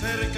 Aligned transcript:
ser 0.00 0.32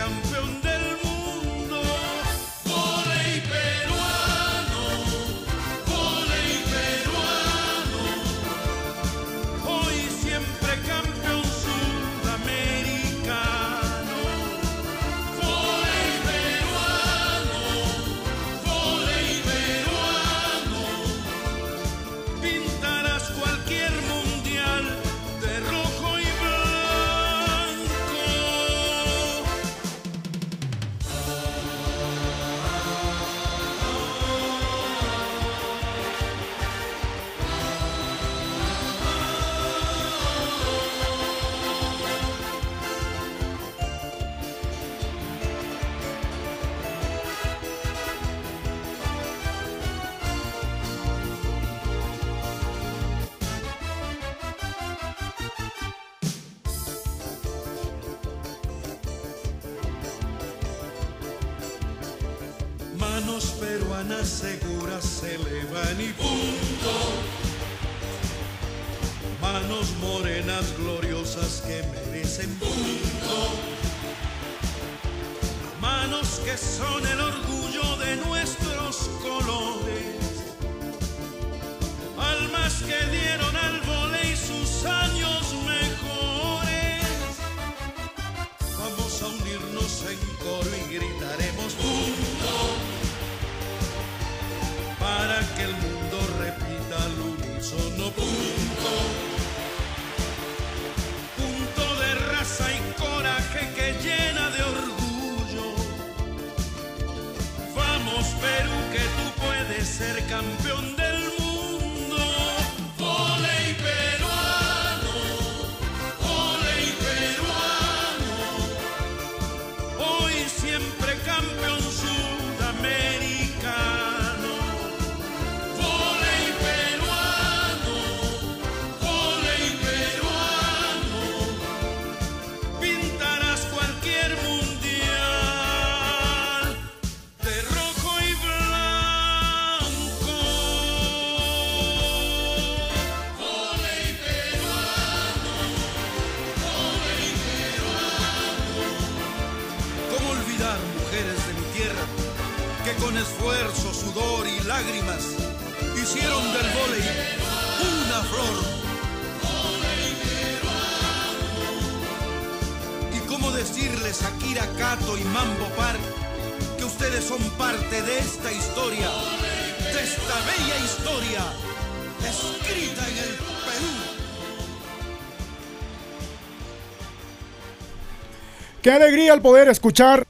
Qué 178.92 178.96
alegría 178.96 179.32
el 179.32 179.40
poder 179.40 179.70
escuchar. 179.70 180.26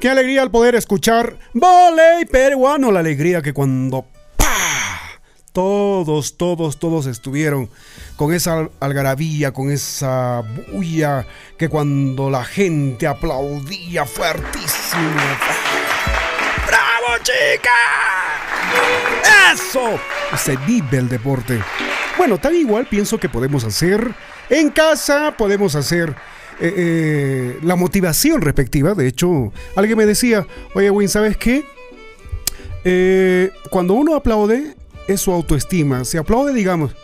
Qué 0.00 0.10
alegría 0.10 0.42
el 0.42 0.50
poder 0.50 0.74
escuchar. 0.74 1.36
Voley 1.54 2.24
peruano. 2.24 2.90
La 2.90 2.98
alegría 2.98 3.40
que 3.40 3.52
cuando 3.52 4.04
todos, 5.52 6.36
todos, 6.36 6.80
todos 6.80 7.06
estuvieron 7.06 7.70
con 8.16 8.34
esa 8.34 8.68
algarabía, 8.80 9.52
con 9.52 9.70
esa 9.70 10.42
bulla, 10.72 11.24
que 11.56 11.68
cuando 11.68 12.30
la 12.30 12.42
gente 12.42 13.06
aplaudía 13.06 14.06
fuertísimo. 14.06 15.22
¡Bravo, 16.66 17.18
chica! 17.22 17.70
¡Eso! 19.54 20.00
Se 20.36 20.56
vive 20.56 20.98
el 20.98 21.08
deporte. 21.08 21.62
Bueno, 22.18 22.38
tal 22.38 22.56
igual 22.56 22.86
pienso 22.86 23.20
que 23.20 23.28
podemos 23.28 23.62
hacer 23.62 24.12
en 24.50 24.70
casa, 24.70 25.36
podemos 25.38 25.76
hacer 25.76 26.16
eh, 26.60 26.74
eh, 26.76 27.58
la 27.62 27.76
motivación 27.76 28.40
respectiva. 28.40 28.94
De 28.94 29.06
hecho, 29.06 29.52
alguien 29.76 29.98
me 29.98 30.06
decía, 30.06 30.46
oye, 30.74 30.90
Win, 30.90 31.08
¿sabes 31.08 31.36
qué? 31.36 31.64
Eh, 32.84 33.50
cuando 33.70 33.94
uno 33.94 34.14
aplaude, 34.14 34.76
es 35.08 35.20
su 35.20 35.32
autoestima. 35.32 36.04
Si 36.04 36.16
aplaude, 36.16 36.52
digamos, 36.52 36.94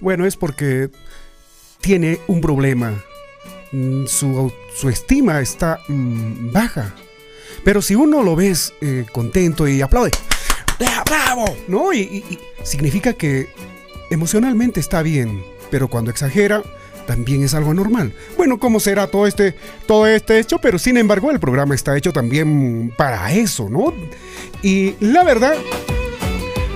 bueno, 0.00 0.26
es 0.26 0.36
porque 0.36 0.90
tiene 1.80 2.20
un 2.26 2.40
problema. 2.40 3.02
Mm, 3.72 4.06
Su, 4.06 4.52
su 4.74 4.88
estima 4.88 5.40
está 5.40 5.80
mm, 5.88 6.52
baja. 6.52 6.94
Pero 7.64 7.82
si 7.82 7.94
uno 7.94 8.22
lo 8.22 8.36
ves 8.36 8.72
contento 9.12 9.68
y 9.68 9.82
aplaude, 9.82 10.10
¡Ah, 10.86 11.04
¡bravo! 11.04 11.44
¿No? 11.68 11.92
Y 11.92 12.24
significa 12.62 13.12
que 13.12 13.48
emocionalmente 14.10 14.80
está 14.80 15.02
bien. 15.02 15.44
Pero 15.70 15.88
cuando 15.88 16.10
exagera, 16.10 16.62
también 17.10 17.42
es 17.42 17.54
algo 17.54 17.74
normal. 17.74 18.12
Bueno, 18.36 18.60
¿cómo 18.60 18.78
será 18.78 19.08
todo 19.08 19.26
este, 19.26 19.56
todo 19.88 20.06
este 20.06 20.38
hecho? 20.38 20.60
Pero 20.60 20.78
sin 20.78 20.96
embargo, 20.96 21.32
el 21.32 21.40
programa 21.40 21.74
está 21.74 21.96
hecho 21.96 22.12
también 22.12 22.94
para 22.96 23.32
eso, 23.32 23.68
¿no? 23.68 23.92
Y 24.62 24.94
la 25.00 25.24
verdad, 25.24 25.54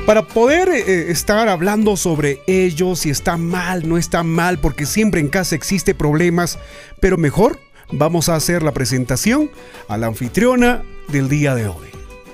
para 0.07 0.27
poder 0.27 0.71
eh, 0.71 1.13
estar 1.13 1.49
hablando 1.49 1.97
sobre 1.97 2.41
ello, 2.49 2.97
si 2.97 3.11
está 3.11 3.37
mal, 3.37 3.89
no 3.89 3.97
está 3.97 4.25
mal, 4.25 4.59
porque 4.59 4.87
siempre 4.87 5.21
en 5.21 5.29
casa 5.29 5.55
existe 5.55 5.95
problemas, 5.95 6.59
pero 6.99 7.17
mejor 7.17 7.61
vamos 7.93 8.29
a 8.29 8.35
hacer 8.35 8.65
la 8.65 8.73
presentación 8.73 9.53
a 9.87 9.97
la 9.99 10.09
anfitriona 10.09 10.83
del 11.07 11.29
día 11.29 11.55
de 11.55 11.69
hoy. 11.69 11.91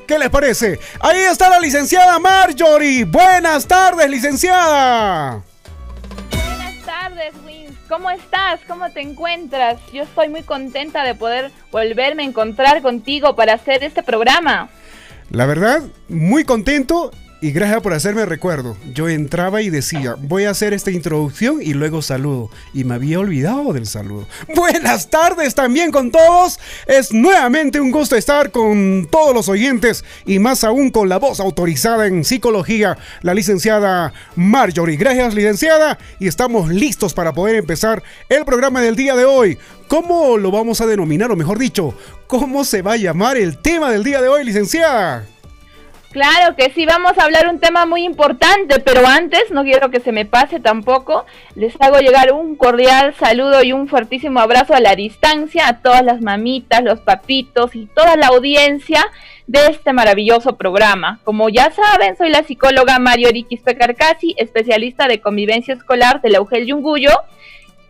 ¿Qué 0.07 0.19
les 0.19 0.31
parece? 0.31 0.81
Ahí 1.01 1.19
está 1.19 1.51
la 1.51 1.61
licenciada 1.61 2.19
Marjorie. 2.19 3.05
Buenas 3.05 3.67
tardes, 3.67 4.09
licenciada. 4.09 5.43
Buenas 6.31 6.87
tardes, 6.87 7.35
Wins. 7.45 7.70
¿Cómo 7.91 8.09
estás? 8.09 8.61
¿Cómo 8.69 8.89
te 8.93 9.01
encuentras? 9.01 9.81
Yo 9.93 10.05
estoy 10.05 10.29
muy 10.29 10.45
contenta 10.45 11.03
de 11.03 11.17
poder 11.17 11.51
volverme 11.73 12.23
a 12.23 12.27
encontrar 12.27 12.83
contigo 12.83 13.35
para 13.35 13.55
hacer 13.55 13.83
este 13.83 14.05
programa. 14.05 14.69
La 15.31 15.45
verdad, 15.45 15.83
muy 16.09 16.45
contento 16.45 17.11
Y 17.43 17.53
gracias 17.53 17.81
por 17.81 17.95
hacerme 17.95 18.27
recuerdo. 18.27 18.77
Yo 18.93 19.09
entraba 19.09 19.63
y 19.63 19.71
decía, 19.71 20.15
voy 20.19 20.45
a 20.45 20.51
hacer 20.51 20.75
esta 20.75 20.91
introducción 20.91 21.63
y 21.63 21.73
luego 21.73 22.03
saludo. 22.03 22.51
Y 22.75 22.85
me 22.85 22.97
había 22.97 23.19
olvidado 23.19 23.73
del 23.73 23.87
saludo. 23.87 24.27
Buenas 24.55 25.09
tardes 25.09 25.55
también 25.55 25.91
con 25.91 26.11
todos. 26.11 26.61
Es 26.87 27.15
nuevamente 27.15 27.81
un 27.81 27.93
gusto 27.93 28.15
estar 28.15 28.51
con 28.51 29.09
todos 29.11 29.35
los 29.35 29.49
oyentes 29.49 30.05
y 30.27 30.39
más 30.39 30.65
aún 30.65 30.91
con 30.91 31.09
la 31.09 31.19
voz 31.19 31.41
autorizada 31.41 32.07
en 32.07 32.25
psicología, 32.25 32.99
la 33.23 33.33
licenciada 33.33 34.13
Marjorie. 34.37 34.99
Gracias, 34.99 35.33
licenciada. 35.33 35.99
Y 36.19 36.29
estamos 36.29 36.69
listos 36.69 37.15
para 37.15 37.33
poder 37.33 37.57
empezar 37.57 38.03
el 38.29 38.45
programa 38.45 38.83
del 38.83 38.97
día 38.97 39.17
de 39.17 39.25
hoy. 39.25 39.57
¿Cómo 39.89 40.37
lo 40.37 40.51
vamos 40.51 40.83
a 40.83 40.87
denominar, 40.87 41.33
o 41.33 41.37
mejor 41.37 41.59
dicho, 41.59 41.95
cómo 42.27 42.65
se 42.65 42.83
va 42.83 42.93
a 42.93 42.97
llamar 42.97 43.39
el 43.39 43.57
tema 43.57 43.91
del 43.91 44.05
día 44.05 44.21
de 44.21 44.29
hoy, 44.29 44.45
licenciada? 44.45 45.27
Claro 46.11 46.57
que 46.57 46.71
sí, 46.71 46.87
vamos 46.87 47.17
a 47.17 47.23
hablar 47.23 47.47
un 47.47 47.61
tema 47.61 47.87
muy 47.87 48.03
importante, 48.03 48.81
pero 48.81 49.07
antes, 49.07 49.53
no 49.53 49.63
quiero 49.63 49.91
que 49.93 50.01
se 50.01 50.11
me 50.11 50.27
pase 50.27 50.59
tampoco, 50.59 51.25
les 51.55 51.81
hago 51.81 52.01
llegar 52.01 52.33
un 52.33 52.57
cordial 52.57 53.15
saludo 53.15 53.63
y 53.63 53.73
un 53.73 53.87
fuertísimo 53.87 54.41
abrazo 54.41 54.75
a 54.75 54.81
la 54.81 54.97
distancia 54.97 55.69
a 55.69 55.81
todas 55.83 56.05
las 56.05 56.21
mamitas, 56.21 56.83
los 56.83 56.99
papitos 56.99 57.77
y 57.77 57.87
toda 57.87 58.17
la 58.17 58.27
audiencia 58.27 59.07
de 59.47 59.67
este 59.67 59.93
maravilloso 59.93 60.57
programa. 60.57 61.21
Como 61.23 61.49
ya 61.49 61.71
saben, 61.71 62.17
soy 62.17 62.31
la 62.31 62.43
psicóloga 62.43 62.99
Mario 62.99 63.29
Riquispe 63.31 63.77
Carcasi, 63.77 64.35
especialista 64.37 65.07
de 65.07 65.21
convivencia 65.21 65.75
escolar 65.75 66.21
de 66.23 66.31
la 66.31 66.41
UGEL 66.41 66.67
Yunguyo. 66.67 67.13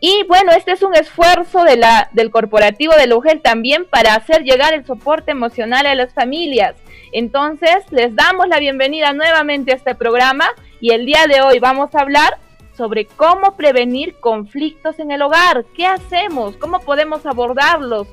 Y 0.01 0.25
bueno, 0.29 0.53
este 0.53 0.73
es 0.73 0.83
un 0.83 0.95
esfuerzo 0.95 1.63
de 1.65 1.77
la, 1.77 2.09
del 2.13 2.31
corporativo 2.31 2.95
de 2.95 3.07
la 3.07 3.17
UGEL 3.17 3.43
también 3.43 3.85
para 3.85 4.15
hacer 4.15 4.43
llegar 4.43 4.73
el 4.73 4.87
soporte 4.87 5.31
emocional 5.31 5.87
a 5.87 5.95
las 5.95 6.15
familias 6.15 6.75
entonces, 7.13 7.71
les 7.91 8.15
damos 8.15 8.49
la 8.49 8.59
bienvenida 8.59 9.13
nuevamente 9.13 9.73
a 9.73 9.77
este 9.77 9.95
programa 9.95 10.47
y 10.81 10.93
el 10.93 11.07
día 11.07 11.27
de 11.29 11.41
hoy 11.41 11.59
vamos 11.59 11.95
a 11.95 12.01
hablar 12.01 12.39
sobre 12.77 13.07
cómo 13.07 13.57
prevenir 13.57 14.15
conflictos 14.21 14.99
en 15.01 15.11
el 15.11 15.23
hogar. 15.23 15.65
¿Qué 15.77 15.87
hacemos? 15.87 16.57
¿Cómo 16.57 16.81
podemos 16.81 17.27
abordarlos? 17.27 18.07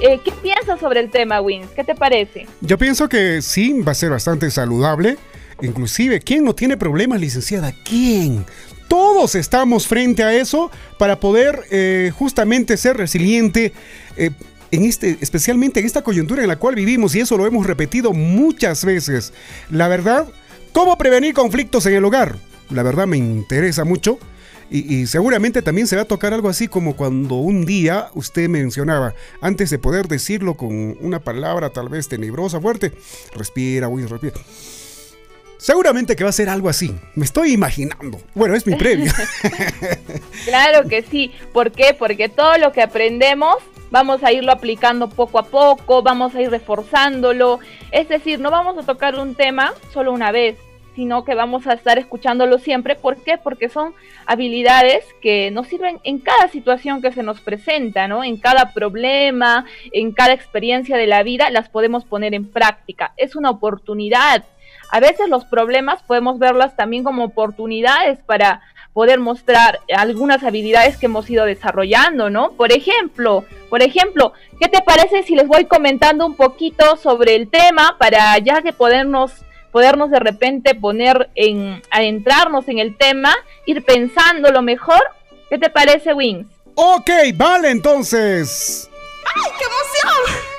Eh, 0.00 0.20
¿Qué 0.24 0.30
piensas 0.30 0.78
sobre 0.78 1.00
el 1.00 1.10
tema, 1.10 1.40
Wins? 1.40 1.68
¿Qué 1.70 1.82
te 1.82 1.94
parece? 1.96 2.46
Yo 2.60 2.78
pienso 2.78 3.08
que 3.08 3.42
sí, 3.42 3.82
va 3.82 3.92
a 3.92 3.96
ser 3.96 4.10
bastante 4.10 4.50
saludable. 4.50 5.16
Inclusive, 5.60 6.20
¿quién 6.20 6.44
no 6.44 6.54
tiene 6.54 6.76
problemas, 6.76 7.20
licenciada? 7.20 7.72
¿Quién? 7.84 8.46
Todos 8.88 9.34
estamos 9.34 9.86
frente 9.86 10.22
a 10.22 10.34
eso 10.34 10.70
para 10.98 11.20
poder 11.20 11.64
eh, 11.70 12.10
justamente 12.16 12.76
ser 12.76 12.96
resiliente. 12.96 13.72
Eh, 14.16 14.30
en 14.70 14.84
este, 14.84 15.16
especialmente 15.20 15.80
en 15.80 15.86
esta 15.86 16.02
coyuntura 16.02 16.42
en 16.42 16.48
la 16.48 16.56
cual 16.56 16.74
vivimos, 16.74 17.14
y 17.14 17.20
eso 17.20 17.38
lo 17.38 17.46
hemos 17.46 17.66
repetido 17.66 18.12
muchas 18.12 18.84
veces. 18.84 19.32
La 19.70 19.88
verdad, 19.88 20.26
¿cómo 20.72 20.98
prevenir 20.98 21.34
conflictos 21.34 21.86
en 21.86 21.94
el 21.94 22.04
hogar? 22.04 22.36
La 22.70 22.82
verdad 22.82 23.06
me 23.06 23.16
interesa 23.16 23.84
mucho. 23.84 24.18
Y, 24.70 25.06
seguramente 25.06 25.62
también 25.62 25.86
se 25.86 25.96
va 25.96 26.02
a 26.02 26.04
tocar 26.04 26.34
algo 26.34 26.50
así 26.50 26.68
como 26.68 26.94
cuando 26.94 27.36
un 27.36 27.64
día 27.64 28.10
usted 28.12 28.50
mencionaba, 28.50 29.14
antes 29.40 29.70
de 29.70 29.78
poder 29.78 30.08
decirlo 30.08 30.58
con 30.58 30.94
una 31.00 31.20
palabra 31.20 31.70
tal 31.70 31.88
vez 31.88 32.06
tenebrosa, 32.08 32.60
fuerte, 32.60 32.92
respira, 33.34 33.88
uy, 33.88 34.04
respira. 34.04 34.36
Seguramente 35.58 36.14
que 36.14 36.24
va 36.24 36.30
a 36.30 36.32
ser 36.32 36.48
algo 36.48 36.68
así. 36.68 36.94
Me 37.16 37.24
estoy 37.24 37.52
imaginando. 37.52 38.20
Bueno, 38.34 38.54
es 38.54 38.66
mi 38.66 38.76
previa. 38.76 39.12
claro 40.44 40.88
que 40.88 41.02
sí. 41.02 41.32
¿Por 41.52 41.72
qué? 41.72 41.94
Porque 41.98 42.28
todo 42.28 42.56
lo 42.58 42.72
que 42.72 42.80
aprendemos 42.80 43.56
vamos 43.90 44.22
a 44.22 44.32
irlo 44.32 44.52
aplicando 44.52 45.08
poco 45.08 45.38
a 45.38 45.44
poco, 45.44 46.02
vamos 46.02 46.34
a 46.34 46.42
ir 46.42 46.50
reforzándolo. 46.50 47.58
Es 47.90 48.08
decir, 48.08 48.38
no 48.38 48.50
vamos 48.50 48.78
a 48.78 48.86
tocar 48.86 49.18
un 49.18 49.34
tema 49.34 49.72
solo 49.92 50.12
una 50.12 50.30
vez, 50.30 50.56
sino 50.94 51.24
que 51.24 51.34
vamos 51.34 51.66
a 51.66 51.72
estar 51.72 51.98
escuchándolo 51.98 52.58
siempre. 52.58 52.94
¿Por 52.94 53.16
qué? 53.16 53.36
Porque 53.36 53.68
son 53.68 53.94
habilidades 54.26 55.04
que 55.20 55.50
nos 55.50 55.66
sirven 55.66 55.98
en 56.04 56.18
cada 56.18 56.48
situación 56.48 57.02
que 57.02 57.12
se 57.12 57.22
nos 57.22 57.40
presenta, 57.40 58.06
¿no? 58.08 58.22
En 58.22 58.36
cada 58.36 58.72
problema, 58.72 59.64
en 59.92 60.12
cada 60.12 60.34
experiencia 60.34 60.96
de 60.96 61.06
la 61.06 61.22
vida, 61.22 61.50
las 61.50 61.68
podemos 61.68 62.04
poner 62.04 62.34
en 62.34 62.48
práctica. 62.50 63.12
Es 63.16 63.34
una 63.34 63.50
oportunidad. 63.50 64.44
A 64.90 65.00
veces 65.00 65.28
los 65.28 65.44
problemas 65.44 66.02
podemos 66.02 66.38
verlas 66.38 66.76
también 66.76 67.04
como 67.04 67.24
oportunidades 67.24 68.18
para 68.24 68.62
poder 68.92 69.20
mostrar 69.20 69.80
algunas 69.94 70.42
habilidades 70.42 70.96
que 70.96 71.06
hemos 71.06 71.28
ido 71.30 71.44
desarrollando, 71.44 72.30
¿no? 72.30 72.52
Por 72.52 72.72
ejemplo, 72.72 73.44
por 73.68 73.82
ejemplo, 73.82 74.32
¿qué 74.60 74.68
te 74.68 74.82
parece 74.82 75.22
si 75.22 75.34
les 75.36 75.46
voy 75.46 75.66
comentando 75.66 76.26
un 76.26 76.34
poquito 76.34 76.96
sobre 76.96 77.36
el 77.36 77.48
tema 77.48 77.96
para 77.98 78.36
ya 78.38 78.62
que 78.62 78.72
podernos 78.72 79.32
podernos 79.70 80.10
de 80.10 80.18
repente 80.18 80.74
poner 80.74 81.30
en 81.34 81.82
adentrarnos 81.90 82.66
en 82.68 82.78
el 82.78 82.96
tema, 82.96 83.36
ir 83.66 83.84
pensando 83.84 84.50
lo 84.50 84.62
mejor? 84.62 85.00
¿Qué 85.48 85.58
te 85.58 85.70
parece, 85.70 86.14
Wings? 86.14 86.46
Ok, 86.74 87.10
vale, 87.34 87.70
entonces. 87.70 88.90
¡Ay, 89.34 89.50
qué 89.58 89.64
emoción! 89.64 89.87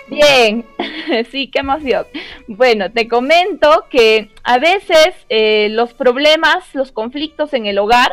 Bien, 0.09 0.65
sí, 1.31 1.50
qué 1.50 1.59
emoción. 1.59 2.06
Bueno, 2.47 2.91
te 2.91 3.07
comento 3.07 3.85
que 3.89 4.31
a 4.44 4.57
veces 4.57 5.13
eh, 5.29 5.69
los 5.69 5.94
problemas, 5.94 6.73
los 6.73 6.91
conflictos 6.91 7.53
en 7.53 7.65
el 7.65 7.77
hogar 7.77 8.11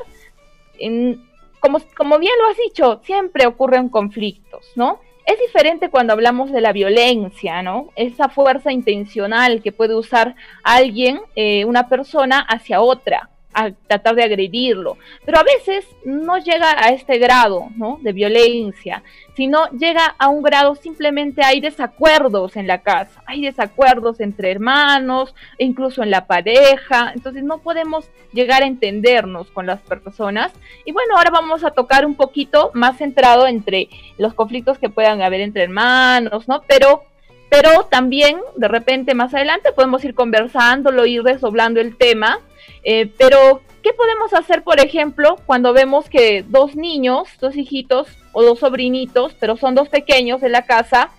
como, 1.61 1.81
como 1.97 2.19
bien 2.19 2.35
lo 2.41 2.49
has 2.49 2.57
dicho, 2.59 3.01
siempre 3.05 3.47
ocurren 3.47 3.89
conflictos, 3.89 4.73
¿no? 4.77 5.01
Es 5.25 5.41
diferente 5.41 5.91
cuando 5.91 6.13
hablamos 6.13 6.53
de 6.53 6.61
la 6.61 6.73
violencia, 6.73 7.63
¿no? 7.63 7.89
Esa 7.97 8.29
fuerza 8.29 8.71
intencional 8.73 9.63
que 9.63 9.73
puede 9.73 9.95
usar 9.97 10.37
alguien, 10.63 11.21
eh, 11.35 11.65
una 11.65 11.89
persona, 11.89 12.41
hacia 12.41 12.81
otra 12.81 13.31
a 13.57 13.71
tratar 13.71 14.15
de 14.15 14.23
agredirlo. 14.23 14.99
Pero 15.25 15.39
a 15.39 15.43
veces 15.43 15.87
no 16.05 16.37
llega 16.37 16.73
a 16.79 16.91
este 16.91 17.19
grado 17.19 17.71
¿no? 17.75 17.99
de 18.03 18.13
violencia, 18.13 19.03
sino 19.35 19.71
llega 19.71 20.15
a 20.19 20.29
un 20.29 20.43
grado 20.43 20.75
simplemente 20.75 21.43
hay 21.43 21.61
desacuerdos 21.61 22.57
en 22.57 22.67
la 22.67 22.83
casa, 22.83 23.23
hay 23.25 23.41
desacuerdos 23.41 24.21
entre 24.21 24.51
hermanos, 24.51 25.35
e 25.57 25.65
incluso 25.65 26.03
en 26.03 26.11
la 26.11 26.27
pareja, 26.27 27.13
entonces 27.15 27.43
no 27.43 27.59
podemos 27.59 28.11
llegar 28.33 28.63
a 28.63 28.67
entendernos 28.67 29.51
con 29.51 29.65
las 29.65 29.81
personas. 29.81 30.53
Y 30.85 30.93
bueno, 30.93 31.17
ahora 31.17 31.31
vamos 31.31 31.65
a 31.65 31.71
tocar 31.71 32.05
un 32.05 32.15
poquito 32.15 32.71
más 32.75 32.99
centrado 32.99 33.47
entre 33.47 33.89
los 34.19 34.35
conflictos 34.35 34.79
que 34.79 34.91
puedan 34.91 35.23
haber 35.23 35.41
entre 35.41 35.63
hermanos, 35.63 36.47
¿no? 36.47 36.63
Pero 36.69 37.05
pero 37.49 37.85
también 37.85 38.41
de 38.57 38.67
repente 38.67 39.15
más 39.15 39.33
adelante 39.33 39.73
podemos 39.73 40.05
ir 40.05 40.15
conversándolo, 40.15 41.07
ir 41.07 41.23
desdoblando 41.23 41.81
el 41.81 41.97
tema 41.97 42.41
eh, 42.83 43.11
pero, 43.19 43.63
¿qué 43.83 43.93
podemos 43.93 44.33
hacer, 44.33 44.63
por 44.63 44.81
ejemplo, 44.81 45.37
cuando 45.47 45.73
vemos 45.73 46.09
que 46.09 46.45
dos 46.47 46.77
niños, 46.77 47.29
dos 47.41 47.57
hijitos 47.57 48.09
o 48.33 48.43
dos 48.43 48.61
sobrinitos, 48.61 49.35
pero 49.39 49.57
son 49.57 49.75
dos 49.75 49.89
pequeños 49.89 50.41
de 50.41 50.49
la 50.49 50.67
casa, 50.67 51.11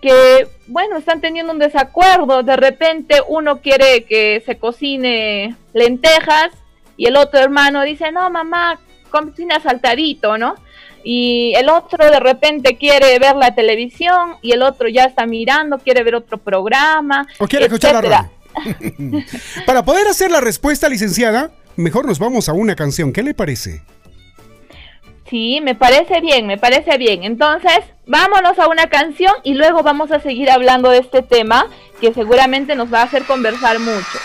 que, 0.00 0.48
bueno, 0.66 0.96
están 0.96 1.20
teniendo 1.20 1.52
un 1.52 1.58
desacuerdo, 1.58 2.42
de 2.42 2.56
repente 2.56 3.16
uno 3.28 3.60
quiere 3.60 4.04
que 4.04 4.42
se 4.46 4.56
cocine 4.56 5.56
lentejas 5.74 6.50
y 6.96 7.06
el 7.06 7.16
otro 7.16 7.40
hermano 7.40 7.82
dice, 7.82 8.10
no, 8.12 8.30
mamá, 8.30 8.78
cocina 9.10 9.60
saltadito, 9.60 10.38
¿no? 10.38 10.54
Y 11.02 11.54
el 11.56 11.68
otro 11.70 12.10
de 12.10 12.20
repente 12.20 12.76
quiere 12.76 13.18
ver 13.18 13.36
la 13.36 13.54
televisión 13.54 14.36
y 14.42 14.52
el 14.52 14.62
otro 14.62 14.88
ya 14.88 15.04
está 15.04 15.26
mirando, 15.26 15.78
quiere 15.78 16.02
ver 16.02 16.14
otro 16.14 16.38
programa. 16.38 17.26
O 17.38 17.46
quiere 17.46 17.66
escuchar 17.66 18.04
la 18.04 18.30
Para 19.66 19.84
poder 19.84 20.06
hacer 20.08 20.30
la 20.30 20.40
respuesta, 20.40 20.88
licenciada, 20.88 21.50
mejor 21.76 22.06
nos 22.06 22.18
vamos 22.18 22.48
a 22.48 22.52
una 22.52 22.76
canción. 22.76 23.12
¿Qué 23.12 23.22
le 23.22 23.34
parece? 23.34 23.82
Sí, 25.28 25.60
me 25.62 25.76
parece 25.76 26.20
bien, 26.20 26.46
me 26.46 26.58
parece 26.58 26.98
bien. 26.98 27.22
Entonces, 27.22 27.78
vámonos 28.06 28.58
a 28.58 28.68
una 28.68 28.88
canción 28.88 29.32
y 29.44 29.54
luego 29.54 29.84
vamos 29.84 30.10
a 30.10 30.18
seguir 30.18 30.50
hablando 30.50 30.90
de 30.90 30.98
este 30.98 31.22
tema 31.22 31.66
que 32.00 32.12
seguramente 32.12 32.74
nos 32.74 32.92
va 32.92 33.02
a 33.02 33.04
hacer 33.04 33.24
conversar 33.24 33.78
mucho. 33.78 34.18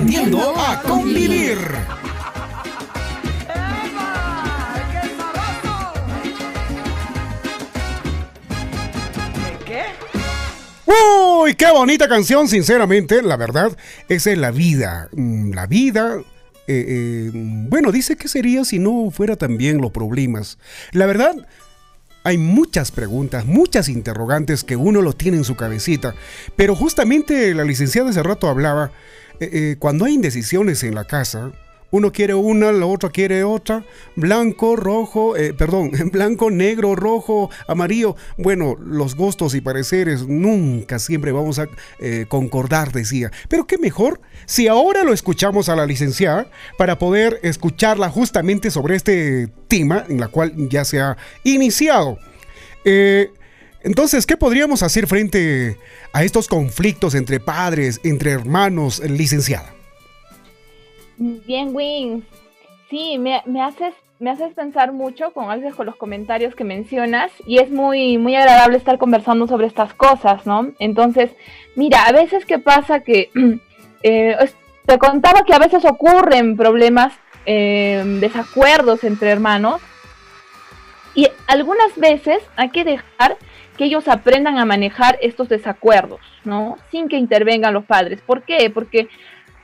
Aprendiendo 0.00 0.54
a 0.56 0.80
convivir. 0.80 1.58
¿Qué? 9.66 9.82
¡Uy, 10.86 11.54
qué 11.54 11.70
bonita 11.70 12.08
canción! 12.08 12.48
Sinceramente, 12.48 13.20
la 13.20 13.36
verdad, 13.36 13.76
esa 14.08 14.30
es 14.32 14.38
la 14.38 14.50
vida. 14.50 15.08
Mm, 15.12 15.52
la 15.52 15.66
vida... 15.66 16.16
Eh, 16.66 16.84
eh, 16.86 17.30
bueno, 17.34 17.90
dice 17.90 18.16
que 18.16 18.28
sería 18.28 18.64
si 18.64 18.78
no 18.78 19.10
fuera 19.10 19.36
también 19.36 19.82
los 19.82 19.90
problemas. 19.90 20.56
La 20.92 21.04
verdad, 21.04 21.34
hay 22.22 22.38
muchas 22.38 22.90
preguntas, 22.90 23.44
muchas 23.44 23.88
interrogantes 23.88 24.62
que 24.64 24.76
uno 24.76 25.02
lo 25.02 25.12
tiene 25.12 25.38
en 25.38 25.44
su 25.44 25.56
cabecita, 25.56 26.14
pero 26.54 26.76
justamente 26.76 27.54
la 27.54 27.64
licenciada 27.64 28.10
hace 28.10 28.22
rato 28.22 28.48
hablaba 28.48 28.92
eh, 29.40 29.48
eh, 29.52 29.76
cuando 29.78 30.04
hay 30.04 30.14
indecisiones 30.14 30.82
en 30.84 30.94
la 30.94 31.04
casa, 31.04 31.50
uno 31.90 32.12
quiere 32.12 32.34
una, 32.34 32.70
la 32.70 32.84
otra 32.84 33.08
quiere 33.08 33.42
otra, 33.42 33.84
blanco, 34.14 34.76
rojo, 34.76 35.34
eh, 35.36 35.54
perdón, 35.54 35.90
blanco, 36.12 36.50
negro, 36.50 36.94
rojo, 36.94 37.50
amarillo. 37.66 38.16
Bueno, 38.36 38.76
los 38.78 39.16
gustos 39.16 39.54
y 39.54 39.62
pareceres 39.62 40.26
nunca 40.28 40.98
siempre 40.98 41.32
vamos 41.32 41.58
a 41.58 41.68
concordar, 42.28 42.92
decía. 42.92 43.32
Pero 43.48 43.66
qué 43.66 43.78
mejor 43.78 44.20
si 44.44 44.68
ahora 44.68 45.04
lo 45.04 45.12
escuchamos 45.14 45.68
a 45.68 45.74
la 45.74 45.86
licenciada 45.86 46.50
para 46.76 46.98
poder 46.98 47.40
escucharla 47.42 48.10
justamente 48.10 48.70
sobre 48.70 48.94
este 48.94 49.48
tema 49.66 50.04
en 50.08 50.20
la 50.20 50.28
cual 50.28 50.52
ya 50.68 50.84
se 50.84 51.00
ha 51.00 51.16
iniciado. 51.44 52.18
Entonces, 53.82 54.26
¿qué 54.26 54.36
podríamos 54.36 54.82
hacer 54.82 55.06
frente 55.06 55.76
a 56.12 56.22
estos 56.22 56.48
conflictos 56.48 57.14
entre 57.14 57.40
padres, 57.40 58.00
entre 58.04 58.32
hermanos, 58.32 59.00
licenciada? 59.00 59.72
Bien, 61.16 61.74
Win. 61.74 62.24
Sí, 62.90 63.18
me, 63.18 63.36
haces, 63.62 63.94
me 64.18 64.30
haces 64.30 64.52
pensar 64.52 64.92
mucho 64.92 65.32
con, 65.32 65.46
los 65.86 65.96
comentarios 65.96 66.54
que 66.54 66.64
mencionas 66.64 67.30
y 67.46 67.58
es 67.58 67.70
muy, 67.70 68.18
muy 68.18 68.34
agradable 68.34 68.76
estar 68.76 68.98
conversando 68.98 69.46
sobre 69.46 69.66
estas 69.66 69.94
cosas, 69.94 70.44
¿no? 70.44 70.72
Entonces, 70.78 71.30
mira, 71.76 72.02
a 72.04 72.12
veces 72.12 72.44
qué 72.44 72.58
pasa 72.58 73.00
que 73.00 73.30
eh, 74.02 74.36
te 74.86 74.98
contaba 74.98 75.44
que 75.44 75.54
a 75.54 75.58
veces 75.58 75.84
ocurren 75.84 76.56
problemas, 76.56 77.14
eh, 77.46 78.02
desacuerdos 78.20 79.04
entre 79.04 79.30
hermanos 79.30 79.80
y 81.14 81.28
algunas 81.46 81.96
veces 81.96 82.42
hay 82.56 82.70
que 82.70 82.84
dejar 82.84 83.38
que 83.80 83.86
ellos 83.86 84.08
aprendan 84.08 84.58
a 84.58 84.66
manejar 84.66 85.18
estos 85.22 85.48
desacuerdos, 85.48 86.20
¿no? 86.44 86.76
Sin 86.90 87.08
que 87.08 87.16
intervengan 87.16 87.72
los 87.72 87.86
padres. 87.86 88.20
¿Por 88.20 88.42
qué? 88.42 88.68
Porque 88.68 89.08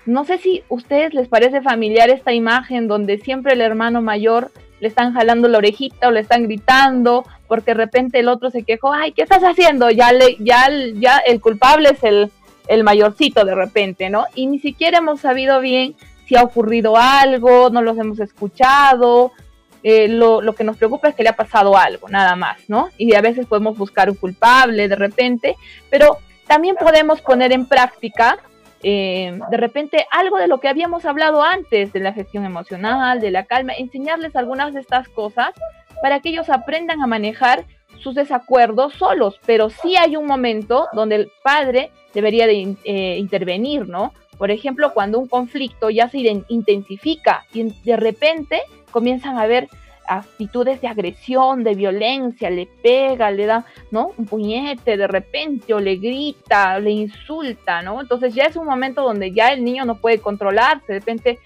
no 0.06 0.24
sé 0.24 0.38
si 0.38 0.60
a 0.60 0.74
ustedes 0.74 1.12
les 1.12 1.28
parece 1.28 1.60
familiar 1.60 2.08
esta 2.08 2.32
imagen 2.32 2.88
donde 2.88 3.18
siempre 3.18 3.52
el 3.52 3.60
hermano 3.60 4.00
mayor 4.00 4.52
le 4.80 4.88
están 4.88 5.12
jalando 5.12 5.48
la 5.48 5.58
orejita 5.58 6.08
o 6.08 6.12
le 6.12 6.20
están 6.20 6.44
gritando 6.44 7.26
porque 7.46 7.72
de 7.72 7.74
repente 7.74 8.18
el 8.18 8.28
otro 8.28 8.50
se 8.50 8.62
quejó, 8.62 8.90
ay, 8.90 9.12
¿qué 9.12 9.20
estás 9.20 9.42
haciendo? 9.42 9.90
Ya, 9.90 10.14
le, 10.14 10.38
ya, 10.40 10.66
ya 10.94 11.18
el 11.18 11.42
culpable 11.42 11.90
es 11.90 12.02
el, 12.02 12.30
el 12.68 12.84
mayorcito 12.84 13.44
de 13.44 13.54
repente, 13.54 14.08
¿no? 14.08 14.24
Y 14.34 14.46
ni 14.46 14.60
siquiera 14.60 14.96
hemos 14.96 15.20
sabido 15.20 15.60
bien 15.60 15.94
si 16.26 16.36
ha 16.36 16.42
ocurrido 16.42 16.96
algo, 16.96 17.68
no 17.68 17.82
los 17.82 17.98
hemos 17.98 18.18
escuchado, 18.20 19.32
eh, 19.88 20.08
lo, 20.08 20.42
que 20.56 20.64
nos 20.64 20.76
preocupa 20.76 21.08
es 21.08 21.14
que 21.14 21.22
le 21.22 21.28
ha 21.28 21.36
pasado 21.36 21.76
algo, 21.76 22.08
nada 22.08 22.34
más, 22.34 22.58
¿no? 22.66 22.88
Y 22.98 23.14
a 23.14 23.20
veces 23.20 23.46
podemos 23.46 23.78
buscar 23.78 24.10
un 24.10 24.16
culpable 24.16 24.88
de 24.88 24.96
repente, 24.96 25.54
pero 25.90 26.18
también 26.48 26.74
podemos 26.74 27.20
poner 27.20 27.52
en 27.52 27.66
práctica 27.66 28.36
eh, 28.82 29.38
de 29.48 29.56
repente 29.56 30.04
algo 30.10 30.38
de 30.38 30.48
lo 30.48 30.58
que 30.58 30.66
habíamos 30.66 31.04
hablado 31.04 31.40
antes, 31.40 31.92
de 31.92 32.00
la 32.00 32.12
gestión 32.12 32.44
emocional, 32.44 33.20
de 33.20 33.30
la 33.30 33.44
calma, 33.44 33.74
enseñarles 33.74 34.34
algunas 34.34 34.74
de 34.74 34.80
estas 34.80 35.08
cosas 35.08 35.50
para 36.02 36.18
que 36.18 36.30
ellos 36.30 36.50
aprendan 36.50 37.00
a 37.00 37.06
manejar 37.06 37.64
sus 38.00 38.16
desacuerdos 38.16 38.94
solos, 38.94 39.38
pero 39.46 39.70
sí 39.70 39.94
hay 39.96 40.16
un 40.16 40.26
momento 40.26 40.88
donde 40.94 41.14
el 41.14 41.30
padre 41.44 41.92
debería 42.12 42.48
de 42.48 42.74
eh, 42.82 43.18
intervenir, 43.18 43.88
¿no? 43.88 44.12
Por 44.36 44.50
ejemplo, 44.50 44.92
cuando 44.92 45.20
un 45.20 45.28
conflicto 45.28 45.90
ya 45.90 46.08
se 46.08 46.18
intensifica 46.48 47.44
y 47.54 47.72
de 47.84 47.96
repente 47.96 48.62
comienzan 48.96 49.38
a 49.38 49.46
ver 49.46 49.68
actitudes 50.08 50.80
de 50.80 50.88
agresión, 50.88 51.64
de 51.64 51.74
violencia, 51.74 52.48
le 52.48 52.66
pega, 52.82 53.30
le 53.30 53.44
da, 53.44 53.66
¿no? 53.90 54.12
Un 54.16 54.24
puñete 54.24 54.96
de 54.96 55.06
repente 55.06 55.74
o 55.74 55.80
le 55.80 55.96
grita, 55.96 56.78
le 56.78 56.92
insulta, 56.92 57.82
¿no? 57.82 58.00
Entonces 58.00 58.34
ya 58.34 58.44
es 58.44 58.56
un 58.56 58.64
momento 58.64 59.02
donde 59.02 59.32
ya 59.32 59.48
el 59.48 59.64
niño 59.64 59.84
no 59.84 59.96
puede 59.96 60.20
controlarse, 60.20 60.94
de 60.94 60.98
repente 61.00 61.38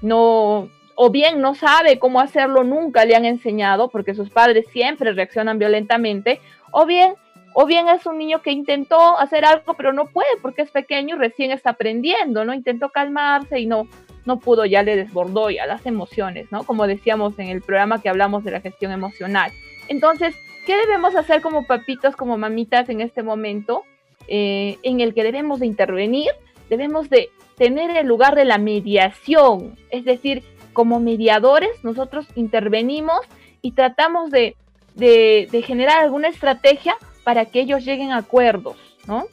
no, 0.00 0.70
o 0.94 1.10
bien 1.10 1.42
no 1.42 1.54
sabe 1.54 1.98
cómo 1.98 2.20
hacerlo, 2.20 2.64
nunca 2.64 3.04
le 3.04 3.16
han 3.16 3.26
enseñado 3.26 3.88
porque 3.90 4.14
sus 4.14 4.30
padres 4.30 4.64
siempre 4.72 5.12
reaccionan 5.12 5.58
violentamente, 5.58 6.40
o 6.70 6.86
bien 6.86 7.16
o 7.52 7.66
bien 7.66 7.86
es 7.88 8.06
un 8.06 8.16
niño 8.16 8.40
que 8.40 8.50
intentó 8.50 9.18
hacer 9.18 9.44
algo 9.44 9.74
pero 9.74 9.92
no 9.92 10.06
puede 10.06 10.38
porque 10.40 10.62
es 10.62 10.70
pequeño 10.70 11.16
y 11.16 11.18
recién 11.18 11.50
está 11.50 11.70
aprendiendo, 11.70 12.46
¿no? 12.46 12.54
Intentó 12.54 12.88
calmarse 12.88 13.60
y 13.60 13.66
no 13.66 13.88
no 14.26 14.38
pudo, 14.38 14.64
ya 14.64 14.82
le 14.82 14.96
desbordó 14.96 15.50
ya 15.50 15.66
las 15.66 15.86
emociones, 15.86 16.50
¿no? 16.50 16.64
Como 16.64 16.86
decíamos 16.86 17.38
en 17.38 17.48
el 17.48 17.62
programa 17.62 18.00
que 18.00 18.08
hablamos 18.08 18.44
de 18.44 18.52
la 18.52 18.60
gestión 18.60 18.92
emocional. 18.92 19.52
Entonces, 19.88 20.34
¿qué 20.66 20.76
debemos 20.76 21.14
hacer 21.14 21.42
como 21.42 21.66
papitos, 21.66 22.16
como 22.16 22.38
mamitas 22.38 22.88
en 22.88 23.00
este 23.00 23.22
momento 23.22 23.82
eh, 24.28 24.78
en 24.82 25.00
el 25.00 25.14
que 25.14 25.22
debemos 25.22 25.60
de 25.60 25.66
intervenir? 25.66 26.30
Debemos 26.70 27.10
de 27.10 27.30
tener 27.56 27.96
el 27.96 28.06
lugar 28.06 28.34
de 28.34 28.44
la 28.44 28.58
mediación, 28.58 29.76
es 29.90 30.04
decir, 30.04 30.42
como 30.72 30.98
mediadores 30.98 31.70
nosotros 31.84 32.26
intervenimos 32.34 33.20
y 33.62 33.72
tratamos 33.72 34.30
de, 34.30 34.56
de 34.96 35.62
generar 35.64 36.02
alguna 36.02 36.28
estrategia 36.28 36.96
para 37.22 37.46
que 37.46 37.60
ellos 37.60 37.84
lleguen 37.84 38.12
a 38.12 38.18
acuerdos, 38.18 38.76
¿no? 39.06 39.26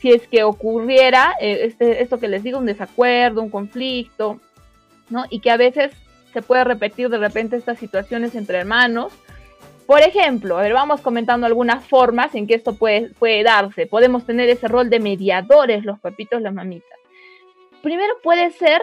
Si 0.00 0.12
es 0.12 0.26
que 0.28 0.42
ocurriera 0.44 1.34
eh, 1.40 1.60
este, 1.64 2.02
esto 2.02 2.18
que 2.20 2.28
les 2.28 2.42
digo, 2.42 2.58
un 2.58 2.66
desacuerdo, 2.66 3.42
un 3.42 3.50
conflicto, 3.50 4.40
¿no? 5.10 5.24
Y 5.30 5.40
que 5.40 5.50
a 5.50 5.56
veces 5.56 5.92
se 6.32 6.42
puede 6.42 6.64
repetir 6.64 7.08
de 7.08 7.18
repente 7.18 7.56
estas 7.56 7.78
situaciones 7.78 8.34
entre 8.34 8.58
hermanos. 8.58 9.12
Por 9.86 10.00
ejemplo, 10.00 10.58
a 10.58 10.62
ver, 10.62 10.74
vamos 10.74 11.00
comentando 11.00 11.46
algunas 11.46 11.84
formas 11.86 12.34
en 12.34 12.46
que 12.46 12.54
esto 12.54 12.74
puede, 12.74 13.10
puede 13.18 13.42
darse. 13.42 13.86
Podemos 13.86 14.26
tener 14.26 14.48
ese 14.50 14.68
rol 14.68 14.90
de 14.90 15.00
mediadores, 15.00 15.84
los 15.84 15.98
papitos, 15.98 16.42
las 16.42 16.52
mamitas. 16.52 16.98
Primero 17.82 18.14
puede 18.22 18.50
ser 18.50 18.82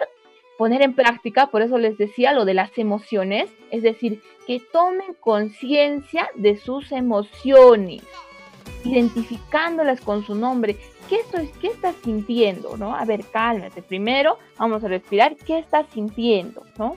poner 0.58 0.82
en 0.82 0.94
práctica, 0.94 1.48
por 1.48 1.62
eso 1.62 1.78
les 1.78 1.98
decía 1.98 2.32
lo 2.32 2.44
de 2.44 2.54
las 2.54 2.76
emociones, 2.78 3.50
es 3.70 3.82
decir, 3.82 4.22
que 4.46 4.60
tomen 4.72 5.14
conciencia 5.20 6.28
de 6.34 6.56
sus 6.56 6.92
emociones, 6.92 8.02
identificándolas 8.84 10.00
con 10.00 10.24
su 10.24 10.34
nombre. 10.34 10.76
¿Qué, 11.08 11.16
estoy, 11.16 11.48
¿Qué 11.60 11.68
estás 11.68 11.94
sintiendo? 12.02 12.76
¿no? 12.76 12.94
A 12.96 13.04
ver, 13.04 13.24
cálmate. 13.30 13.82
Primero 13.82 14.38
vamos 14.58 14.82
a 14.84 14.88
respirar. 14.88 15.36
¿Qué 15.36 15.58
estás 15.58 15.86
sintiendo? 15.92 16.62
¿no? 16.78 16.96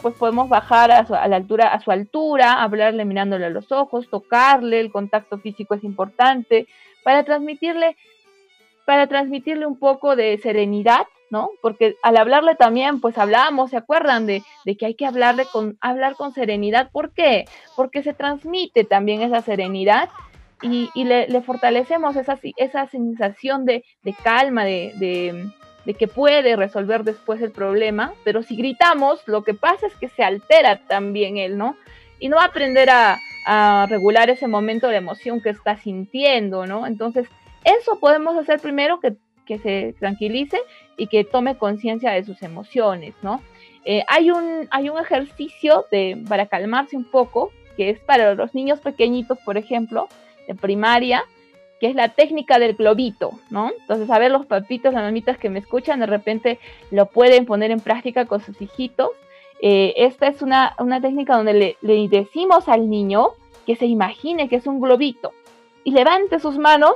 pues 0.00 0.14
podemos 0.14 0.48
bajar 0.48 0.90
a, 0.90 1.06
su, 1.06 1.12
la 1.12 1.36
altura, 1.36 1.68
a 1.68 1.80
su 1.80 1.90
altura, 1.90 2.62
hablarle 2.62 3.04
mirándole 3.04 3.46
a 3.46 3.50
los 3.50 3.70
ojos, 3.72 4.08
tocarle, 4.08 4.80
el 4.80 4.90
contacto 4.90 5.38
físico 5.38 5.74
es 5.74 5.84
importante 5.84 6.66
para 7.02 7.24
transmitirle, 7.24 7.96
para 8.86 9.06
transmitirle 9.08 9.66
un 9.66 9.78
poco 9.78 10.16
de 10.16 10.38
serenidad, 10.38 11.06
¿no? 11.30 11.50
Porque 11.60 11.96
al 12.02 12.16
hablarle 12.16 12.54
también, 12.54 13.00
pues 13.00 13.18
hablamos, 13.18 13.70
¿se 13.70 13.76
acuerdan 13.76 14.26
de, 14.26 14.42
de 14.64 14.76
que 14.76 14.86
hay 14.86 14.94
que 14.94 15.06
hablarle 15.06 15.46
con, 15.46 15.76
hablar 15.80 16.14
con 16.14 16.32
serenidad? 16.32 16.90
¿Por 16.90 17.12
qué? 17.12 17.44
Porque 17.76 18.02
se 18.02 18.14
transmite 18.14 18.84
también 18.84 19.22
esa 19.22 19.42
serenidad 19.42 20.08
y, 20.62 20.90
y 20.94 21.04
le, 21.04 21.28
le, 21.28 21.42
fortalecemos 21.42 22.16
esa, 22.16 22.38
esa 22.56 22.86
sensación 22.88 23.64
de, 23.64 23.84
calma, 24.22 24.64
de, 24.64 24.92
de 24.96 25.50
de 25.84 25.94
que 25.94 26.08
puede 26.08 26.56
resolver 26.56 27.04
después 27.04 27.40
el 27.42 27.50
problema, 27.50 28.14
pero 28.24 28.42
si 28.42 28.56
gritamos, 28.56 29.22
lo 29.26 29.42
que 29.44 29.54
pasa 29.54 29.86
es 29.86 29.94
que 29.94 30.08
se 30.08 30.22
altera 30.22 30.80
también 30.86 31.36
él, 31.36 31.58
¿no? 31.58 31.76
Y 32.18 32.28
no 32.28 32.36
va 32.36 32.44
a 32.44 32.46
aprender 32.46 32.88
a, 32.90 33.18
regular 33.90 34.30
ese 34.30 34.48
momento 34.48 34.88
de 34.88 34.96
emoción 34.96 35.42
que 35.42 35.50
está 35.50 35.76
sintiendo, 35.76 36.64
¿no? 36.64 36.86
Entonces, 36.86 37.28
eso 37.62 38.00
podemos 38.00 38.38
hacer 38.38 38.58
primero, 38.58 39.00
que, 39.00 39.16
que 39.44 39.58
se 39.58 39.94
tranquilice 39.98 40.58
y 40.96 41.08
que 41.08 41.24
tome 41.24 41.58
conciencia 41.58 42.12
de 42.12 42.24
sus 42.24 42.42
emociones, 42.42 43.14
¿no? 43.20 43.42
Eh, 43.84 44.02
hay, 44.08 44.30
un, 44.30 44.66
hay 44.70 44.88
un 44.88 44.98
ejercicio 44.98 45.84
de, 45.90 46.24
para 46.26 46.46
calmarse 46.46 46.96
un 46.96 47.04
poco, 47.04 47.52
que 47.76 47.90
es 47.90 48.00
para 48.00 48.34
los 48.34 48.54
niños 48.54 48.80
pequeñitos, 48.80 49.36
por 49.44 49.58
ejemplo, 49.58 50.08
de 50.46 50.54
primaria, 50.54 51.24
que 51.80 51.88
es 51.88 51.94
la 51.94 52.10
técnica 52.10 52.58
del 52.58 52.74
globito, 52.74 53.32
¿no? 53.50 53.70
Entonces, 53.80 54.10
a 54.10 54.18
ver, 54.18 54.30
los 54.30 54.46
papitos, 54.46 54.94
las 54.94 55.02
mamitas 55.02 55.38
que 55.38 55.50
me 55.50 55.58
escuchan, 55.58 56.00
de 56.00 56.06
repente 56.06 56.58
lo 56.90 57.06
pueden 57.06 57.46
poner 57.46 57.70
en 57.70 57.80
práctica 57.80 58.26
con 58.26 58.40
sus 58.40 58.60
hijitos. 58.60 59.10
Eh, 59.60 59.94
esta 59.96 60.28
es 60.28 60.42
una, 60.42 60.74
una 60.78 61.00
técnica 61.00 61.36
donde 61.36 61.54
le, 61.54 61.76
le, 61.80 62.08
decimos 62.08 62.68
al 62.68 62.88
niño 62.88 63.30
que 63.66 63.76
se 63.76 63.86
imagine 63.86 64.48
que 64.48 64.56
es 64.56 64.66
un 64.66 64.80
globito 64.80 65.32
y 65.84 65.90
levante 65.92 66.38
sus 66.38 66.58
manos, 66.58 66.94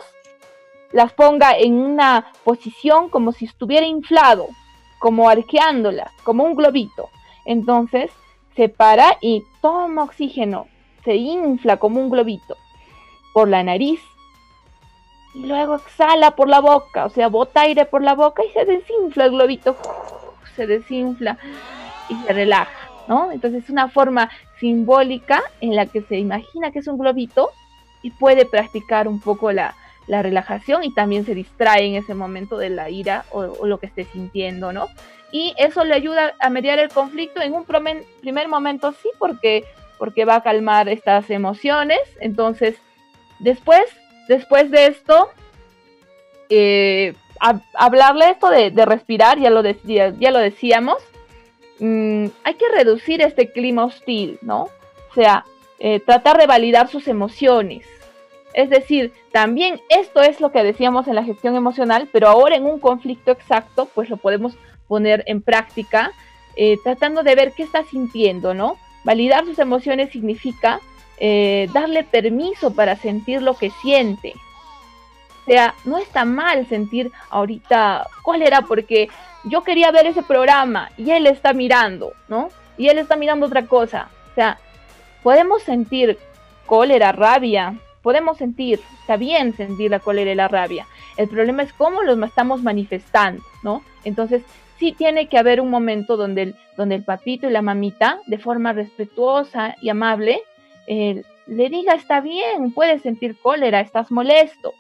las 0.93 1.13
ponga 1.13 1.57
en 1.57 1.75
una 1.75 2.33
posición 2.45 3.11
como 3.11 3.33
si 3.33 3.45
estuviera 3.45 3.87
inflado, 3.87 4.49
como 4.99 5.29
arqueándolas, 5.29 6.13
como 6.25 6.45
un 6.45 6.55
globito. 6.55 7.11
Entonces, 7.45 8.11
se 8.57 8.69
para 8.69 9.19
y 9.21 9.45
toma 9.61 10.05
oxígeno, 10.05 10.67
se 11.05 11.17
infla 11.17 11.77
como 11.77 12.01
un 12.01 12.11
globito 12.11 12.57
por 13.39 13.49
la 13.49 13.63
nariz 13.63 14.01
y 15.33 15.47
luego 15.47 15.77
exhala 15.77 16.33
por 16.33 16.49
la 16.49 16.59
boca, 16.59 17.05
o 17.05 17.09
sea, 17.09 17.29
bota 17.29 17.61
aire 17.61 17.85
por 17.85 18.03
la 18.03 18.17
boca 18.17 18.43
y 18.45 18.51
se 18.51 18.65
desinfla 18.65 19.27
el 19.27 19.31
globito, 19.31 19.77
se 20.57 20.67
desinfla 20.67 21.39
y 22.09 22.17
se 22.17 22.33
relaja, 22.33 22.91
¿no? 23.07 23.31
Entonces 23.31 23.63
es 23.63 23.71
una 23.71 23.91
forma 23.91 24.29
simbólica 24.59 25.41
en 25.61 25.77
la 25.77 25.87
que 25.87 26.03
se 26.03 26.19
imagina 26.19 26.73
que 26.73 26.81
es 26.81 26.89
un 26.89 26.99
globito 26.99 27.53
y 28.03 28.11
puede 28.11 28.45
practicar 28.45 29.07
un 29.07 29.21
poco 29.21 29.53
la, 29.53 29.77
la 30.09 30.21
relajación 30.21 30.83
y 30.83 30.93
también 30.93 31.25
se 31.25 31.37
distrae 31.37 31.87
en 31.87 31.95
ese 31.95 32.15
momento 32.15 32.59
de 32.59 32.71
la 32.71 32.91
ira 32.91 33.25
o, 33.31 33.65
lo 33.65 33.79
que 33.79 33.87
esté 33.87 34.05
sintiendo, 34.05 34.73
¿no? 34.73 34.89
Y 35.31 35.55
eso 35.59 35.85
le 35.85 35.95
ayuda 35.95 36.35
a 36.41 36.51
mediar 36.51 36.81
el 36.81 36.89
conflicto 36.89 37.41
en 37.41 37.55
un 37.55 37.65
primer 37.65 38.49
momento, 38.49 38.91
sí, 39.01 39.11
porque, 39.17 39.63
porque 39.97 40.25
va 40.25 40.35
a 40.35 40.43
calmar 40.43 40.89
estas 40.89 41.31
emociones, 41.31 42.01
entonces 42.19 42.81
después 43.39 43.85
Después 44.29 44.71
de 44.71 44.87
esto, 44.87 45.31
eh, 46.51 47.15
a, 47.41 47.61
hablarle 47.75 48.31
esto 48.31 48.51
de, 48.51 48.71
respirar, 48.85 49.41
ya 49.41 49.49
lo, 49.49 49.63
ya 49.63 50.31
lo 50.31 50.39
decíamos, 50.39 50.99
mmm, 51.81 52.27
hay 52.45 52.55
que 52.55 52.69
reducir 52.69 53.23
este 53.23 53.51
clima 53.51 53.87
hostil, 53.87 54.39
¿no? 54.43 54.65
O 55.11 55.15
sea, 55.15 55.45
eh, 55.79 56.01
tratar 56.01 56.37
de 56.37 56.47
validar 56.47 56.89
sus 56.89 57.09
emociones. 57.09 57.87
Es 58.53 58.69
decir, 58.69 59.13
también 59.33 59.81
esto 59.89 60.21
es 60.21 60.41
lo 60.43 60.53
que 60.53 60.63
decíamos 60.63 61.09
en 61.09 61.15
la 61.15 61.25
gestión 61.25 61.57
emocional, 61.57 62.07
pero 62.13 62.29
ahora 62.29 62.57
en 62.57 62.67
un 62.67 62.81
conflicto 62.81 63.31
exacto, 63.31 63.89
pues 63.95 64.11
lo 64.11 64.19
podemos 64.19 64.57
poner 64.89 65.25
en 65.27 65.41
práctica, 65.41 66.13
eh, 66.55 66.77
tratando 66.85 67.23
de 67.23 67.35
ver 67.35 67.53
qué 67.53 67.63
está 67.63 67.83
sintiendo, 67.85 68.53
¿no? 68.53 68.77
Validar 69.05 69.47
sus 69.47 69.59
emociones 69.59 70.11
significa 70.11 70.81
eh, 71.21 71.69
darle 71.73 72.05
permiso 72.05 72.75
para 72.75 72.97
sentir 72.97 73.43
lo 73.43 73.55
que 73.55 73.71
siente. 73.71 74.35
O 75.43 75.51
sea, 75.51 75.75
no 75.85 75.99
está 75.99 76.25
mal 76.25 76.67
sentir 76.67 77.11
ahorita 77.31 78.07
cólera 78.23 78.63
porque 78.63 79.09
yo 79.45 79.63
quería 79.63 79.91
ver 79.91 80.07
ese 80.07 80.23
programa 80.23 80.91
y 80.97 81.11
él 81.11 81.27
está 81.27 81.53
mirando, 81.53 82.13
¿no? 82.29 82.51
Y 82.77 82.89
él 82.89 82.99
está 82.99 83.17
mirando 83.17 83.47
otra 83.47 83.67
cosa. 83.67 84.11
O 84.31 84.35
sea, 84.35 84.59
podemos 85.23 85.63
sentir 85.63 86.19
cólera, 86.67 87.13
rabia, 87.13 87.75
podemos 88.03 88.39
sentir, 88.39 88.81
está 89.01 89.17
bien 89.17 89.57
sentir 89.57 89.91
la 89.91 90.01
cólera 90.01 90.33
y 90.33 90.35
la 90.35 90.49
rabia. 90.49 90.87
El 91.17 91.29
problema 91.29 91.63
es 91.63 91.73
cómo 91.73 92.03
los 92.03 92.19
estamos 92.23 92.63
manifestando, 92.63 93.43
¿no? 93.63 93.83
Entonces, 94.05 94.43
sí 94.79 94.93
tiene 94.93 95.29
que 95.29 95.39
haber 95.39 95.61
un 95.61 95.71
momento 95.71 96.17
donde 96.17 96.43
el, 96.43 96.57
donde 96.77 96.95
el 96.95 97.05
papito 97.05 97.49
y 97.49 97.53
la 97.53 97.63
mamita, 97.63 98.21
de 98.27 98.39
forma 98.39 98.73
respetuosa 98.73 99.75
y 99.81 99.89
amable, 99.89 100.43
eh, 100.91 101.23
le 101.47 101.69
diga, 101.69 101.93
está 101.93 102.23
bien, 102.23 102.73
puedes 102.73 103.03
sentir 103.03 103.37
cólera, 103.37 103.81
estás 103.81 104.11
molesto. 104.11 104.73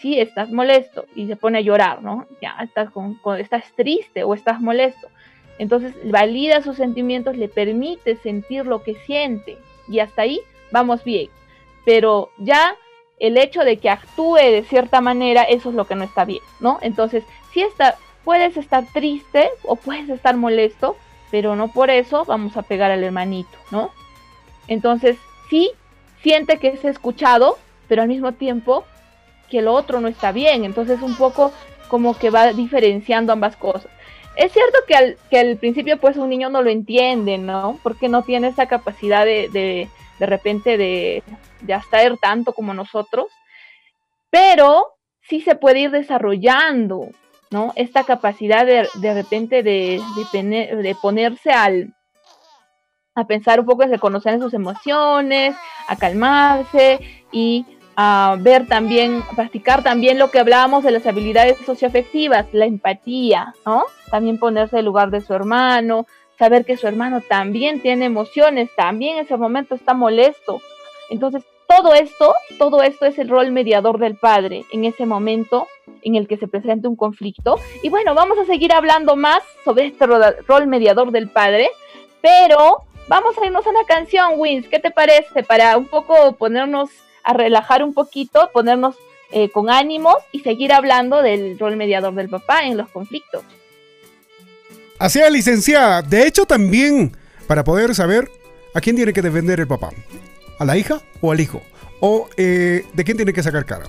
Sí, 0.00 0.18
estás 0.18 0.50
molesto 0.50 1.04
y 1.14 1.26
se 1.26 1.36
pone 1.36 1.58
a 1.58 1.60
llorar, 1.60 2.02
¿no? 2.02 2.26
Ya 2.40 2.56
estás, 2.62 2.90
con, 2.90 3.16
con, 3.16 3.38
estás 3.38 3.64
triste 3.74 4.22
o 4.22 4.32
estás 4.32 4.60
molesto. 4.60 5.08
Entonces 5.58 5.92
valida 6.08 6.62
sus 6.62 6.76
sentimientos, 6.76 7.36
le 7.36 7.48
permite 7.48 8.16
sentir 8.16 8.64
lo 8.64 8.82
que 8.82 8.94
siente 8.94 9.58
y 9.88 9.98
hasta 9.98 10.22
ahí 10.22 10.40
vamos 10.70 11.02
bien. 11.04 11.28
Pero 11.84 12.30
ya 12.38 12.76
el 13.18 13.36
hecho 13.36 13.64
de 13.64 13.76
que 13.78 13.90
actúe 13.90 14.36
de 14.36 14.64
cierta 14.68 15.00
manera, 15.00 15.42
eso 15.42 15.70
es 15.70 15.74
lo 15.74 15.86
que 15.86 15.96
no 15.96 16.04
está 16.04 16.24
bien, 16.24 16.42
¿no? 16.60 16.78
Entonces, 16.80 17.24
si 17.52 17.60
está, 17.60 17.96
puedes 18.24 18.56
estar 18.56 18.84
triste 18.92 19.50
o 19.64 19.74
puedes 19.74 20.08
estar 20.08 20.36
molesto, 20.36 20.96
pero 21.30 21.56
no 21.56 21.68
por 21.68 21.90
eso 21.90 22.24
vamos 22.24 22.56
a 22.56 22.62
pegar 22.62 22.92
al 22.92 23.02
hermanito, 23.02 23.58
¿no? 23.70 23.90
Entonces, 24.68 25.18
sí 25.50 25.70
siente 26.22 26.58
que 26.58 26.68
es 26.68 26.84
escuchado, 26.84 27.58
pero 27.88 28.02
al 28.02 28.08
mismo 28.08 28.32
tiempo 28.32 28.84
que 29.50 29.60
lo 29.60 29.74
otro 29.74 30.00
no 30.00 30.08
está 30.08 30.32
bien. 30.32 30.64
Entonces 30.64 31.02
un 31.02 31.16
poco 31.16 31.52
como 31.88 32.16
que 32.16 32.30
va 32.30 32.52
diferenciando 32.52 33.32
ambas 33.32 33.56
cosas. 33.56 33.90
Es 34.36 34.52
cierto 34.52 34.78
que 34.86 34.94
al, 34.94 35.16
que 35.28 35.40
al 35.40 35.56
principio 35.56 35.98
pues 35.98 36.16
un 36.16 36.30
niño 36.30 36.48
no 36.48 36.62
lo 36.62 36.70
entiende, 36.70 37.36
¿no? 37.36 37.78
Porque 37.82 38.08
no 38.08 38.22
tiene 38.22 38.48
esa 38.48 38.66
capacidad 38.66 39.24
de, 39.24 39.48
de, 39.52 39.88
de 40.18 40.26
repente 40.26 40.78
de, 40.78 41.24
de 41.60 41.74
abstraer 41.74 42.16
tanto 42.16 42.52
como 42.52 42.72
nosotros, 42.72 43.26
pero 44.30 44.94
sí 45.22 45.40
se 45.40 45.56
puede 45.56 45.80
ir 45.80 45.90
desarrollando, 45.90 47.08
¿no? 47.50 47.72
Esta 47.74 48.04
capacidad 48.04 48.64
de, 48.64 48.88
de 48.94 49.14
repente 49.14 49.64
de, 49.64 50.00
de, 50.32 50.76
de 50.76 50.96
ponerse 51.02 51.50
al, 51.50 51.92
a 53.14 53.26
pensar 53.26 53.60
un 53.60 53.66
poco 53.66 53.82
en 53.82 53.90
reconocer 53.90 54.38
sus 54.38 54.54
emociones, 54.54 55.56
a 55.88 55.96
calmarse 55.96 57.00
y 57.32 57.66
a 57.96 58.36
ver 58.38 58.66
también, 58.66 59.22
practicar 59.34 59.82
también 59.82 60.18
lo 60.18 60.30
que 60.30 60.38
hablábamos 60.38 60.84
de 60.84 60.92
las 60.92 61.06
habilidades 61.06 61.58
socioafectivas, 61.66 62.46
la 62.52 62.64
empatía, 62.64 63.54
¿no? 63.66 63.84
También 64.10 64.38
ponerse 64.38 64.78
en 64.78 64.84
lugar 64.84 65.10
de 65.10 65.20
su 65.20 65.34
hermano, 65.34 66.06
saber 66.38 66.64
que 66.64 66.76
su 66.76 66.86
hermano 66.86 67.20
también 67.20 67.82
tiene 67.82 68.06
emociones, 68.06 68.70
también 68.74 69.18
en 69.18 69.24
ese 69.24 69.36
momento 69.36 69.74
está 69.74 69.92
molesto. 69.92 70.62
Entonces, 71.10 71.44
todo 71.68 71.92
esto, 71.94 72.34
todo 72.58 72.82
esto 72.82 73.04
es 73.04 73.18
el 73.18 73.28
rol 73.28 73.52
mediador 73.52 73.98
del 73.98 74.16
padre 74.16 74.64
en 74.72 74.84
ese 74.84 75.04
momento 75.04 75.68
en 76.02 76.14
el 76.14 76.26
que 76.26 76.38
se 76.38 76.48
presenta 76.48 76.88
un 76.88 76.96
conflicto. 76.96 77.60
Y 77.82 77.90
bueno, 77.90 78.14
vamos 78.14 78.38
a 78.38 78.46
seguir 78.46 78.72
hablando 78.72 79.14
más 79.14 79.42
sobre 79.64 79.86
este 79.86 80.06
rol 80.06 80.66
mediador 80.66 81.12
del 81.12 81.28
padre, 81.28 81.68
pero 82.22 82.84
Vamos 83.10 83.36
a 83.36 83.44
irnos 83.44 83.66
a 83.66 83.70
una 83.70 83.82
canción, 83.88 84.34
Wins. 84.36 84.68
¿Qué 84.68 84.78
te 84.78 84.92
parece? 84.92 85.42
Para 85.42 85.76
un 85.76 85.86
poco 85.86 86.36
ponernos 86.36 86.90
a 87.24 87.32
relajar 87.32 87.82
un 87.82 87.92
poquito, 87.92 88.50
ponernos 88.52 88.94
eh, 89.32 89.50
con 89.50 89.68
ánimos 89.68 90.14
y 90.30 90.38
seguir 90.42 90.72
hablando 90.72 91.20
del 91.20 91.58
rol 91.58 91.74
mediador 91.74 92.14
del 92.14 92.28
papá 92.28 92.66
en 92.66 92.76
los 92.76 92.88
conflictos. 92.88 93.42
Así 94.96 95.18
es, 95.18 95.28
licenciada. 95.28 96.02
De 96.02 96.24
hecho, 96.24 96.46
también 96.46 97.16
para 97.48 97.64
poder 97.64 97.96
saber 97.96 98.30
a 98.74 98.80
quién 98.80 98.94
tiene 98.94 99.12
que 99.12 99.22
defender 99.22 99.58
el 99.58 99.66
papá. 99.66 99.90
¿A 100.60 100.64
la 100.64 100.76
hija 100.76 101.00
o 101.20 101.32
al 101.32 101.40
hijo? 101.40 101.60
O 102.00 102.28
eh, 102.36 102.84
de 102.92 103.04
quién 103.04 103.16
tiene 103.16 103.32
que 103.32 103.42
sacar 103.42 103.64
cara. 103.64 103.84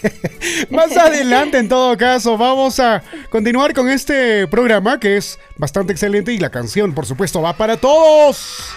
Más 0.70 0.96
adelante, 0.96 1.58
en 1.58 1.68
todo 1.68 1.96
caso, 1.96 2.38
vamos 2.38 2.78
a 2.80 3.02
continuar 3.28 3.74
con 3.74 3.88
este 3.88 4.46
programa 4.46 4.98
que 4.98 5.16
es 5.16 5.38
bastante 5.56 5.92
excelente 5.92 6.32
y 6.32 6.38
la 6.38 6.50
canción, 6.50 6.94
por 6.94 7.06
supuesto, 7.06 7.42
va 7.42 7.56
para 7.56 7.76
todos. 7.76 8.72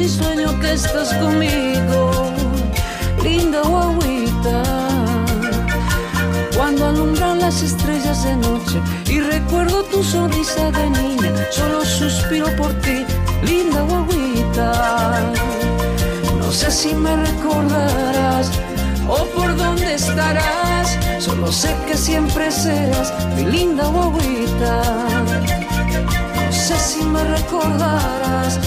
Y 0.00 0.08
sueño 0.08 0.58
que 0.58 0.72
estás 0.72 1.12
conmigo, 1.14 2.32
linda 3.22 3.60
guaguita. 3.60 4.62
Cuando 6.56 6.86
alumbran 6.86 7.40
las 7.40 7.62
estrellas 7.62 8.24
de 8.24 8.36
noche 8.36 8.80
y 9.06 9.20
recuerdo 9.20 9.82
tu 9.84 10.02
sonrisa 10.02 10.70
de 10.70 10.88
niña, 10.90 11.30
solo 11.50 11.84
suspiro 11.84 12.46
por 12.56 12.72
ti, 12.80 13.04
linda 13.42 13.82
guaguita. 13.82 15.32
No 16.38 16.50
sé 16.50 16.70
si 16.70 16.94
me 16.94 17.14
recordarás 17.14 18.50
o 19.08 19.26
por 19.36 19.54
dónde 19.56 19.94
estarás, 19.94 20.98
solo 21.18 21.52
sé 21.52 21.76
que 21.86 21.98
siempre 21.98 22.50
serás 22.50 23.12
mi 23.36 23.44
linda 23.44 23.84
guaguita. 23.88 24.82
No 26.34 26.52
sé 26.52 26.78
si 26.78 27.04
me 27.04 27.22
recordarás 27.24 28.58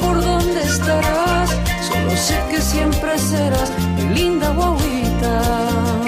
por 0.00 0.20
dónde 0.20 0.31
Solo 0.80 2.16
sé 2.16 2.40
que 2.50 2.60
siempre 2.60 3.18
serás 3.18 3.70
mi 3.96 4.14
linda 4.14 4.50
guaguita. 4.52 6.01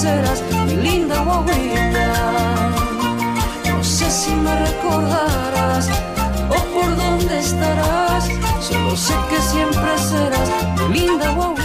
Serás 0.00 0.42
mi 0.66 0.76
linda 0.76 1.20
guaguita. 1.20 2.70
No 3.68 3.84
sé 3.84 4.10
si 4.10 4.30
me 4.30 4.54
recordarás 4.66 5.90
o 6.48 6.58
por 6.74 6.96
dónde 6.96 7.38
estarás. 7.38 8.24
Solo 8.60 8.96
sé 8.96 9.14
que 9.28 9.40
siempre 9.42 9.98
serás 9.98 10.48
mi 10.88 11.00
linda 11.00 11.30
guaguita. 11.32 11.60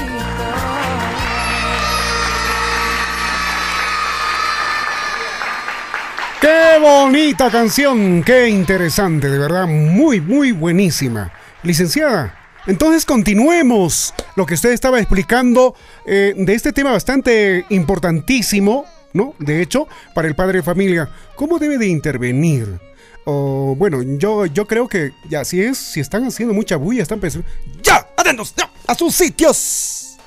Qué 6.42 6.78
bonita 6.82 7.50
canción, 7.50 8.22
qué 8.22 8.50
interesante, 8.50 9.30
de 9.30 9.40
verdad, 9.40 9.66
muy, 9.66 10.20
muy 10.20 10.52
buenísima. 10.52 11.32
Licenciada, 11.64 12.36
entonces 12.68 13.06
continuemos 13.06 14.14
lo 14.36 14.46
que 14.46 14.54
usted 14.54 14.72
estaba 14.72 15.00
explicando 15.00 15.76
eh, 16.06 16.34
de 16.36 16.54
este 16.54 16.74
tema 16.74 16.92
bastante 16.92 17.66
importantísimo, 17.70 18.86
¿no? 19.14 19.34
De 19.40 19.62
hecho, 19.62 19.88
para 20.14 20.28
el 20.28 20.36
padre 20.36 20.60
de 20.60 20.64
familia, 20.64 21.10
¿cómo 21.36 21.58
debe 21.58 21.78
de 21.78 21.88
intervenir? 21.88 22.80
O 23.26 23.76
bueno, 23.78 24.04
yo, 24.04 24.46
yo 24.46 24.68
creo 24.68 24.88
que 24.88 25.12
ya, 25.30 25.44
si 25.46 25.62
es, 25.62 25.78
si 25.78 26.00
están 26.00 26.26
haciendo 26.26 26.54
mucha 26.54 26.76
bulla, 26.76 27.02
están 27.02 27.20
pensando, 27.20 27.48
¡ya! 27.82 28.08
¡Atentos! 28.16 28.54
¡Ya! 28.56 28.70
¡A 28.86 28.94
sus 28.94 29.16
sitios! 29.16 30.18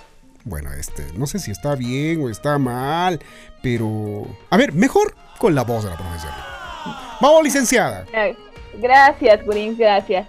Bueno, 0.44 0.72
este, 0.72 1.04
no 1.14 1.26
sé 1.26 1.38
si 1.38 1.50
está 1.50 1.74
bien 1.74 2.22
o 2.22 2.30
está 2.30 2.58
mal, 2.58 3.20
pero. 3.62 4.26
A 4.48 4.56
ver, 4.56 4.72
mejor 4.72 5.14
con 5.36 5.54
la 5.54 5.62
voz 5.62 5.84
de 5.84 5.90
la 5.90 5.96
profesora. 5.96 7.18
Vamos, 7.20 7.44
licenciada. 7.44 8.06
Gracias, 8.80 9.44
Gurín, 9.44 9.76
gracias. 9.76 10.26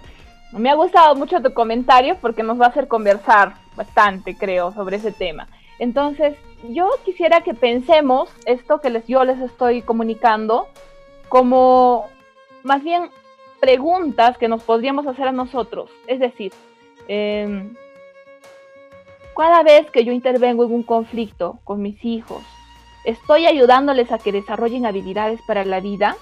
Me 0.52 0.70
ha 0.70 0.74
gustado 0.74 1.14
mucho 1.14 1.40
tu 1.40 1.54
comentario 1.54 2.18
porque 2.20 2.42
nos 2.42 2.60
va 2.60 2.66
a 2.66 2.68
hacer 2.68 2.86
conversar 2.88 3.54
bastante, 3.80 4.36
creo, 4.36 4.72
sobre 4.72 4.96
ese 4.96 5.10
tema. 5.10 5.48
Entonces, 5.78 6.36
yo 6.68 6.90
quisiera 7.06 7.40
que 7.40 7.54
pensemos 7.54 8.28
esto 8.44 8.80
que 8.82 8.90
les, 8.90 9.06
yo 9.06 9.24
les 9.24 9.40
estoy 9.40 9.80
comunicando 9.80 10.68
como 11.30 12.06
más 12.62 12.82
bien 12.84 13.08
preguntas 13.58 14.36
que 14.36 14.48
nos 14.48 14.62
podríamos 14.62 15.06
hacer 15.06 15.28
a 15.28 15.32
nosotros. 15.32 15.88
Es 16.06 16.20
decir, 16.20 16.52
em, 17.08 17.74
cada 19.34 19.62
vez 19.62 19.90
que 19.90 20.04
yo 20.04 20.12
intervengo 20.12 20.64
en 20.64 20.72
un 20.72 20.82
conflicto 20.82 21.58
con 21.64 21.80
mis 21.80 22.04
hijos, 22.04 22.42
¿estoy 23.06 23.46
ayudándoles 23.46 24.12
a 24.12 24.18
que 24.18 24.32
desarrollen 24.32 24.84
habilidades 24.84 25.40
para 25.46 25.64
la 25.64 25.80
vida? 25.80 26.16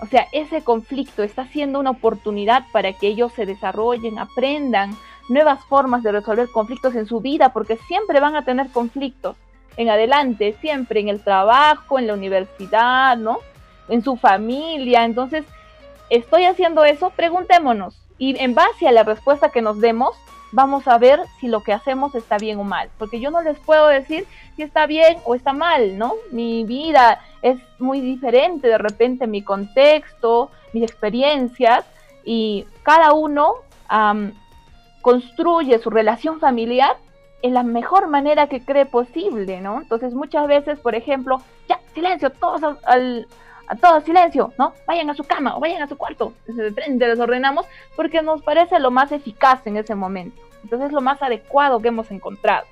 O 0.00 0.06
sea, 0.06 0.26
ese 0.32 0.60
conflicto 0.60 1.22
está 1.22 1.46
siendo 1.46 1.80
una 1.80 1.92
oportunidad 1.92 2.64
para 2.72 2.92
que 2.92 3.06
ellos 3.06 3.32
se 3.32 3.46
desarrollen, 3.46 4.18
aprendan 4.18 4.90
nuevas 5.28 5.64
formas 5.66 6.02
de 6.02 6.12
resolver 6.12 6.50
conflictos 6.50 6.94
en 6.94 7.06
su 7.06 7.20
vida, 7.20 7.52
porque 7.52 7.76
siempre 7.88 8.20
van 8.20 8.36
a 8.36 8.44
tener 8.44 8.70
conflictos. 8.70 9.36
en 9.76 9.90
adelante, 9.90 10.56
siempre 10.60 11.00
en 11.00 11.08
el 11.08 11.22
trabajo, 11.22 11.98
en 11.98 12.06
la 12.06 12.14
universidad, 12.14 13.16
¿no? 13.16 13.38
En 13.88 14.02
su 14.02 14.16
familia. 14.16 15.04
Entonces, 15.04 15.44
¿estoy 16.10 16.44
haciendo 16.44 16.84
eso? 16.84 17.10
Preguntémonos. 17.10 18.00
Y 18.18 18.38
en 18.38 18.54
base 18.54 18.86
a 18.86 18.92
la 18.92 19.02
respuesta 19.02 19.50
que 19.50 19.62
nos 19.62 19.80
demos, 19.80 20.14
vamos 20.52 20.86
a 20.86 20.98
ver 20.98 21.20
si 21.40 21.48
lo 21.48 21.62
que 21.62 21.72
hacemos 21.72 22.14
está 22.14 22.38
bien 22.38 22.60
o 22.60 22.64
mal. 22.64 22.88
Porque 22.98 23.18
yo 23.18 23.30
no 23.30 23.42
les 23.42 23.58
puedo 23.58 23.88
decir 23.88 24.26
si 24.54 24.62
está 24.62 24.86
bien 24.86 25.16
o 25.24 25.34
está 25.34 25.52
mal, 25.52 25.98
¿no? 25.98 26.14
Mi 26.30 26.64
vida 26.64 27.20
es 27.42 27.58
muy 27.80 28.00
diferente, 28.00 28.68
de 28.68 28.78
repente 28.78 29.26
mi 29.26 29.42
contexto, 29.42 30.50
mis 30.72 30.84
experiencias, 30.84 31.84
y 32.24 32.66
cada 32.84 33.12
uno 33.12 33.56
construye 35.04 35.78
su 35.80 35.90
relación 35.90 36.40
familiar 36.40 36.96
en 37.42 37.52
la 37.52 37.62
mejor 37.62 38.08
manera 38.08 38.46
que 38.46 38.64
cree 38.64 38.86
posible, 38.86 39.60
¿no? 39.60 39.82
Entonces 39.82 40.14
muchas 40.14 40.46
veces, 40.46 40.78
por 40.78 40.94
ejemplo, 40.94 41.42
ya, 41.68 41.78
silencio, 41.92 42.30
todos 42.30 42.78
a 42.86 43.76
todos 43.76 44.04
silencio, 44.04 44.54
¿no? 44.58 44.72
Vayan 44.86 45.10
a 45.10 45.14
su 45.14 45.24
cama 45.24 45.58
o 45.58 45.60
vayan 45.60 45.82
a 45.82 45.88
su 45.88 45.98
cuarto. 45.98 46.32
Frente 46.74 47.06
les 47.06 47.20
ordenamos 47.20 47.66
porque 47.96 48.22
nos 48.22 48.40
parece 48.40 48.78
lo 48.80 48.90
más 48.90 49.12
eficaz 49.12 49.66
en 49.66 49.76
ese 49.76 49.94
momento. 49.94 50.40
Entonces 50.62 50.86
es 50.86 50.92
lo 50.94 51.02
más 51.02 51.22
adecuado 51.22 51.80
que 51.80 51.88
hemos 51.88 52.10
encontrado. 52.10 52.64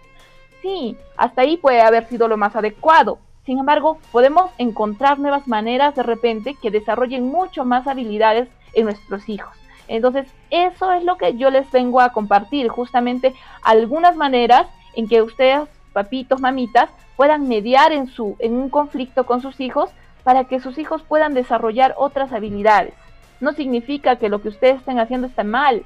Sí, 0.63 0.97
hasta 1.19 1.43
ahí 1.43 1.59
puede 1.59 1.83
haber 1.83 2.09
sido 2.09 2.29
lo 2.29 2.39
más 2.39 2.57
adecuado. 2.57 3.19
Sin 3.45 3.59
embargo, 3.59 3.99
podemos 4.11 4.51
encontrar 4.57 5.19
nuevas 5.19 5.47
maneras 5.47 5.95
de 5.95 6.03
repente 6.03 6.55
que 6.55 6.71
desarrollen 6.71 7.25
mucho 7.25 7.67
más 7.67 7.87
habilidades 7.87 8.49
en 8.73 8.87
nuestros 8.87 9.29
hijos. 9.29 9.62
Entonces, 9.89 10.27
eso 10.51 10.93
es 10.93 11.05
lo 11.05 11.17
que 11.17 11.37
yo 11.37 11.51
les 11.51 11.71
vengo 11.71 12.01
a 12.01 12.11
compartir, 12.11 12.69
justamente 12.69 13.35
algunas 13.63 14.17
maneras 14.17 14.67
en 14.95 15.09
que 15.09 15.23
ustedes, 15.23 15.69
papitos, 15.93 16.41
mamitas, 16.41 16.91
puedan 17.17 17.49
mediar 17.49 17.93
en, 17.93 18.07
su, 18.07 18.37
en 18.39 18.55
un 18.55 18.69
conflicto 18.69 19.27
con 19.27 19.43
sus 19.43 19.61
hijos 19.61 19.91
para 20.25 20.45
que 20.45 20.61
sus 20.61 20.79
hijos 20.79 21.03
puedan 21.03 21.35
desarrollar 21.35 21.95
otras 21.97 22.33
habilidades. 22.33 22.95
No 23.41 23.53
significa 23.53 24.17
que 24.17 24.29
lo 24.29 24.41
que 24.41 24.49
ustedes 24.49 24.77
estén 24.77 25.01
haciendo 25.01 25.27
está 25.27 25.45
mal, 25.45 25.85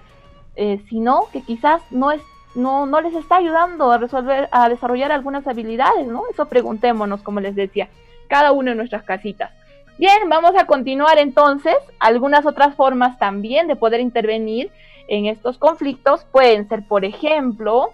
eh, 0.56 0.80
sino 0.88 1.22
que 1.32 1.42
quizás 1.42 1.80
no, 1.90 2.12
es, 2.12 2.22
no, 2.54 2.86
no 2.86 3.00
les 3.00 3.14
está 3.14 3.36
ayudando 3.36 3.90
a 3.90 3.98
resolver, 3.98 4.48
a 4.52 4.68
desarrollar 4.68 5.10
algunas 5.12 5.46
habilidades, 5.46 6.06
¿no? 6.06 6.22
Eso 6.30 6.46
preguntémonos, 6.46 7.22
como 7.22 7.40
les 7.40 7.54
decía, 7.54 7.88
cada 8.28 8.52
uno 8.52 8.70
en 8.70 8.76
nuestras 8.76 9.04
casitas. 9.04 9.52
Bien, 9.98 10.28
vamos 10.28 10.52
a 10.56 10.66
continuar 10.66 11.18
entonces. 11.18 11.76
Algunas 11.98 12.44
otras 12.44 12.74
formas 12.74 13.18
también 13.18 13.66
de 13.66 13.76
poder 13.76 14.00
intervenir 14.00 14.70
en 15.08 15.24
estos 15.24 15.56
conflictos 15.56 16.26
pueden 16.30 16.68
ser, 16.68 16.86
por 16.86 17.06
ejemplo, 17.06 17.92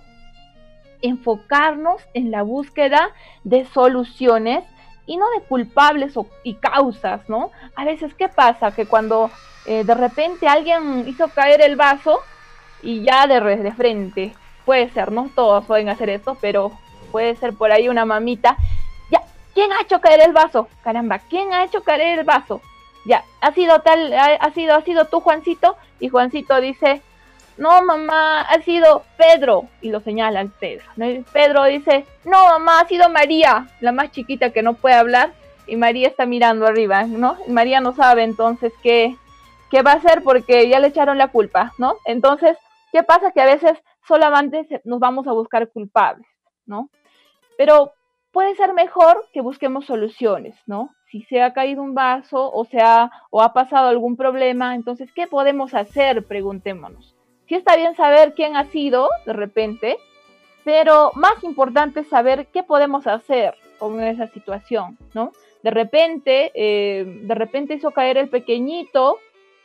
enfocarnos 1.00 2.02
en 2.14 2.32
la 2.32 2.42
búsqueda 2.42 3.10
de 3.44 3.64
soluciones 3.66 4.64
y 5.06 5.16
no 5.16 5.26
de 5.30 5.44
culpables 5.44 6.14
y 6.42 6.54
causas, 6.54 7.28
¿no? 7.28 7.52
A 7.76 7.84
veces, 7.84 8.14
¿qué 8.14 8.28
pasa? 8.28 8.72
Que 8.72 8.86
cuando 8.86 9.30
eh, 9.66 9.84
de 9.84 9.94
repente 9.94 10.48
alguien 10.48 11.06
hizo 11.06 11.28
caer 11.28 11.60
el 11.60 11.76
vaso 11.76 12.18
y 12.82 13.04
ya 13.04 13.28
de, 13.28 13.40
de 13.58 13.72
frente, 13.72 14.32
puede 14.64 14.90
ser, 14.90 15.12
no 15.12 15.30
todos 15.34 15.64
pueden 15.66 15.88
hacer 15.88 16.10
esto, 16.10 16.36
pero 16.40 16.72
puede 17.12 17.36
ser 17.36 17.52
por 17.52 17.70
ahí 17.70 17.88
una 17.88 18.04
mamita 18.04 18.56
¿Quién 19.54 19.72
ha 19.72 19.82
hecho 19.82 20.00
caer 20.00 20.20
el 20.20 20.32
vaso? 20.32 20.68
Caramba, 20.82 21.18
¿quién 21.18 21.52
ha 21.52 21.64
hecho 21.64 21.82
caer 21.82 22.18
el 22.18 22.24
vaso? 22.24 22.60
Ya, 23.04 23.24
ha 23.40 23.52
sido 23.52 23.80
tal, 23.80 24.12
ha, 24.12 24.50
sido, 24.52 24.74
ha 24.74 24.82
sido 24.82 25.06
tú, 25.06 25.20
Juancito. 25.20 25.76
Y 26.00 26.08
Juancito 26.08 26.60
dice, 26.60 27.02
no, 27.56 27.82
mamá, 27.82 28.42
ha 28.42 28.62
sido 28.62 29.04
Pedro. 29.16 29.68
Y 29.80 29.90
lo 29.90 30.00
señala 30.00 30.40
al 30.40 30.50
Pedro. 30.50 30.84
Pedro 31.32 31.64
dice, 31.64 32.06
no, 32.24 32.44
mamá, 32.46 32.80
ha 32.80 32.88
sido 32.88 33.08
María, 33.08 33.68
la 33.80 33.92
más 33.92 34.12
chiquita 34.12 34.50
que 34.50 34.62
no 34.62 34.74
puede 34.74 34.94
hablar. 34.94 35.32
Y 35.66 35.76
María 35.76 36.08
está 36.08 36.26
mirando 36.26 36.66
arriba, 36.66 37.04
¿no? 37.04 37.36
Y 37.46 37.50
María 37.50 37.80
no 37.80 37.94
sabe 37.94 38.24
entonces 38.24 38.72
qué, 38.82 39.16
qué 39.70 39.82
va 39.82 39.92
a 39.92 39.96
hacer 39.96 40.22
porque 40.22 40.68
ya 40.68 40.80
le 40.80 40.88
echaron 40.88 41.18
la 41.18 41.28
culpa, 41.28 41.72
¿no? 41.78 41.96
Entonces, 42.04 42.56
¿qué 42.90 43.02
pasa? 43.02 43.30
Que 43.32 43.40
a 43.40 43.46
veces 43.46 43.78
solamente 44.06 44.66
nos 44.84 44.98
vamos 44.98 45.26
a 45.26 45.32
buscar 45.32 45.68
culpables, 45.68 46.26
¿no? 46.66 46.88
Pero 47.56 47.92
puede 48.32 48.56
ser 48.56 48.72
mejor 48.72 49.26
que 49.32 49.42
busquemos 49.42 49.84
soluciones, 49.84 50.56
¿no? 50.66 50.94
Si 51.10 51.22
se 51.24 51.42
ha 51.42 51.52
caído 51.52 51.82
un 51.82 51.94
vaso 51.94 52.50
o, 52.52 52.64
se 52.64 52.78
ha, 52.80 53.10
o 53.30 53.42
ha 53.42 53.52
pasado 53.52 53.88
algún 53.88 54.16
problema, 54.16 54.74
entonces, 54.74 55.12
¿qué 55.12 55.26
podemos 55.26 55.74
hacer? 55.74 56.24
Preguntémonos. 56.26 57.14
Sí 57.46 57.54
está 57.54 57.76
bien 57.76 57.94
saber 57.94 58.32
quién 58.34 58.56
ha 58.56 58.64
sido 58.64 59.10
de 59.26 59.34
repente, 59.34 59.98
pero 60.64 61.12
más 61.14 61.44
importante 61.44 62.00
es 62.00 62.08
saber 62.08 62.46
qué 62.46 62.62
podemos 62.62 63.06
hacer 63.06 63.54
con 63.78 64.02
esa 64.02 64.26
situación, 64.28 64.96
¿no? 65.12 65.32
De 65.62 65.70
repente, 65.70 66.50
eh, 66.54 67.04
de 67.04 67.34
repente 67.34 67.74
hizo 67.74 67.90
caer 67.90 68.16
el 68.16 68.30
pequeñito, 68.30 69.18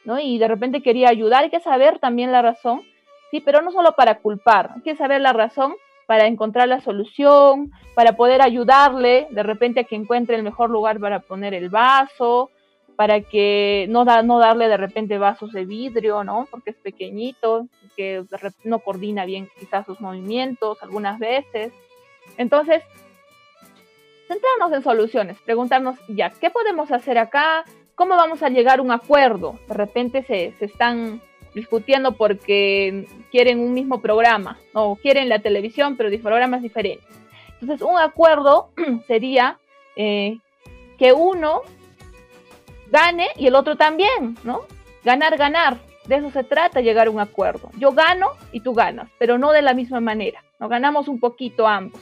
¿no? 0.04 0.20
Y 0.20 0.38
de 0.38 0.48
repente 0.48 0.82
quería 0.82 1.10
ayudar, 1.10 1.44
hay 1.44 1.50
que 1.50 1.60
saber 1.60 2.00
también 2.00 2.32
la 2.32 2.42
razón, 2.42 2.82
sí, 3.32 3.40
pero 3.40 3.62
no 3.62 3.72
solo 3.72 3.94
para 3.94 4.20
culpar, 4.20 4.72
hay 4.76 4.82
que 4.82 4.96
saber 4.96 5.22
la 5.22 5.34
razón 5.34 5.76
para 6.08 6.26
encontrar 6.26 6.68
la 6.70 6.82
solución, 6.82 7.72
para 7.94 8.14
poder 8.14 8.42
ayudarle 8.42 9.28
de 9.30 9.44
repente 9.44 9.82
a 9.82 9.84
que 9.84 9.96
encuentre 9.96 10.36
el 10.36 10.42
mejor 10.42 10.70
lugar 10.72 11.00
para 11.00 11.20
poner 11.20 11.54
el 11.54 11.70
vaso, 11.70 12.50
para 12.96 13.22
que 13.22 13.86
no, 13.90 14.06
da, 14.06 14.24
no 14.24 14.40
darle 14.40 14.70
de 14.70 14.78
repente 14.78 15.20
vasos 15.20 15.52
de 15.52 15.66
vidrio, 15.66 16.24
¿no? 16.24 16.48
Porque 16.50 16.72
es 16.72 16.78
pequeñito, 16.78 17.68
que 17.96 18.24
no 18.64 18.80
coordina 18.80 19.26
bien 19.26 19.50
quizás 19.60 19.86
sus 19.86 20.00
movimientos 20.00 20.82
algunas 20.82 21.20
veces. 21.20 21.74
Entonces, 22.38 22.82
centrarnos 24.28 24.72
en 24.72 24.84
soluciones, 24.84 25.38
preguntarnos 25.42 26.00
ya, 26.08 26.30
¿qué 26.30 26.50
podemos 26.50 26.92
hacer 26.92 27.18
acá? 27.18 27.66
¿Cómo 27.96 28.16
vamos 28.16 28.42
a 28.44 28.50
llegar 28.50 28.80
a 28.80 28.82
un 28.82 28.92
acuerdo? 28.92 29.60
De 29.68 29.74
repente 29.74 30.24
se, 30.24 30.54
se 30.58 30.66
están 30.66 31.22
discutiendo 31.58 32.14
porque 32.14 33.06
quieren 33.32 33.60
un 33.60 33.74
mismo 33.74 34.00
programa 34.00 34.58
o 34.74 34.96
quieren 34.96 35.28
la 35.28 35.40
televisión, 35.40 35.98
pero 35.98 36.10
de 36.10 36.20
programas 36.20 36.62
diferentes. 36.62 37.08
Entonces, 37.60 37.86
un 37.86 37.98
acuerdo 37.98 38.70
sería 39.08 39.58
eh, 39.96 40.38
que 40.98 41.12
uno 41.14 41.64
gane 42.90 43.28
y 43.36 43.48
el 43.48 43.56
otro 43.56 43.76
también, 43.76 44.38
¿no? 44.44 44.62
Ganar, 45.04 45.38
ganar. 45.38 45.78
De 46.06 46.16
eso 46.16 46.32
se 46.32 46.44
trata, 46.44 46.80
llegar 46.80 47.08
a 47.08 47.12
un 47.12 47.20
acuerdo. 47.20 47.70
Yo 47.78 47.92
gano 47.92 48.30
y 48.52 48.62
tú 48.62 48.74
ganas, 48.74 49.10
pero 49.18 49.38
no 49.38 49.52
de 49.52 49.62
la 49.62 49.74
misma 49.74 50.00
manera. 50.00 50.44
No 50.60 50.70
ganamos 50.70 51.08
un 51.08 51.20
poquito 51.20 51.68
ambos. 51.68 52.00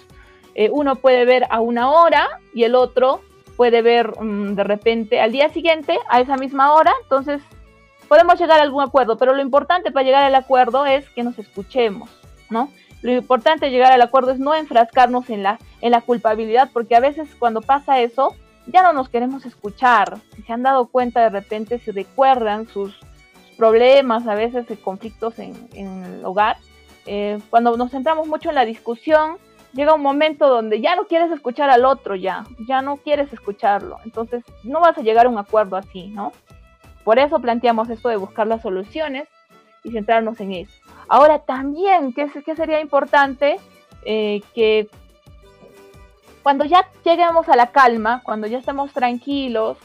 Eh, 0.54 0.70
uno 0.72 0.96
puede 0.96 1.26
ver 1.26 1.46
a 1.50 1.60
una 1.60 1.90
hora 1.90 2.40
y 2.54 2.64
el 2.64 2.76
otro 2.76 3.22
puede 3.58 3.82
ver 3.82 4.22
mm, 4.22 4.56
de 4.56 4.64
repente 4.64 5.20
al 5.20 5.32
día 5.32 5.50
siguiente 5.50 5.98
a 6.10 6.22
esa 6.22 6.38
misma 6.38 6.74
hora. 6.74 6.94
Entonces 7.04 7.42
podemos 8.08 8.40
llegar 8.40 8.60
a 8.60 8.64
algún 8.64 8.84
acuerdo, 8.84 9.18
pero 9.18 9.34
lo 9.34 9.42
importante 9.42 9.92
para 9.92 10.06
llegar 10.06 10.24
al 10.24 10.36
acuerdo 10.36 10.86
es 10.86 11.10
que 11.10 11.24
nos 11.24 11.38
escuchemos, 11.40 12.10
¿no? 12.50 12.70
Lo 13.02 13.12
importante 13.12 13.66
de 13.66 13.72
llegar 13.72 13.92
al 13.92 14.02
acuerdo 14.02 14.32
es 14.32 14.40
no 14.40 14.56
enfrascarnos 14.56 15.30
en 15.30 15.44
la, 15.44 15.60
en 15.82 15.92
la 15.92 16.02
culpabilidad, 16.02 16.70
porque 16.74 16.96
a 16.96 17.00
veces 17.00 17.30
cuando 17.38 17.62
pasa 17.62 18.00
eso, 18.00 18.36
ya 18.68 18.82
no 18.82 18.94
nos 18.94 19.10
queremos 19.10 19.46
escuchar. 19.46 20.18
Si 20.36 20.42
se 20.42 20.54
han 20.54 20.64
dado 20.64 20.88
cuenta 20.88 21.22
de 21.22 21.30
repente, 21.30 21.80
si 21.80 21.92
recuerdan 21.92 22.68
sus 22.68 22.98
problemas, 23.58 24.28
a 24.28 24.36
veces 24.36 24.66
conflictos 24.84 25.38
en, 25.40 25.56
el 25.74 26.26
hogar, 26.26 26.58
eh, 27.06 27.40
cuando 27.50 27.78
nos 27.78 27.92
centramos 27.92 28.28
mucho 28.28 28.50
en 28.50 28.56
la 28.56 28.66
discusión, 28.66 29.38
llega 29.74 29.94
un 29.94 30.02
momento 30.02 30.50
donde 30.50 30.82
ya 30.82 30.96
no 30.96 31.06
quieres 31.06 31.32
escuchar 31.32 31.70
al 31.70 31.86
otro, 31.86 32.16
ya, 32.16 32.46
ya 32.68 32.82
no 32.82 32.98
quieres 32.98 33.32
escucharlo. 33.32 33.98
Entonces, 34.04 34.44
no 34.64 34.80
vas 34.80 34.98
a 34.98 35.02
llegar 35.02 35.26
a 35.26 35.30
un 35.30 35.38
acuerdo 35.38 35.76
así, 35.76 36.08
¿no? 36.08 36.32
Por 37.06 37.20
eso 37.20 37.40
planteamos 37.40 37.90
esto 37.90 38.10
de 38.10 38.18
buscar 38.18 38.48
las 38.48 38.64
soluciones 38.64 39.30
y 39.84 39.92
centrarnos 39.92 40.42
en 40.42 40.52
eso. 40.52 40.74
Ahora 41.08 41.40
también, 41.40 42.12
¿qué, 42.12 42.28
sería 42.56 42.82
importante? 42.82 43.58
Eh, 44.04 44.42
que 44.54 44.90
cuando 46.44 46.66
ya 46.66 46.90
lleguemos 47.04 47.48
a 47.48 47.56
la 47.56 47.72
calma, 47.72 48.22
cuando 48.24 48.48
ya 48.48 48.58
estemos 48.58 48.92
tranquilos 48.92 49.78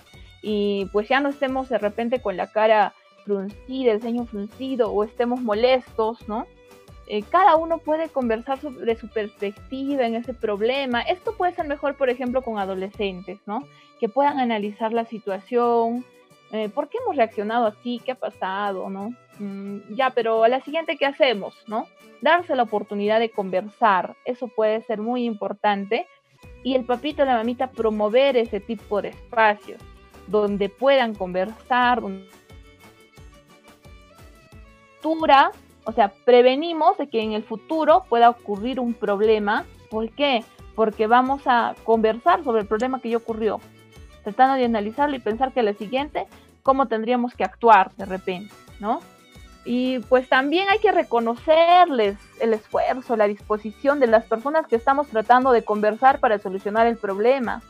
y 0.43 0.87
pues 0.93 1.09
ya 1.09 1.21
no 1.21 1.29
estemos 1.29 1.69
de 1.69 1.79
repente 1.79 2.21
con 2.21 2.39
la 2.39 2.51
cara 2.51 2.95
fruncida, 3.25 3.93
el 3.93 4.01
ceño 4.01 4.25
fruncido 4.25 4.91
o 4.91 5.05
estemos 5.05 5.43
molestos, 5.43 6.27
¿no? 6.27 6.47
Eh, 7.07 7.23
cada 7.23 7.57
uno 7.57 7.79
puede 7.79 8.09
conversar 8.09 8.61
sobre 8.61 8.97
su 8.97 9.09
perspectiva 9.09 10.07
en 10.07 10.15
ese 10.15 10.33
problema. 10.33 11.03
Esto 11.03 11.35
puede 11.37 11.55
ser 11.55 11.67
mejor, 11.67 11.97
por 11.97 12.09
ejemplo, 12.09 12.41
con 12.41 12.59
adolescentes, 12.59 13.39
¿no? 13.47 13.67
Que 13.99 14.09
puedan 14.09 14.39
analizar 14.39 14.93
la 14.93 15.05
situación, 15.05 16.05
eh, 16.53 16.69
¿por 16.69 16.89
qué 16.89 16.99
hemos 17.03 17.17
reaccionado 17.17 17.67
así? 17.67 18.01
¿Qué 18.05 18.13
ha 18.13 18.17
pasado? 18.17 18.91
¿no? 18.91 19.15
Mm, 19.39 19.95
ya, 19.95 20.11
pero 20.11 20.45
a 20.45 20.49
la 20.49 20.61
siguiente, 20.61 20.97
¿qué 20.97 21.07
hacemos? 21.07 21.55
¿no? 21.67 21.87
Darse 22.21 22.55
la 22.57 22.65
oportunidad 22.65 23.21
de 23.21 23.31
conversar, 23.31 24.17
eso 24.25 24.49
puede 24.49 24.83
ser 24.83 25.01
muy 25.01 25.25
importante. 25.25 26.07
Y 26.63 26.75
el 26.75 26.85
papito 26.85 27.25
la 27.25 27.37
mamita 27.37 27.71
promover 27.71 28.37
ese 28.37 28.61
tipo 28.61 29.03
de 29.03 29.09
espacios 29.09 29.81
donde 30.27 30.69
puedan 30.69 31.15
conversar, 31.15 32.03
o 35.85 35.93
sea, 35.93 36.13
prevenimos 36.25 36.99
de 36.99 37.09
que 37.09 37.21
en 37.21 37.33
el 37.33 37.43
futuro 37.43 38.05
pueda 38.09 38.31
ocurrir 38.31 38.79
un 38.81 38.95
problema. 38.95 39.65
¿Por 39.91 40.11
qué? 40.11 40.45
porque 40.81 41.07
vamos 41.07 41.43
a 41.45 41.75
conversar 41.85 42.43
sobre 42.43 42.63
el 42.63 42.67
problema 42.67 43.01
que 43.01 43.11
ya 43.11 43.19
ocurrió, 43.19 43.61
tratando 44.23 44.55
de 44.55 44.65
analizarlo 44.65 45.15
y 45.15 45.19
pensar 45.19 45.53
que 45.53 45.63
la 45.63 45.75
siguiente, 45.75 46.27
cómo 46.63 46.87
tendríamos 46.87 47.35
que 47.35 47.45
actuar 47.45 47.93
de 47.97 48.07
repente, 48.07 48.55
¿no? 48.79 49.01
Y 49.65 49.99
pues 50.01 50.29
también 50.29 50.69
hay 50.71 50.79
que 50.79 50.93
reconocerles 50.93 52.17
el 52.41 52.55
esfuerzo, 52.55 53.17
la 53.17 53.29
disposición 53.29 54.01
de 54.01 54.07
las 54.07 54.25
personas 54.25 54.67
que 54.67 54.77
estamos 54.77 55.09
tratando 55.09 55.53
de 55.53 55.65
conversar 55.65 56.19
para 56.19 56.39
solucionar 56.39 56.87
el 56.87 56.97
problema. 56.97 57.63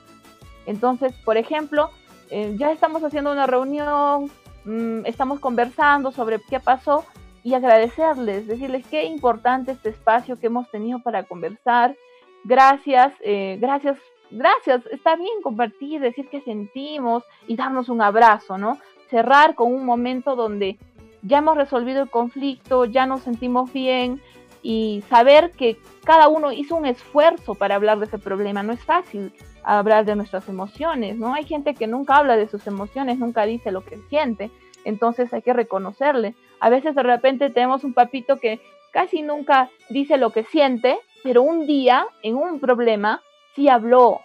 Entonces, 0.67 1.13
por 1.25 1.37
ejemplo, 1.37 1.91
eh, 2.31 2.55
ya 2.57 2.71
estamos 2.71 3.03
haciendo 3.03 3.33
una 3.33 3.47
reunión, 3.47 4.31
mm, 4.65 5.05
estamos 5.05 5.41
conversando 5.41 6.13
sobre 6.13 6.41
qué 6.49 6.61
pasó 6.61 7.05
y 7.43 7.55
agradecerles, 7.55 8.47
decirles 8.47 8.87
qué 8.89 9.05
importante 9.05 9.73
este 9.73 9.89
espacio 9.89 10.39
que 10.39 10.47
hemos 10.47 10.71
tenido 10.71 11.01
para 11.01 11.25
conversar. 11.25 11.97
Gracias, 12.45 13.13
eh, 13.21 13.59
gracias, 13.61 13.99
gracias. 14.31 14.87
Está 14.87 15.17
bien 15.17 15.43
compartir, 15.43 16.01
decir 16.01 16.29
qué 16.29 16.41
sentimos 16.41 17.25
y 17.47 17.57
darnos 17.57 17.89
un 17.89 18.03
abrazo, 18.03 18.59
¿no? 18.59 18.79
Cerrar 19.09 19.55
con 19.55 19.73
un 19.73 19.85
momento 19.85 20.37
donde 20.37 20.79
ya 21.23 21.39
hemos 21.39 21.57
resolvido 21.57 22.03
el 22.03 22.11
conflicto, 22.11 22.85
ya 22.85 23.07
nos 23.07 23.23
sentimos 23.23 23.73
bien 23.73 24.21
y 24.63 25.03
saber 25.09 25.53
que 25.53 25.79
cada 26.05 26.29
uno 26.29 26.53
hizo 26.53 26.77
un 26.77 26.87
esfuerzo 26.87 27.55
para 27.55 27.75
hablar 27.75 27.99
de 27.99 28.07
ese 28.07 28.19
problema. 28.19 28.63
No 28.63 28.73
es 28.73 28.85
fácil 28.85 29.33
hablar 29.63 30.05
de 30.05 30.17
nuestras 30.17 30.49
emociones, 30.49 31.17
¿no? 31.17 31.35
Hay 31.35 31.45
gente 31.45 31.75
que 31.75 31.87
nunca 31.87 32.17
habla 32.17 32.37
de 32.37 32.49
sus 32.49 32.67
emociones, 32.67 33.19
nunca 33.19 33.45
dice 33.45 33.71
lo 33.71 33.85
que 33.85 33.99
siente, 34.09 34.51
entonces 34.85 35.33
hay 35.33 35.43
que 35.43 35.53
reconocerle. 35.53 36.35
A 36.61 36.71
veces 36.71 36.95
de 36.95 37.03
repente 37.03 37.51
tenemos 37.51 37.85
un 37.85 37.93
papito 37.93 38.39
que 38.39 38.61
casi 38.93 39.23
nunca 39.23 39.71
dice 39.91 40.17
lo 40.17 40.31
que 40.31 40.45
siente, 40.45 40.99
pero 41.23 41.43
un 41.43 41.67
día 41.67 42.07
en 42.23 42.37
un 42.37 42.61
problema 42.61 43.21
sí 43.55 43.69
habló 43.69 44.21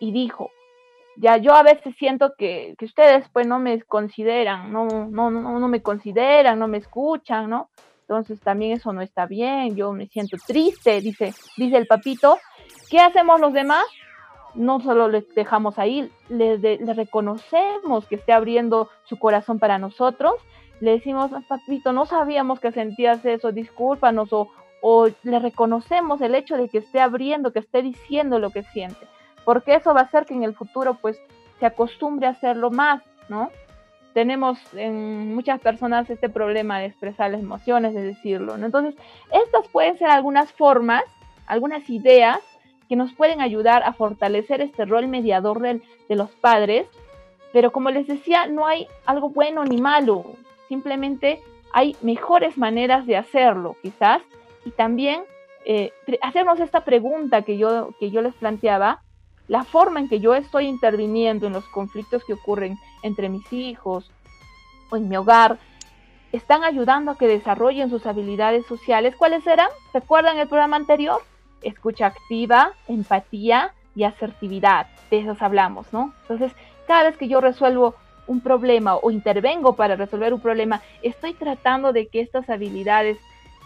y 0.00 0.12
dijo, 0.12 0.50
ya 1.16 1.36
yo 1.36 1.54
a 1.54 1.62
veces 1.62 1.94
siento 1.96 2.34
que, 2.36 2.76
ustedes 2.80 3.28
pues 3.32 3.46
no 3.46 3.58
me 3.58 3.82
consideran, 3.82 4.72
no, 4.72 4.86
no, 4.86 5.30
no, 5.30 5.58
no 5.58 5.68
me 5.68 5.82
consideran, 5.82 6.58
no 6.58 6.68
me 6.68 6.78
escuchan, 6.78 7.50
¿no? 7.50 7.70
Entonces 8.02 8.40
también 8.40 8.72
eso 8.72 8.92
no 8.92 9.02
está 9.02 9.26
bien, 9.26 9.76
yo 9.76 9.92
me 9.92 10.06
siento 10.06 10.36
triste, 10.46 11.00
dice, 11.00 11.34
dice 11.56 11.76
el 11.76 11.86
papito. 11.86 12.38
¿Qué 12.88 13.00
hacemos 13.00 13.38
los 13.40 13.52
demás? 13.52 13.84
No 14.54 14.80
solo 14.80 15.08
le 15.08 15.26
dejamos 15.36 15.78
ahí, 15.78 16.10
le, 16.30 16.56
le 16.56 16.94
reconocemos 16.94 18.06
que 18.06 18.14
esté 18.14 18.32
abriendo 18.32 18.88
su 19.04 19.18
corazón 19.18 19.58
para 19.58 19.78
nosotros, 19.78 20.34
le 20.80 20.92
decimos, 20.92 21.30
papito, 21.48 21.92
no 21.92 22.06
sabíamos 22.06 22.60
que 22.60 22.72
sentías 22.72 23.24
eso, 23.24 23.52
discúlpanos, 23.52 24.32
o, 24.32 24.48
o 24.80 25.08
le 25.22 25.38
reconocemos 25.38 26.20
el 26.20 26.34
hecho 26.34 26.56
de 26.56 26.68
que 26.68 26.78
esté 26.78 27.00
abriendo, 27.00 27.52
que 27.52 27.58
esté 27.58 27.82
diciendo 27.82 28.38
lo 28.38 28.50
que 28.50 28.62
siente 28.62 29.06
porque 29.48 29.76
eso 29.76 29.94
va 29.94 30.00
a 30.00 30.04
hacer 30.04 30.26
que 30.26 30.34
en 30.34 30.42
el 30.42 30.54
futuro 30.54 30.98
pues 31.00 31.18
se 31.58 31.64
acostumbre 31.64 32.26
a 32.26 32.32
hacerlo 32.32 32.70
más, 32.70 33.02
¿no? 33.30 33.50
Tenemos 34.12 34.58
en 34.74 35.34
muchas 35.34 35.58
personas 35.58 36.10
este 36.10 36.28
problema 36.28 36.78
de 36.78 36.84
expresar 36.84 37.30
las 37.30 37.40
emociones, 37.40 37.94
de 37.94 38.02
decirlo. 38.02 38.56
Entonces, 38.56 38.94
estas 39.32 39.66
pueden 39.68 39.96
ser 39.96 40.10
algunas 40.10 40.52
formas, 40.52 41.02
algunas 41.46 41.88
ideas 41.88 42.40
que 42.90 42.96
nos 42.96 43.14
pueden 43.14 43.40
ayudar 43.40 43.84
a 43.84 43.94
fortalecer 43.94 44.60
este 44.60 44.84
rol 44.84 45.08
mediador 45.08 45.62
de 45.62 45.80
los 46.14 46.28
padres, 46.32 46.86
pero 47.50 47.72
como 47.72 47.88
les 47.88 48.06
decía, 48.06 48.48
no 48.48 48.66
hay 48.66 48.86
algo 49.06 49.30
bueno 49.30 49.64
ni 49.64 49.80
malo, 49.80 50.26
simplemente 50.68 51.40
hay 51.72 51.96
mejores 52.02 52.58
maneras 52.58 53.06
de 53.06 53.16
hacerlo, 53.16 53.76
quizás, 53.80 54.20
y 54.64 54.70
también 54.72 55.22
eh, 55.64 55.92
esta 56.58 56.84
pregunta 56.84 57.42
que 57.42 57.58
yo, 57.58 57.90
que 58.00 58.10
yo 58.10 58.22
les 58.22 58.34
planteaba, 58.34 59.02
la 59.48 59.64
forma 59.64 60.00
en 60.00 60.08
que 60.08 60.20
yo 60.20 60.34
estoy 60.34 60.66
interviniendo 60.66 61.46
en 61.46 61.54
los 61.54 61.66
conflictos 61.68 62.22
que 62.24 62.34
ocurren 62.34 62.78
entre 63.02 63.28
mis 63.28 63.50
hijos 63.52 64.10
o 64.90 64.96
en 64.96 65.08
mi 65.08 65.16
hogar, 65.16 65.58
están 66.32 66.64
ayudando 66.64 67.10
a 67.10 67.16
que 67.16 67.26
desarrollen 67.26 67.88
sus 67.88 68.06
habilidades 68.06 68.66
sociales. 68.66 69.16
¿Cuáles 69.16 69.46
eran? 69.46 69.68
¿Recuerdan 69.94 70.38
el 70.38 70.48
programa 70.48 70.76
anterior? 70.76 71.22
Escucha 71.62 72.06
activa, 72.06 72.72
empatía 72.86 73.72
y 73.94 74.04
asertividad. 74.04 74.86
De 75.10 75.20
esos 75.20 75.40
hablamos, 75.40 75.92
¿no? 75.92 76.12
Entonces, 76.22 76.52
cada 76.86 77.04
vez 77.04 77.16
que 77.16 77.28
yo 77.28 77.40
resuelvo 77.40 77.94
un 78.26 78.40
problema 78.40 78.96
o 78.96 79.10
intervengo 79.10 79.74
para 79.74 79.96
resolver 79.96 80.34
un 80.34 80.40
problema, 80.40 80.82
estoy 81.02 81.32
tratando 81.32 81.92
de 81.92 82.08
que 82.08 82.20
estas 82.20 82.50
habilidades 82.50 83.18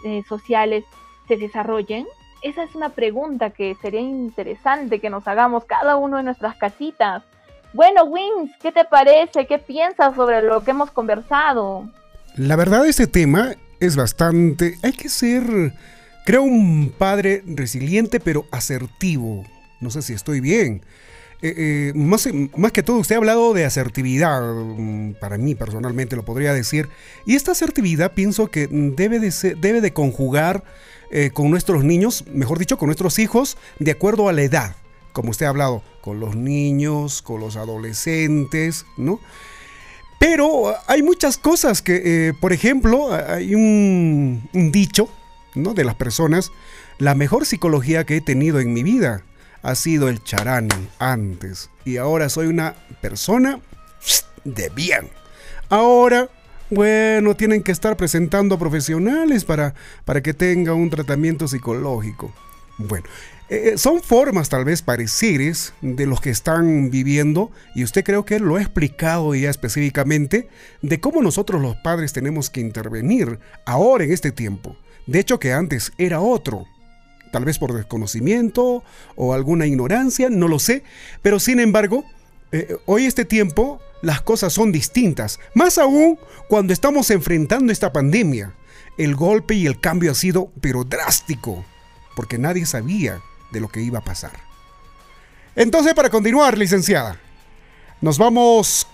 eh, 0.03 0.23
sociales 0.27 0.83
se 1.27 1.37
desarrollen 1.37 2.05
esa 2.43 2.63
es 2.63 2.75
una 2.75 2.89
pregunta 2.89 3.51
que 3.51 3.75
sería 3.81 4.01
interesante 4.01 4.99
que 4.99 5.09
nos 5.09 5.25
hagamos 5.27 5.63
cada 5.63 5.95
uno 5.95 6.19
en 6.19 6.25
nuestras 6.25 6.57
casitas. 6.57 7.23
Bueno, 7.71 8.03
Wings, 8.03 8.51
¿qué 8.61 8.71
te 8.73 8.83
parece? 8.83 9.47
¿Qué 9.47 9.57
piensas 9.59 10.13
sobre 10.15 10.41
lo 10.41 10.61
que 10.61 10.71
hemos 10.71 10.91
conversado? 10.91 11.89
La 12.35 12.57
verdad, 12.57 12.85
ese 12.85 13.07
tema 13.07 13.53
es 13.79 13.95
bastante... 13.95 14.77
Hay 14.83 14.91
que 14.91 15.07
ser, 15.07 15.73
creo, 16.25 16.43
un 16.43 16.93
padre 16.95 17.43
resiliente 17.47 18.19
pero 18.19 18.45
asertivo. 18.51 19.45
No 19.79 19.89
sé 19.89 20.01
si 20.01 20.11
estoy 20.11 20.41
bien. 20.41 20.81
Eh, 21.45 21.53
eh, 21.57 21.93
más, 21.93 22.29
más, 22.55 22.71
que 22.71 22.83
todo, 22.83 22.99
usted 22.99 23.15
ha 23.15 23.17
hablado 23.17 23.53
de 23.53 23.65
asertividad, 23.65 24.41
mm, 24.53 25.15
para 25.19 25.37
mí 25.37 25.55
personalmente 25.55 26.15
lo 26.15 26.23
podría 26.23 26.53
decir, 26.53 26.87
y 27.25 27.35
esta 27.35 27.51
asertividad 27.51 28.13
pienso 28.13 28.49
que 28.49 28.67
debe 28.69 29.19
de, 29.19 29.57
debe 29.59 29.81
de 29.81 29.91
conjugar 29.91 30.63
eh, 31.11 31.31
con 31.33 31.51
nuestros 31.51 31.83
niños, 31.83 32.23
mejor 32.31 32.59
dicho, 32.59 32.77
con 32.77 32.87
nuestros 32.87 33.19
hijos, 33.19 33.57
de 33.77 33.91
acuerdo 33.91 34.29
a 34.29 34.31
la 34.31 34.41
edad, 34.41 34.77
como 35.11 35.31
usted 35.31 35.45
ha 35.45 35.49
hablado, 35.49 35.83
con 35.99 36.21
los 36.21 36.37
niños, 36.37 37.21
con 37.21 37.41
los 37.41 37.57
adolescentes, 37.57 38.85
¿no? 38.95 39.19
Pero 40.21 40.73
hay 40.87 41.03
muchas 41.03 41.37
cosas 41.37 41.81
que, 41.81 42.33
por 42.39 42.53
ejemplo, 42.53 43.11
hay 43.11 43.53
un, 43.53 44.47
un 44.53 44.71
dicho, 44.71 45.09
¿no? 45.55 45.73
De 45.73 45.83
las 45.83 45.95
personas, 45.95 46.53
la 46.99 47.15
mejor 47.15 47.45
psicología 47.45 48.05
que 48.05 48.15
he 48.15 48.21
tenido 48.21 48.61
en 48.61 48.71
mi 48.71 48.81
vida 48.81 49.25
ha 49.63 49.75
sido 49.75 50.09
el 50.09 50.23
charani 50.23 50.89
antes 50.99 51.69
y 51.85 51.97
ahora 51.97 52.29
soy 52.29 52.47
una 52.47 52.75
persona 53.01 53.59
de 54.43 54.69
bien. 54.69 55.09
Ahora 55.69 56.29
bueno, 56.69 57.35
tienen 57.35 57.61
que 57.61 57.71
estar 57.71 57.95
presentando 57.97 58.57
profesionales 58.57 59.45
para, 59.45 59.75
para 60.05 60.21
que 60.21 60.33
tenga 60.33 60.73
un 60.73 60.89
tratamiento 60.89 61.47
psicológico. 61.47 62.33
Bueno, 62.79 63.05
eh, 63.49 63.73
eh, 63.73 63.77
son 63.77 64.01
formas 64.01 64.49
tal 64.49 64.65
vez 64.65 64.81
parecidas 64.81 65.73
de 65.81 66.07
los 66.07 66.19
que 66.19 66.31
están 66.31 66.89
viviendo 66.89 67.51
y 67.75 67.83
usted 67.83 68.03
creo 68.03 68.25
que 68.25 68.39
lo 68.39 68.55
ha 68.55 68.61
explicado 68.61 69.35
ya 69.35 69.51
específicamente 69.51 70.49
de 70.81 70.99
cómo 70.99 71.21
nosotros 71.21 71.61
los 71.61 71.75
padres 71.75 72.13
tenemos 72.13 72.49
que 72.49 72.61
intervenir 72.61 73.39
ahora 73.65 74.05
en 74.05 74.11
este 74.11 74.31
tiempo. 74.31 74.75
De 75.05 75.19
hecho 75.19 75.39
que 75.39 75.53
antes 75.53 75.91
era 75.99 76.21
otro, 76.21 76.65
tal 77.33 77.45
vez 77.45 77.57
por 77.57 77.73
desconocimiento 77.73 78.83
o 79.15 79.33
alguna 79.33 79.65
ignorancia, 79.65 80.29
no 80.29 80.47
lo 80.47 80.59
sé, 80.59 80.83
pero 81.23 81.39
sin 81.39 81.59
embargo, 81.59 82.05
eh, 82.51 82.77
hoy 82.85 83.05
este 83.05 83.25
tiempo 83.25 83.81
las 84.03 84.21
cosas 84.21 84.53
son 84.53 84.71
distintas, 84.71 85.39
más 85.55 85.79
aún 85.79 86.19
cuando 86.47 86.73
estamos 86.73 87.09
enfrentando 87.09 87.73
esta 87.73 87.91
pandemia. 87.91 88.53
El 88.99 89.15
golpe 89.15 89.55
y 89.55 89.65
el 89.65 89.79
cambio 89.79 90.11
ha 90.11 90.15
sido 90.15 90.51
pero 90.61 90.83
drástico, 90.83 91.65
porque 92.15 92.37
nadie 92.37 92.67
sabía 92.67 93.19
de 93.51 93.59
lo 93.59 93.67
que 93.67 93.81
iba 93.81 93.97
a 93.97 94.03
pasar. 94.03 94.33
Entonces, 95.55 95.95
para 95.95 96.11
continuar, 96.11 96.55
licenciada, 96.55 97.19
nos 97.99 98.19
vamos 98.19 98.85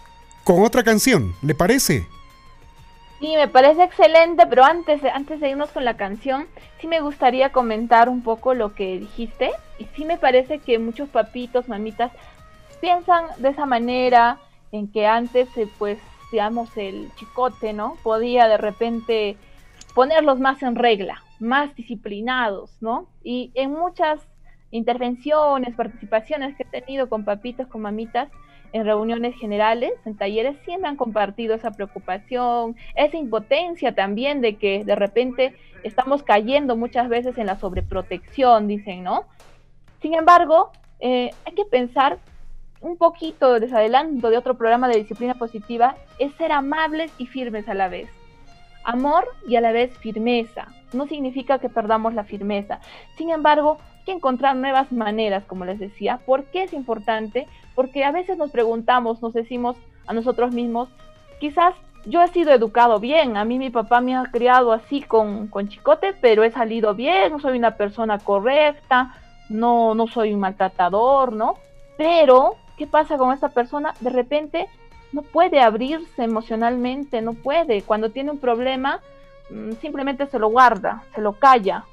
con 0.46 0.64
otra 0.64 0.84
canción, 0.84 1.36
¿le 1.42 1.56
parece? 1.56 2.08
Sí, 3.20 3.36
me 3.36 3.49
parece 3.49 3.84
excelente, 3.84 4.45
pero 4.47 4.63
antes, 4.63 5.03
antes 5.03 5.41
de 5.41 5.49
irnos 5.49 5.72
con 5.72 5.84
la 5.84 5.97
canción, 5.97 6.47
sí 6.80 6.88
me 6.88 7.01
gustaría 7.01 7.51
comentar 7.51 8.07
un 8.07 8.24
poco 8.24 8.53
lo 8.53 8.74
que 8.74 8.97
dijiste. 8.97 9.51
Y 9.78 9.86
sí 9.95 10.05
me 10.05 10.17
parece 10.17 10.59
que 10.59 10.80
muchos 10.80 11.09
papitos, 11.09 11.67
mamitas, 11.67 12.13
piensan 12.80 13.26
de 13.38 13.49
esa 13.49 13.65
manera, 13.65 14.38
en 14.72 14.89
que 14.89 15.05
antes, 15.05 15.49
eh, 15.57 15.67
pues, 15.78 15.99
digamos, 16.32 16.76
el 16.78 17.11
chicote, 17.15 17.74
¿no? 17.74 17.97
Podía 18.03 18.47
de 18.47 18.57
repente 18.57 19.36
ponerlos 19.93 20.39
más 20.39 20.63
en 20.63 20.76
regla, 20.76 21.22
más 21.39 21.76
disciplinados, 21.76 22.72
¿no? 22.80 23.07
Y 23.22 23.51
en 23.55 23.72
muchas 23.72 24.22
intervenciones, 24.72 25.76
participaciones 25.76 26.55
que 26.55 26.63
he 26.63 26.82
tenido 26.82 27.09
con 27.09 27.26
papitos, 27.26 27.67
con 27.67 27.82
mamitas, 27.82 28.30
en 28.74 28.86
reuniones 28.86 29.36
generales, 29.36 29.93
en 30.05 30.15
talleres, 30.15 30.57
siempre 30.65 30.89
han 30.89 30.95
compartido 30.95 31.55
esa 31.55 31.72
preocupación, 31.72 32.76
esa 32.95 33.17
impotencia 33.17 33.95
también 33.95 34.41
de 34.41 34.57
que 34.57 34.84
de 34.84 34.95
repente 34.95 35.55
estamos 35.84 36.24
cayendo 36.24 36.76
muchas 36.76 37.09
veces 37.09 37.38
en 37.38 37.47
la 37.47 37.57
sobreprotección, 37.57 38.67
dicen, 38.67 39.03
¿no? 39.03 39.26
Sin 40.01 40.13
embargo, 40.13 40.72
eh, 40.99 41.32
hay 41.45 41.53
que 41.53 41.65
pensar 41.65 42.20
un 42.82 42.97
poquito 42.97 43.59
desadelanto 43.59 44.30
de 44.30 44.38
otro 44.38 44.57
programa 44.57 44.88
de 44.88 44.99
disciplina 44.99 45.34
positiva 45.34 45.97
es 46.17 46.34
ser 46.36 46.51
amables 46.51 47.11
y 47.17 47.26
firmes 47.26 47.67
a 47.67 47.74
la 47.74 47.89
vez. 47.89 48.09
Amor 48.84 49.28
y 49.47 49.57
a 49.57 49.61
la 49.61 49.72
vez 49.72 49.95
firmeza. 49.97 50.67
No 50.93 51.05
significa 51.05 51.59
que 51.59 51.70
perdamos 51.70 52.13
la 52.13 52.24
firmeza. 52.24 52.80
Sin 53.17 53.30
embargo, 53.30 53.78
que 54.10 54.16
encontrar 54.16 54.55
nuevas 54.55 54.91
maneras, 54.91 55.43
como 55.45 55.66
les 55.66 55.78
decía. 55.78 56.20
¿Por 56.26 56.45
qué 56.45 56.64
es 56.64 56.74
importante? 56.74 57.47
Porque 57.76 58.03
a 58.03 58.12
veces 58.12 58.39
nos 58.39 58.49
preguntamos, 58.49 59.22
nos 59.22 59.34
decimos 59.34 59.78
a 60.07 60.14
nosotros 60.14 60.51
mismos, 60.51 60.89
quizás 61.39 61.76
yo 62.05 62.24
he 62.24 62.28
sido 62.30 62.51
educado 62.51 62.99
bien, 62.99 63.38
a 63.38 63.45
mí 63.45 63.60
mi 63.60 63.70
papá 63.70 64.01
me 64.01 64.16
ha 64.16 64.24
criado 64.24 64.72
así 64.72 65.01
con, 65.01 65.47
con 65.47 65.70
chicote, 65.70 66.16
pero 66.20 66.43
he 66.43 66.49
salido 66.49 66.95
bien, 66.95 67.39
soy 67.39 67.55
una 67.60 67.78
persona 67.78 68.18
correcta, 68.18 69.14
no, 69.47 69.93
no 69.93 70.07
soy 70.07 70.34
un 70.34 70.39
maltratador, 70.39 71.32
¿no? 71.34 71.60
Pero, 71.95 72.55
¿qué 72.76 72.88
pasa 72.88 73.16
con 73.16 73.32
esta 73.32 73.49
persona? 73.49 73.93
De 73.99 74.10
repente 74.10 74.68
no 75.14 75.22
puede 75.22 75.62
abrirse 75.62 76.24
emocionalmente, 76.24 77.22
no 77.22 77.34
puede. 77.34 77.84
Cuando 77.84 78.10
tiene 78.10 78.32
un 78.32 78.39
problema, 78.39 79.01
mm, 79.51 79.74
simplemente 79.74 80.26
se 80.26 80.39
lo 80.39 80.47
guarda, 80.47 81.03
se 81.14 81.22
lo 81.22 81.34
calla, 81.34 81.84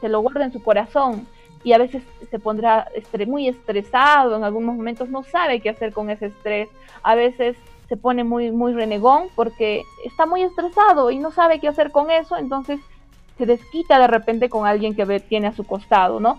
se 0.00 0.08
lo 0.08 0.20
guarda 0.20 0.44
en 0.44 0.52
su 0.52 0.62
corazón 0.62 1.26
y 1.66 1.72
a 1.72 1.78
veces 1.78 2.04
se 2.30 2.38
pondrá 2.38 2.86
muy 3.26 3.48
estresado, 3.48 4.36
en 4.36 4.44
algunos 4.44 4.76
momentos 4.76 5.08
no 5.08 5.24
sabe 5.24 5.58
qué 5.58 5.70
hacer 5.70 5.92
con 5.92 6.10
ese 6.10 6.26
estrés, 6.26 6.68
a 7.02 7.16
veces 7.16 7.56
se 7.88 7.96
pone 7.96 8.22
muy, 8.22 8.52
muy 8.52 8.72
renegón 8.72 9.24
porque 9.34 9.82
está 10.04 10.26
muy 10.26 10.42
estresado 10.42 11.10
y 11.10 11.18
no 11.18 11.32
sabe 11.32 11.58
qué 11.58 11.66
hacer 11.66 11.90
con 11.90 12.08
eso, 12.12 12.36
entonces 12.36 12.78
se 13.36 13.46
desquita 13.46 13.98
de 13.98 14.06
repente 14.06 14.48
con 14.48 14.64
alguien 14.64 14.94
que 14.94 15.18
tiene 15.18 15.48
a 15.48 15.56
su 15.56 15.64
costado, 15.64 16.20
¿no? 16.20 16.38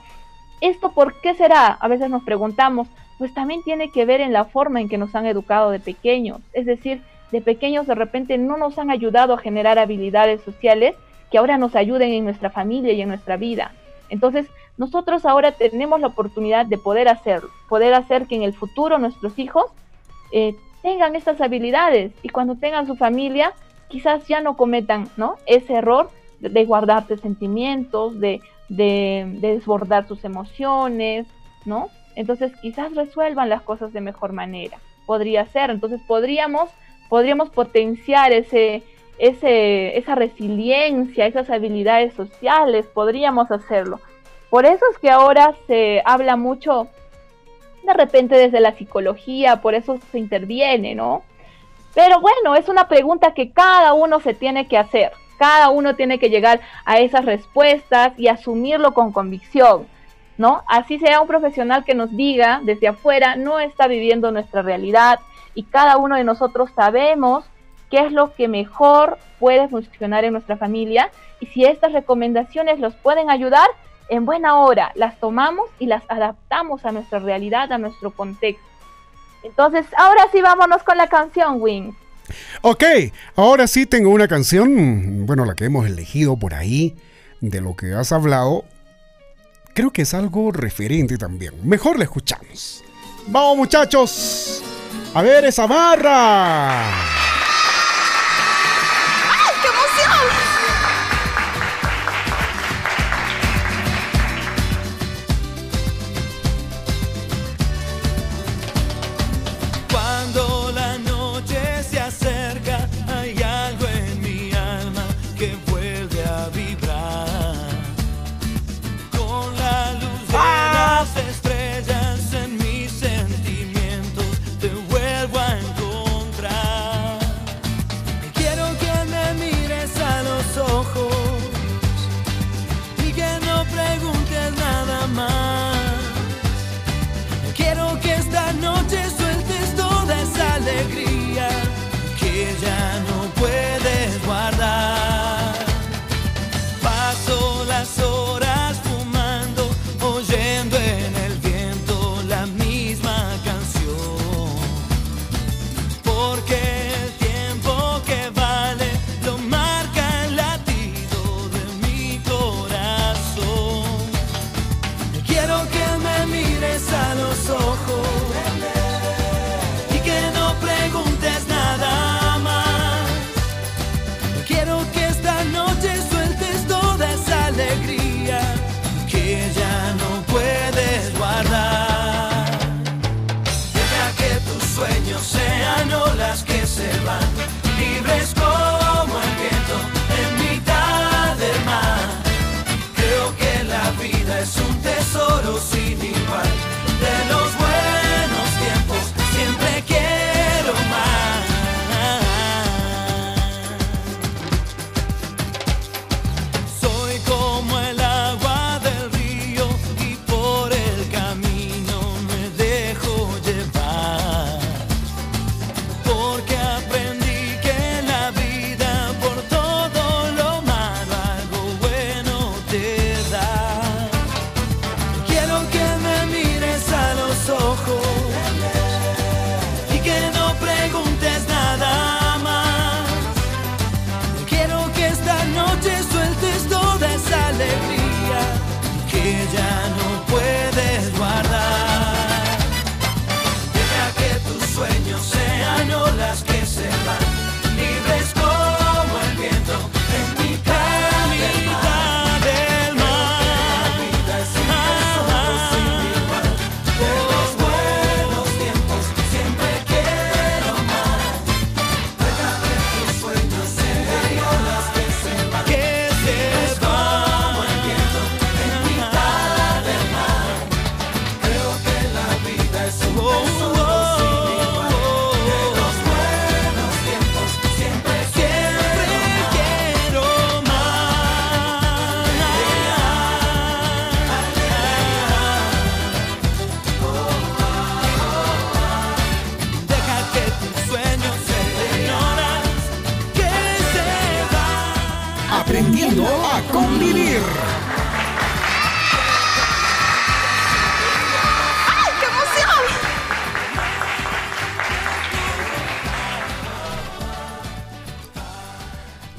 ¿Esto 0.61 0.93
por 0.93 1.19
qué 1.19 1.36
será? 1.36 1.73
A 1.73 1.89
veces 1.89 2.09
nos 2.09 2.23
preguntamos, 2.23 2.88
pues 3.17 3.34
también 3.34 3.63
tiene 3.63 3.91
que 3.91 4.05
ver 4.05 4.21
en 4.21 4.32
la 4.32 4.45
forma 4.45 4.80
en 4.80 4.88
que 4.88 4.97
nos 4.97 5.13
han 5.13 5.25
educado 5.25 5.71
de 5.71 5.82
pequeños, 5.82 6.39
es 6.53 6.65
decir, 6.65 7.01
de 7.34 7.41
pequeños 7.41 7.86
de 7.86 7.95
repente 7.95 8.38
no 8.38 8.55
nos 8.55 8.80
han 8.80 8.91
ayudado 8.91 9.34
a 9.34 9.39
generar 9.39 9.78
habilidades 9.78 10.39
sociales 10.43 10.95
que 11.30 11.38
ahora 11.38 11.57
nos 11.57 11.75
ayuden 11.75 12.13
en 12.13 12.23
nuestra 12.23 12.49
familia 12.49 12.93
y 12.93 13.01
en 13.01 13.09
nuestra 13.09 13.36
vida. 13.36 13.73
Entonces, 14.09 14.47
nosotros 14.78 15.25
ahora 15.25 15.53
tenemos 15.53 15.99
la 15.99 16.07
oportunidad 16.07 16.65
de 16.65 16.78
poder 16.78 17.07
hacerlo, 17.07 17.49
poder 17.67 17.93
hacer 17.93 18.28
que 18.28 18.36
en 18.36 18.43
el 18.43 18.53
futuro 18.53 18.99
nuestros 18.99 19.38
hijos 19.39 19.65
eh, 20.32 20.55
tengan 20.82 21.15
estas 21.15 21.41
habilidades 21.41 22.11
y 22.21 22.30
cuando 22.30 22.55
tengan 22.55 22.86
su 22.86 22.95
familia, 22.95 23.53
quizás 23.89 24.28
ya 24.28 24.41
no 24.41 24.55
cometan 24.55 25.09
¿no? 25.17 25.38
ese 25.45 25.73
error 25.73 26.09
de, 26.39 26.65
guardarse 26.65 27.17
sentimientos, 27.17 28.19
de, 28.19 28.41
de, 28.69 29.25
desbordar 29.41 30.07
sus 30.07 30.23
emociones, 30.23 31.25
¿no? 31.65 31.89
Entonces 32.15 32.51
quizás 32.61 32.93
resuelvan 32.95 33.49
las 33.49 33.63
cosas 33.63 33.93
de 33.93 34.01
mejor 34.01 34.34
manera. 34.34 34.78
Podría 35.05 35.45
ser. 35.47 35.71
Entonces 35.71 36.01
podríamos, 36.07 36.69
podríamos 37.09 37.49
potenciar 37.49 38.32
ese, 38.34 38.84
ese, 39.17 39.97
esa 39.97 40.15
resiliencia, 40.15 41.25
esas 41.25 41.49
habilidades 41.49 42.13
sociales, 42.13 42.86
podríamos 42.93 43.51
hacerlo. 43.51 43.99
Por 44.50 44.66
eso 44.66 44.86
es 44.91 44.98
que 45.00 45.10
ahora 45.10 45.54
se 45.68 46.02
habla 46.06 46.36
mucho 46.36 46.88
de 47.84 47.93
repente 47.93 48.36
desde 48.36 48.60
la 48.60 48.74
psicología, 48.74 49.62
por 49.62 49.74
eso 49.74 49.98
se 50.12 50.20
interviene, 50.20 50.93
¿no? 50.95 51.24
Pero 51.93 52.20
bueno, 52.20 52.56
es 52.56 52.70
una 52.70 52.88
pregunta 52.88 53.34
que 53.34 53.52
cada 53.52 53.93
uno 53.93 54.20
se 54.20 54.34
tiene 54.34 54.68
que 54.68 54.78
hacer. 54.78 55.12
Cada 55.39 55.70
uno 55.70 55.95
tiene 55.95 56.20
que 56.20 56.30
llegar 56.30 56.60
a 56.86 57.00
esas 57.00 57.26
respuestas 57.26 58.14
y 58.18 58.28
asumirlo 58.28 58.93
con 58.93 59.12
convicción, 59.12 59.88
¿no? 60.38 60.64
Así 60.68 61.00
sea 61.00 61.22
un 61.22 61.28
profesional 61.28 61.86
que 61.86 61.95
nos 61.95 62.16
diga 62.16 62.60
desde 62.64 62.88
afuera, 62.88 63.36
no 63.36 63.60
está 63.60 63.88
viviendo 63.88 64.32
nuestra 64.32 64.62
realidad 64.62 65.20
y 65.54 65.64
cada 65.64 65.98
uno 65.98 66.16
de 66.16 66.24
nosotros 66.24 66.70
sabemos 66.76 67.45
qué 67.89 68.00
es 68.00 68.12
lo 68.12 68.34
que 68.34 68.48
mejor 68.48 69.18
puede 69.39 69.68
funcionar 69.68 70.26
en 70.26 70.34
nuestra 70.34 70.58
familia 70.58 71.10
y 71.39 71.45
si 71.48 71.66
estas 71.66 71.93
recomendaciones 71.93 72.80
los 72.80 72.95
pueden 72.95 73.30
ayudar, 73.30 73.68
en 74.10 74.26
buena 74.26 74.58
hora 74.58 74.91
las 74.95 75.20
tomamos 75.20 75.70
y 75.80 75.86
las 75.86 76.03
adaptamos 76.08 76.86
a 76.86 76.91
nuestra 76.91 77.20
realidad, 77.20 77.72
a 77.72 77.78
nuestro 77.78 78.12
contexto. 78.12 78.66
Entonces, 79.43 79.86
ahora 79.97 80.28
sí 80.32 80.41
vámonos 80.41 80.84
con 80.84 80.97
la 80.97 81.08
canción, 81.08 81.62
Wings. 81.62 81.95
Ok, 82.62 82.84
ahora 83.36 83.68
sí 83.68 83.86
tengo 83.86 84.10
una 84.10 84.28
canción, 84.28 85.26
bueno, 85.26 85.45
la 85.45 85.55
que 85.55 85.66
hemos 85.66 85.86
elegido 85.86 86.38
por 86.38 86.53
ahí, 86.53 86.95
de 87.39 87.62
lo 87.62 87.76
que 87.76 87.93
has 87.93 88.12
hablado. 88.12 88.66
Creo 89.74 89.91
que 89.91 90.01
es 90.01 90.14
algo 90.14 90.51
referente 90.51 91.18
también. 91.18 91.53
Mejor 91.64 91.97
la 91.97 92.03
escuchamos. 92.05 92.84
Vamos 93.28 93.58
muchachos, 93.58 94.64
a 95.14 95.22
ver 95.22 95.45
esa 95.45 95.68
barra. 95.68 97.16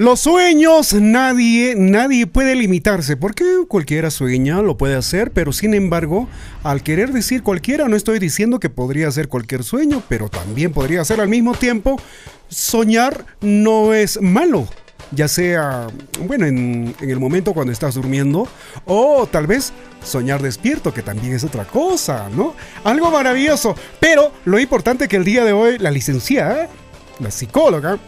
Los 0.09 0.21
sueños, 0.21 0.95
nadie, 0.95 1.75
nadie 1.77 2.27
puede 2.27 2.55
limitarse, 2.55 3.19
porque 3.19 3.45
cualquiera 3.69 4.11
sueña, 4.11 4.63
lo 4.63 4.79
puede 4.79 4.97
hacer, 4.97 5.33
pero 5.33 5.53
sin 5.53 5.75
embargo, 5.75 6.31
al 6.63 6.83
querer 6.83 7.13
decir 7.13 7.43
cualquiera, 7.43 7.89
no 7.89 7.95
estoy 7.95 8.19
diciendo 8.19 8.59
que 8.59 8.71
podría 8.71 9.11
ser 9.11 9.29
cualquier 9.29 9.65
sueño, 9.65 10.03
pero 10.09 10.31
también 10.31 10.73
podría 10.73 11.05
ser 11.05 11.21
al 11.21 11.29
mismo 11.29 11.53
tiempo, 11.53 12.01
soñar 12.49 13.27
no 13.43 13.93
es 13.93 14.19
malo, 14.23 14.67
ya 15.13 15.29
sea, 15.29 15.89
bueno, 16.27 16.47
en, 16.47 16.95
en, 17.03 17.11
el 17.11 17.21
momento 17.21 17.53
cuando 17.53 17.75
estás 17.75 17.95
durmiendo, 17.95 18.49
o 18.87 19.29
tal 19.31 19.47
vez 19.47 19.75
soñar 20.03 20.41
despierto, 20.41 20.95
que 20.95 21.03
también 21.03 21.35
es 21.35 21.45
otra 21.45 21.67
cosa, 21.67 22.31
¿no? 22.35 22.55
Algo 22.83 23.11
maravilloso, 23.11 23.75
pero 24.01 24.33
lo 24.47 24.59
importante 24.59 25.07
que 25.07 25.17
el 25.17 25.25
día 25.25 25.45
de 25.45 25.53
hoy 25.53 25.77
la 25.77 25.91
licenciada, 25.91 26.71
la 27.21 27.31
psicóloga, 27.31 27.99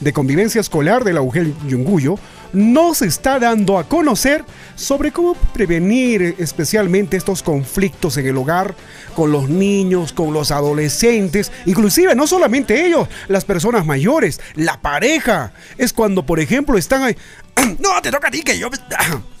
de 0.00 0.12
convivencia 0.12 0.60
escolar 0.60 1.04
de 1.04 1.12
la 1.12 1.22
UGEL 1.22 1.54
Yunguyo 1.66 2.16
nos 2.52 3.02
está 3.02 3.38
dando 3.38 3.78
a 3.78 3.88
conocer 3.88 4.44
sobre 4.76 5.12
cómo 5.12 5.34
prevenir 5.34 6.36
especialmente 6.38 7.16
estos 7.16 7.42
conflictos 7.42 8.16
en 8.16 8.26
el 8.26 8.36
hogar 8.36 8.74
con 9.14 9.32
los 9.32 9.48
niños, 9.48 10.12
con 10.12 10.32
los 10.32 10.50
adolescentes, 10.50 11.52
inclusive 11.66 12.14
no 12.14 12.26
solamente 12.26 12.86
ellos, 12.86 13.08
las 13.28 13.44
personas 13.44 13.84
mayores, 13.84 14.40
la 14.54 14.80
pareja. 14.80 15.52
Es 15.78 15.92
cuando, 15.92 16.24
por 16.24 16.40
ejemplo, 16.40 16.78
están 16.78 17.16
no, 17.78 18.00
te 18.02 18.10
toca 18.10 18.28
a 18.28 18.30
ti 18.30 18.42
que 18.42 18.58
yo... 18.58 18.68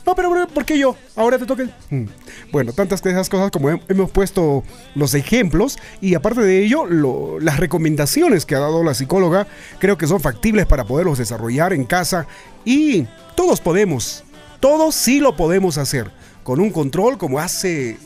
No, 0.06 0.14
pero 0.14 0.46
¿por 0.46 0.64
qué 0.64 0.78
yo? 0.78 0.96
Ahora 1.16 1.36
te 1.36 1.46
toca... 1.46 1.64
Mm. 1.90 2.04
Bueno, 2.52 2.72
tantas 2.72 3.02
de 3.02 3.10
esas 3.10 3.28
cosas 3.28 3.50
como 3.50 3.70
hemos 3.70 4.08
puesto 4.12 4.62
los 4.94 5.14
ejemplos 5.14 5.78
y 6.00 6.14
aparte 6.14 6.42
de 6.42 6.64
ello, 6.64 6.86
lo, 6.86 7.40
las 7.40 7.58
recomendaciones 7.58 8.46
que 8.46 8.54
ha 8.54 8.60
dado 8.60 8.84
la 8.84 8.94
psicóloga 8.94 9.48
creo 9.80 9.98
que 9.98 10.06
son 10.06 10.20
factibles 10.20 10.64
para 10.66 10.84
poderlos 10.84 11.18
desarrollar 11.18 11.72
en 11.72 11.84
casa 11.84 12.28
y 12.64 13.08
todos 13.34 13.60
podemos, 13.60 14.22
todos 14.60 14.94
sí 14.94 15.18
lo 15.18 15.34
podemos 15.34 15.76
hacer 15.76 16.12
con 16.44 16.60
un 16.60 16.70
control 16.70 17.18
como 17.18 17.40
hace 17.40 17.98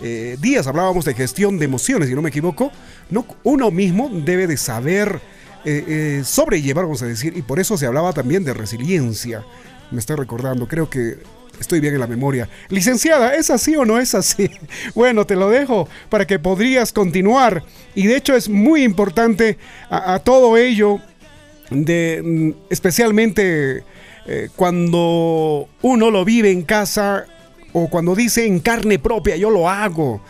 eh, 0.00 0.36
días 0.40 0.66
hablábamos 0.66 1.04
de 1.04 1.14
gestión 1.14 1.58
de 1.58 1.66
emociones, 1.66 2.08
si 2.08 2.14
no 2.16 2.22
me 2.22 2.30
equivoco, 2.30 2.72
no, 3.10 3.24
uno 3.44 3.70
mismo 3.70 4.10
debe 4.12 4.48
de 4.48 4.56
saber 4.56 5.20
eh, 5.64 5.84
eh, 5.86 6.22
sobrellevar, 6.24 6.84
vamos 6.84 7.02
a 7.02 7.06
decir, 7.06 7.36
y 7.36 7.42
por 7.42 7.58
eso 7.58 7.78
se 7.78 7.86
hablaba 7.86 8.12
también 8.12 8.44
de 8.44 8.52
resiliencia. 8.52 9.44
Me 9.90 9.98
estoy 9.98 10.16
recordando, 10.16 10.68
creo 10.68 10.90
que 10.90 11.18
estoy 11.60 11.80
bien 11.80 11.94
en 11.94 12.00
la 12.00 12.06
memoria. 12.06 12.48
Licenciada, 12.68 13.34
¿es 13.34 13.50
así 13.50 13.76
o 13.76 13.84
no 13.84 13.98
es 13.98 14.14
así? 14.14 14.50
Bueno, 14.94 15.26
te 15.26 15.36
lo 15.36 15.50
dejo 15.50 15.88
para 16.08 16.26
que 16.26 16.38
podrías 16.38 16.92
continuar. 16.92 17.64
Y 17.94 18.06
de 18.06 18.16
hecho 18.16 18.34
es 18.34 18.48
muy 18.48 18.82
importante 18.82 19.58
a, 19.88 20.18
todo 20.18 20.56
ello, 20.56 21.00
de, 21.70 22.20
mm, 22.22 22.50
especialmente 22.70 23.84
eh, 24.26 24.48
cuando 24.56 25.68
uno 25.82 26.10
lo 26.10 26.24
vive 26.24 26.50
en 26.50 26.62
casa 26.62 27.26
o 27.72 27.88
cuando 27.88 28.14
dice 28.14 28.46
en 28.46 28.60
carne 28.60 28.98
propia, 28.98 29.36
yo 29.36 29.50
lo 29.50 29.68
hago. 29.68 30.20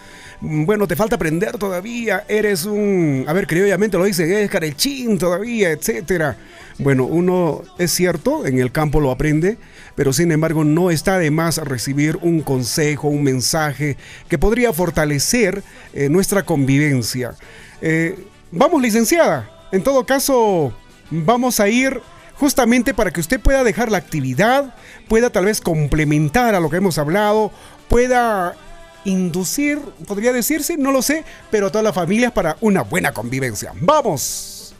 Bueno, 0.47 0.87
te 0.87 0.95
falta 0.95 1.17
aprender 1.17 1.57
todavía, 1.57 2.27
eres 2.29 2.67
un, 2.67 3.25
a 3.27 3.33
ver, 3.33 3.47
criollamente 3.47 3.97
lo 3.97 4.05
dice, 4.05 4.45
es 4.45 4.51
carechín 4.51 5.17
todavía, 5.17 5.71
etcétera. 5.71 6.37
Bueno, 6.79 7.07
uno 7.07 7.63
es 7.79 7.93
cierto, 7.93 8.45
en 8.45 8.59
el 8.59 8.71
campo 8.71 9.01
lo 9.01 9.11
aprende, 9.11 9.57
pero 9.95 10.13
sin 10.13 10.31
embargo 10.33 10.63
no 10.63 10.91
está 10.91 11.19
de 11.19 11.31
más 11.31 11.57
recibir 11.57 12.19
un 12.21 12.43
consejo, 12.43 13.09
un 13.09 13.23
mensaje 13.23 13.97
que 14.29 14.37
podría 14.37 14.75
fortalecer 14.75 15.63
eh, 15.95 16.11
nuestra 16.11 16.43
convivencia. 16.43 17.37
Eh, 17.81 18.15
vamos, 18.53 18.83
licenciada, 18.83 19.51
en 19.73 19.83
todo 19.83 20.05
caso, 20.05 20.75
vamos 21.11 21.59
a 21.59 21.69
ir 21.69 22.03
justamente 22.35 22.93
para 22.93 23.13
que 23.13 23.21
usted 23.21 23.41
pueda 23.41 23.65
dejar 23.65 23.91
la 23.91 23.97
actividad, 23.97 24.75
pueda 25.09 25.31
tal 25.31 25.47
vez 25.47 25.63
complementar 25.63 26.55
a 26.55 26.61
lo 26.61 26.69
que 26.69 26.77
hemos 26.77 26.99
hablado, 26.99 27.51
pueda 27.89 28.57
inducir, 29.05 29.79
podría 30.07 30.33
decirse, 30.33 30.77
no 30.77 30.93
lo 30.93 31.03
sé, 31.03 31.25
pero 31.51 31.67
a 31.67 31.71
todas 31.71 31.85
las 31.85 31.95
familias 31.95 32.33
para 32.33 32.57
una 32.61 32.83
buena 32.83 33.13
convivencia. 33.13 33.73
¡Vamos! 33.81 34.75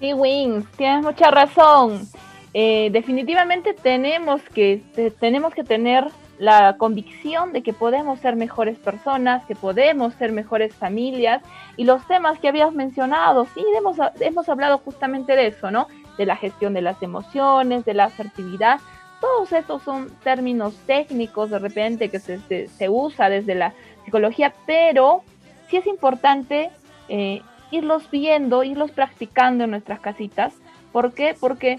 Sí, 0.00 0.12
Wings, 0.12 0.66
tienes 0.76 1.02
mucha 1.02 1.30
razón. 1.30 2.08
Eh, 2.54 2.88
definitivamente 2.92 3.74
tenemos 3.74 4.40
que, 4.54 4.82
te, 4.94 5.10
tenemos 5.10 5.54
que 5.54 5.64
tener 5.64 6.06
la 6.38 6.76
convicción 6.76 7.52
de 7.52 7.62
que 7.62 7.72
podemos 7.72 8.20
ser 8.20 8.36
mejores 8.36 8.78
personas, 8.78 9.44
que 9.46 9.56
podemos 9.56 10.14
ser 10.14 10.32
mejores 10.32 10.74
familias 10.74 11.42
y 11.76 11.84
los 11.84 12.06
temas 12.06 12.38
que 12.38 12.48
habías 12.48 12.72
mencionado, 12.72 13.46
sí, 13.54 13.64
hemos, 13.76 13.96
hemos 14.20 14.48
hablado 14.48 14.78
justamente 14.78 15.34
de 15.34 15.48
eso, 15.48 15.70
¿no? 15.70 15.88
De 16.16 16.26
la 16.26 16.36
gestión 16.36 16.74
de 16.74 16.82
las 16.82 17.02
emociones, 17.02 17.84
de 17.84 17.94
la 17.94 18.04
asertividad, 18.04 18.78
todos 19.20 19.52
estos 19.52 19.82
son 19.82 20.10
términos 20.22 20.74
técnicos 20.86 21.50
de 21.50 21.58
repente 21.58 22.08
que 22.08 22.20
se, 22.20 22.68
se, 22.68 22.88
usa 22.88 23.28
desde 23.28 23.54
la 23.54 23.74
psicología, 24.04 24.54
pero 24.66 25.22
sí 25.68 25.76
es 25.76 25.86
importante 25.86 26.70
eh, 27.08 27.42
irlos 27.70 28.10
viendo, 28.10 28.64
irlos 28.64 28.90
practicando 28.90 29.64
en 29.64 29.70
nuestras 29.70 30.00
casitas. 30.00 30.54
¿Por 30.92 31.12
qué? 31.12 31.36
Porque, 31.38 31.78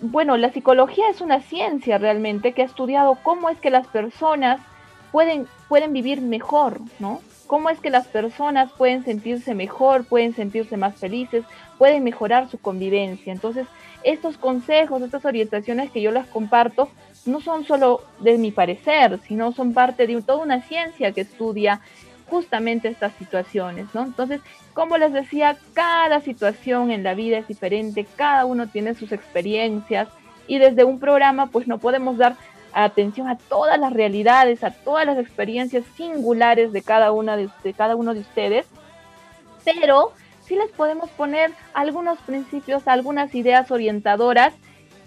bueno, 0.00 0.36
la 0.36 0.52
psicología 0.52 1.08
es 1.10 1.20
una 1.20 1.40
ciencia 1.40 1.98
realmente 1.98 2.52
que 2.52 2.62
ha 2.62 2.66
estudiado 2.66 3.18
cómo 3.22 3.50
es 3.50 3.58
que 3.58 3.70
las 3.70 3.86
personas 3.86 4.60
pueden, 5.12 5.46
pueden 5.68 5.92
vivir 5.92 6.20
mejor, 6.20 6.80
¿no? 6.98 7.20
Cómo 7.46 7.68
es 7.68 7.78
que 7.78 7.90
las 7.90 8.06
personas 8.06 8.72
pueden 8.72 9.04
sentirse 9.04 9.54
mejor, 9.54 10.06
pueden 10.06 10.34
sentirse 10.34 10.76
más 10.76 10.96
felices, 10.96 11.44
pueden 11.78 12.02
mejorar 12.02 12.48
su 12.48 12.58
convivencia. 12.58 13.32
Entonces, 13.32 13.66
estos 14.04 14.36
consejos, 14.38 15.02
estas 15.02 15.24
orientaciones 15.24 15.90
que 15.90 16.02
yo 16.02 16.12
les 16.12 16.26
comparto, 16.26 16.90
no 17.26 17.40
son 17.40 17.64
solo 17.64 18.02
de 18.20 18.38
mi 18.38 18.52
parecer, 18.52 19.18
sino 19.26 19.52
son 19.52 19.72
parte 19.72 20.06
de 20.06 20.20
toda 20.22 20.42
una 20.42 20.62
ciencia 20.62 21.12
que 21.12 21.22
estudia 21.22 21.80
justamente 22.28 22.88
estas 22.88 23.12
situaciones, 23.14 23.86
¿no? 23.94 24.02
Entonces, 24.02 24.40
como 24.72 24.98
les 24.98 25.12
decía, 25.12 25.56
cada 25.72 26.20
situación 26.20 26.90
en 26.90 27.02
la 27.02 27.14
vida 27.14 27.38
es 27.38 27.48
diferente, 27.48 28.06
cada 28.16 28.44
uno 28.44 28.66
tiene 28.66 28.94
sus 28.94 29.12
experiencias 29.12 30.08
y 30.46 30.58
desde 30.58 30.84
un 30.84 30.98
programa 30.98 31.46
pues 31.46 31.66
no 31.66 31.78
podemos 31.78 32.18
dar 32.18 32.36
atención 32.72 33.28
a 33.28 33.38
todas 33.38 33.78
las 33.78 33.92
realidades, 33.92 34.64
a 34.64 34.70
todas 34.70 35.06
las 35.06 35.18
experiencias 35.18 35.84
singulares 35.96 36.72
de 36.72 36.82
cada 36.82 37.12
una 37.12 37.36
de, 37.36 37.48
de 37.62 37.72
cada 37.72 37.94
uno 37.94 38.14
de 38.14 38.20
ustedes, 38.20 38.66
pero 39.64 40.12
sí 40.46 40.56
les 40.56 40.70
podemos 40.70 41.10
poner 41.10 41.52
algunos 41.72 42.18
principios, 42.20 42.86
algunas 42.86 43.34
ideas 43.34 43.70
orientadoras 43.70 44.54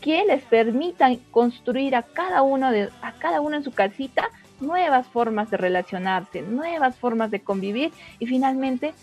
que 0.01 0.25
les 0.25 0.43
permitan 0.43 1.17
construir 1.31 1.95
a 1.95 2.03
cada 2.03 2.41
uno 2.41 2.71
de 2.71 2.89
a 3.01 3.13
cada 3.13 3.41
uno 3.41 3.57
en 3.57 3.63
su 3.63 3.71
casita 3.71 4.29
nuevas 4.59 5.07
formas 5.07 5.49
de 5.49 5.57
relacionarse, 5.57 6.41
nuevas 6.41 6.95
formas 6.95 7.31
de 7.31 7.41
convivir 7.41 7.91
y 8.19 8.25
finalmente 8.27 8.93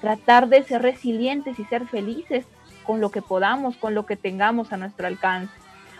tratar 0.00 0.48
de 0.48 0.62
ser 0.64 0.82
resilientes 0.82 1.58
y 1.58 1.64
ser 1.64 1.86
felices 1.86 2.46
con 2.84 3.00
lo 3.00 3.10
que 3.10 3.22
podamos, 3.22 3.76
con 3.76 3.94
lo 3.94 4.06
que 4.06 4.16
tengamos 4.16 4.72
a 4.72 4.76
nuestro 4.76 5.06
alcance. 5.06 5.52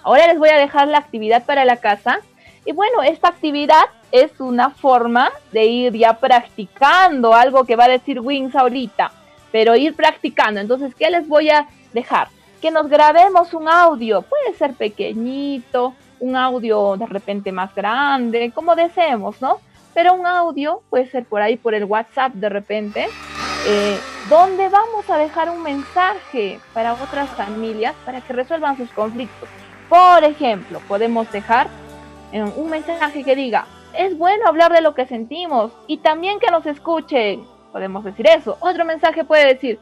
Ahora 0.03 0.27
les 0.27 0.39
voy 0.39 0.51
a 0.51 0.59
dejar 0.59 0.89
la 0.89 0.99
actividad 0.99 1.45
para 1.47 1.65
la 1.65 1.79
casa. 1.79 2.19
Y 2.67 2.73
bueno, 2.73 3.03
esta 3.03 3.29
actividad 3.29 3.85
es 4.11 4.39
una 4.41 4.71
forma 4.71 5.31
de 5.53 5.65
ir 5.65 5.93
ya 5.95 6.19
practicando 6.19 7.35
algo 7.35 7.65
que 7.65 7.77
va 7.77 7.85
a 7.85 7.89
decir 7.89 8.21
Wings 8.21 8.55
ahorita, 8.55 9.13
pero 9.55 9.77
ir 9.77 9.95
practicando. 9.95 10.59
Entonces, 10.59 10.97
¿qué 10.97 11.09
les 11.11 11.29
voy 11.29 11.49
a 11.49 11.69
dejar? 11.93 12.27
Que 12.61 12.73
nos 12.73 12.89
grabemos 12.89 13.55
un 13.55 13.69
audio, 13.69 14.23
puede 14.23 14.53
ser 14.59 14.75
pequeñito, 14.75 15.95
un 16.19 16.35
audio 16.35 16.97
de 16.97 17.07
repente 17.07 17.53
más 17.53 17.73
grande, 17.73 18.51
como 18.53 18.75
deseemos, 18.75 19.41
¿no? 19.41 19.61
Pero 19.95 20.15
un 20.15 20.27
audio 20.27 20.83
puede 20.91 21.09
ser 21.09 21.25
por 21.25 21.41
ahí, 21.41 21.57
por 21.57 21.73
el 21.73 21.85
WhatsApp 21.85 22.33
de 22.33 22.49
repente, 22.49 23.07
eh, 23.69 23.97
donde 24.29 24.69
vamos 24.69 25.09
a 25.09 25.19
dejar 25.19 25.49
un 25.51 25.63
mensaje 25.63 26.59
para 26.73 26.95
otras 26.95 27.31
familias 27.31 27.95
para 28.05 28.23
que 28.23 28.33
resuelvan 28.33 28.77
sus 28.77 28.91
conflictos. 28.91 29.49
Por 29.89 30.25
ejemplo, 30.25 30.81
podemos 30.89 31.31
dejar 31.31 31.69
eh, 32.33 32.43
un 32.43 32.71
mensaje 32.71 33.23
que 33.23 33.37
diga, 33.37 33.67
es 33.97 34.19
bueno 34.19 34.49
hablar 34.49 34.73
de 34.73 34.81
lo 34.81 34.97
que 34.97 35.07
sentimos 35.07 35.71
y 35.87 35.99
también 35.99 36.41
que 36.41 36.51
nos 36.51 36.67
escuchen. 36.67 37.54
Podemos 37.75 38.05
decir 38.05 38.29
eso. 38.29 38.57
Otro 38.61 38.85
mensaje 38.85 39.25
puede 39.25 39.49
decir, 39.49 39.81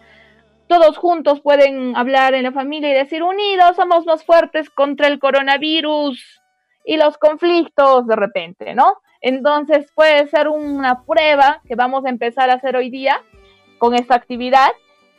todos 0.66 0.96
juntos 0.96 1.42
pueden 1.42 1.94
hablar 1.94 2.32
en 2.32 2.44
la 2.44 2.50
familia 2.50 2.88
y 2.88 2.94
decir, 2.94 3.22
unidos 3.22 3.76
somos 3.76 4.06
más 4.06 4.24
fuertes 4.24 4.70
contra 4.70 5.08
el 5.08 5.18
coronavirus 5.18 6.40
y 6.86 6.96
los 6.96 7.18
conflictos 7.18 8.06
de 8.06 8.16
repente, 8.16 8.74
¿no? 8.74 8.94
Entonces 9.20 9.92
puede 9.94 10.26
ser 10.28 10.48
una 10.48 11.04
prueba 11.04 11.60
que 11.68 11.74
vamos 11.74 12.06
a 12.06 12.08
empezar 12.08 12.48
a 12.48 12.54
hacer 12.54 12.76
hoy 12.76 12.88
día 12.88 13.20
con 13.76 13.94
esta 13.94 14.14
actividad 14.14 14.70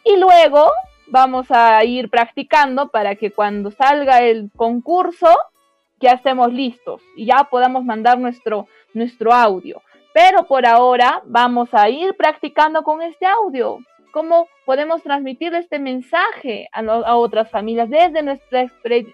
y 0.04 0.18
luego 0.18 0.72
vamos 1.06 1.52
a 1.52 1.84
ir 1.84 2.10
practicando 2.10 2.88
para 2.88 3.14
que 3.14 3.30
cuando 3.30 3.70
salga 3.70 4.24
el 4.24 4.50
concurso 4.56 5.30
ya 6.02 6.14
estemos 6.14 6.52
listos 6.52 7.04
y 7.16 7.28
ya 7.28 7.44
podamos 7.52 7.86
mandar 7.86 8.18
nuestro, 8.18 8.68
nuestro 8.96 9.32
audio. 9.32 9.80
Pero 10.14 10.46
por 10.46 10.66
ahora 10.66 11.22
vamos 11.26 11.70
a 11.74 11.90
ir 11.90 12.16
practicando 12.16 12.84
con 12.84 13.02
este 13.02 13.26
audio. 13.26 13.80
¿Cómo 14.12 14.48
podemos 14.64 15.02
transmitir 15.02 15.56
este 15.56 15.80
mensaje 15.80 16.70
a, 16.72 17.16
otras 17.16 17.50
familias 17.50 17.90
desde 17.90 18.22
nuestra, 18.22 18.68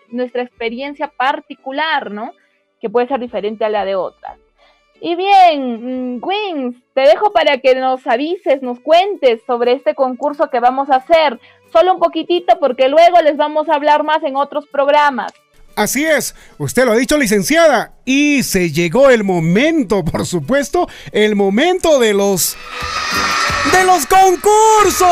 nuestra 0.10 0.43
experiencia 0.43 1.08
particular, 1.08 2.12
¿no? 2.12 2.34
Que 2.82 2.89
puede 2.89 3.08
ser 3.08 3.22
diferente 3.22 3.64
a 3.64 3.70
la 3.70 3.86
de 3.86 3.95
otras. 3.95 4.38
Y 5.02 5.16
bien, 5.16 6.18
mm, 6.18 6.22
Wings, 6.22 6.76
te 6.93 7.02
dejo 7.02 7.32
para 7.32 7.60
que 7.60 7.76
nos 7.76 8.06
avises, 8.06 8.62
nos 8.62 8.82
cuentes 8.82 9.41
sobre 9.47 9.72
este 9.72 9.95
concurso 9.95 10.50
que 10.50 10.60
vamos 10.60 10.89
a 10.89 10.97
hacer. 10.97 11.39
Solo 11.72 11.93
un 11.93 12.00
poquitito 12.00 12.60
porque 12.60 12.89
luego 12.89 13.22
les 13.24 13.38
vamos 13.38 13.70
a 13.70 13.76
hablar 13.76 14.04
más 14.04 14.22
en 14.24 14.36
otros 14.36 14.68
programas. 14.68 15.32
Así 15.80 16.03
es, 16.05 16.36
usted 16.57 16.84
lo 16.84 16.91
ha 16.91 16.97
dicho, 16.97 17.17
licenciada. 17.17 17.93
Y 18.03 18.43
se 18.43 18.69
llegó 18.69 19.09
el 19.09 19.23
momento, 19.23 20.03
por 20.11 20.25
supuesto, 20.25 20.89
el 21.13 21.38
momento 21.38 21.99
de 21.99 22.13
los. 22.13 22.57
¡de 23.71 23.86
los 23.86 24.05
concursos! 24.05 25.07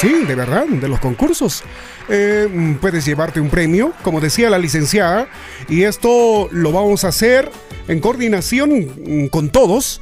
Sí, 0.00 0.24
de 0.24 0.34
verdad, 0.34 0.64
de 0.66 0.88
los 0.88 0.98
concursos. 0.98 1.62
Eh, 2.08 2.48
puedes 2.80 3.04
llevarte 3.04 3.38
un 3.38 3.50
premio, 3.50 3.92
como 4.02 4.22
decía 4.22 4.48
la 4.48 4.58
licenciada, 4.58 5.28
y 5.68 5.82
esto 5.82 6.48
lo 6.52 6.72
vamos 6.72 7.04
a 7.04 7.08
hacer 7.08 7.50
en 7.86 8.00
coordinación 8.00 9.28
con 9.28 9.50
todos, 9.50 10.00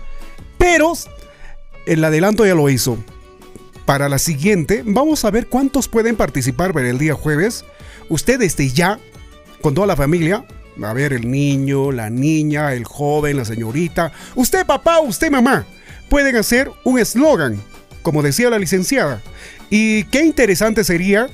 pero 0.56 0.92
el 1.86 2.04
adelanto 2.04 2.46
ya 2.46 2.54
lo 2.54 2.70
hizo. 2.70 2.96
Para 3.90 4.08
la 4.08 4.20
siguiente, 4.20 4.84
vamos 4.86 5.24
a 5.24 5.32
ver 5.32 5.48
cuántos 5.48 5.88
pueden 5.88 6.14
participar 6.14 6.72
para 6.72 6.88
el 6.88 6.96
día 6.96 7.14
jueves. 7.14 7.64
Usted 8.08 8.38
desde 8.38 8.68
ya, 8.68 9.00
con 9.62 9.74
toda 9.74 9.88
la 9.88 9.96
familia, 9.96 10.44
a 10.80 10.92
ver, 10.92 11.12
el 11.12 11.28
niño, 11.28 11.90
la 11.90 12.08
niña, 12.08 12.72
el 12.72 12.84
joven, 12.84 13.38
la 13.38 13.44
señorita, 13.44 14.12
usted 14.36 14.64
papá, 14.64 15.00
usted 15.00 15.28
mamá, 15.28 15.66
pueden 16.08 16.36
hacer 16.36 16.70
un 16.84 17.00
eslogan, 17.00 17.60
como 18.02 18.22
decía 18.22 18.48
la 18.48 18.60
licenciada. 18.60 19.22
Y 19.70 20.04
qué 20.04 20.22
interesante 20.22 20.84
sería 20.84 21.26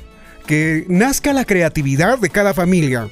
que 0.47 0.87
nazca 0.89 1.35
la 1.35 1.45
creatividad 1.45 2.19
de 2.19 2.31
cada 2.31 2.55
familia. 2.55 3.11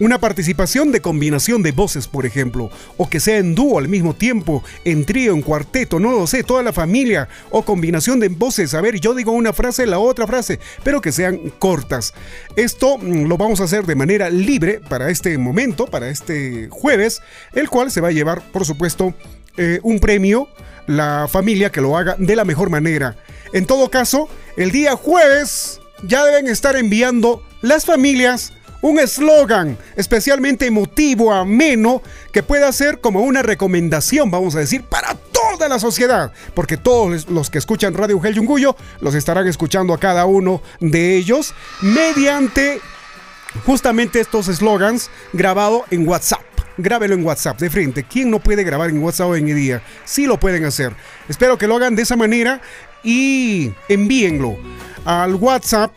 Una 0.00 0.18
participación 0.18 0.90
de 0.90 1.00
combinación 1.00 1.62
de 1.62 1.70
voces, 1.70 2.08
por 2.08 2.26
ejemplo, 2.26 2.68
o 2.96 3.08
que 3.08 3.20
sea 3.20 3.38
en 3.38 3.54
dúo 3.54 3.78
al 3.78 3.86
mismo 3.86 4.14
tiempo, 4.14 4.64
en 4.84 5.04
trío, 5.04 5.32
en 5.32 5.42
cuarteto, 5.42 6.00
no 6.00 6.10
lo 6.10 6.26
sé, 6.26 6.42
toda 6.42 6.64
la 6.64 6.72
familia, 6.72 7.28
o 7.50 7.62
combinación 7.62 8.18
de 8.18 8.28
voces. 8.28 8.74
A 8.74 8.80
ver, 8.80 8.98
yo 8.98 9.14
digo 9.14 9.30
una 9.30 9.52
frase, 9.52 9.86
la 9.86 10.00
otra 10.00 10.26
frase, 10.26 10.58
pero 10.82 11.00
que 11.00 11.12
sean 11.12 11.52
cortas. 11.60 12.12
Esto 12.56 12.98
mm, 12.98 13.26
lo 13.26 13.36
vamos 13.36 13.60
a 13.60 13.64
hacer 13.64 13.86
de 13.86 13.94
manera 13.94 14.30
libre 14.30 14.80
para 14.80 15.10
este 15.10 15.38
momento, 15.38 15.86
para 15.86 16.08
este 16.08 16.68
jueves, 16.70 17.22
el 17.52 17.70
cual 17.70 17.92
se 17.92 18.00
va 18.00 18.08
a 18.08 18.12
llevar, 18.12 18.42
por 18.50 18.64
supuesto, 18.64 19.14
eh, 19.56 19.78
un 19.84 20.00
premio, 20.00 20.48
la 20.88 21.28
familia 21.30 21.70
que 21.70 21.80
lo 21.80 21.96
haga 21.96 22.16
de 22.18 22.34
la 22.34 22.44
mejor 22.44 22.68
manera. 22.68 23.16
En 23.52 23.64
todo 23.64 23.90
caso, 23.90 24.28
el 24.56 24.72
día 24.72 24.96
jueves 24.96 25.80
ya 26.02 26.24
deben 26.24 26.48
estar 26.48 26.74
enviando 26.74 27.42
las 27.62 27.84
familias 27.84 28.52
un 28.84 28.98
eslogan 28.98 29.78
especialmente 29.96 30.66
emotivo, 30.66 31.32
ameno, 31.32 32.02
que 32.32 32.42
pueda 32.42 32.70
ser 32.70 33.00
como 33.00 33.20
una 33.20 33.40
recomendación, 33.42 34.30
vamos 34.30 34.56
a 34.56 34.58
decir, 34.58 34.82
para 34.82 35.14
toda 35.14 35.70
la 35.70 35.78
sociedad, 35.78 36.32
porque 36.52 36.76
todos 36.76 37.26
los 37.30 37.48
que 37.48 37.56
escuchan 37.56 37.94
Radio 37.94 38.20
Gel 38.20 38.34
Yunguyo 38.34 38.76
los 39.00 39.14
estarán 39.14 39.48
escuchando 39.48 39.94
a 39.94 39.98
cada 39.98 40.26
uno 40.26 40.60
de 40.80 41.16
ellos 41.16 41.54
mediante 41.80 42.78
justamente 43.64 44.20
estos 44.20 44.48
eslogans 44.48 45.08
grabados 45.32 45.84
en 45.90 46.06
WhatsApp. 46.06 46.42
Grábelo 46.76 47.14
en 47.14 47.24
WhatsApp 47.24 47.58
de 47.60 47.70
frente. 47.70 48.04
¿Quién 48.04 48.30
no 48.30 48.38
puede 48.38 48.64
grabar 48.64 48.90
en 48.90 49.02
WhatsApp 49.02 49.28
hoy 49.28 49.40
en 49.40 49.56
día? 49.56 49.82
Sí 50.04 50.26
lo 50.26 50.38
pueden 50.38 50.66
hacer. 50.66 50.92
Espero 51.26 51.56
que 51.56 51.66
lo 51.66 51.76
hagan 51.76 51.96
de 51.96 52.02
esa 52.02 52.16
manera 52.16 52.60
y 53.02 53.72
envíenlo 53.88 54.58
al 55.06 55.36
WhatsApp 55.36 55.90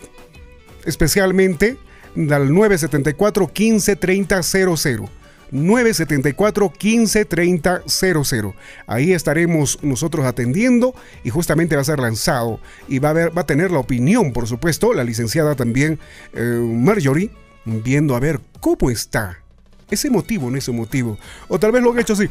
especialmente 0.85 1.77
al 2.18 2.53
974 2.53 3.47
15 3.47 3.95
30 3.95 4.43
00. 4.43 5.09
974 5.51 6.74
15 6.74 7.26
30 7.26 7.82
00. 7.86 8.55
Ahí 8.86 9.13
estaremos 9.13 9.80
nosotros 9.82 10.26
atendiendo 10.26 10.93
y 11.24 11.30
justamente 11.30 11.76
va 11.76 11.82
a 11.82 11.86
ser 11.86 11.99
lanzado 11.99 12.59
y 12.88 12.99
va 12.99 13.11
a, 13.11 13.30
va 13.30 13.41
a 13.41 13.45
tener 13.45 13.72
la 13.72 13.80
opinión, 13.80 14.34
por 14.34 14.47
supuesto, 14.47 14.93
la 14.93 15.03
licenciada 15.03 15.55
también 15.55 15.99
eh, 16.34 16.41
Marjorie, 16.41 17.32
viendo 17.65 18.15
a 18.15 18.20
ver 18.20 18.39
cómo 18.59 18.89
está. 18.89 19.39
Ese 19.89 20.09
motivo, 20.09 20.51
no 20.51 20.57
ese 20.57 20.72
motivo. 20.72 21.18
O 21.47 21.59
tal 21.59 21.72
vez 21.72 21.82
lo 21.82 21.93
han 21.93 21.99
hecho 21.99 22.13
así. 22.13 22.30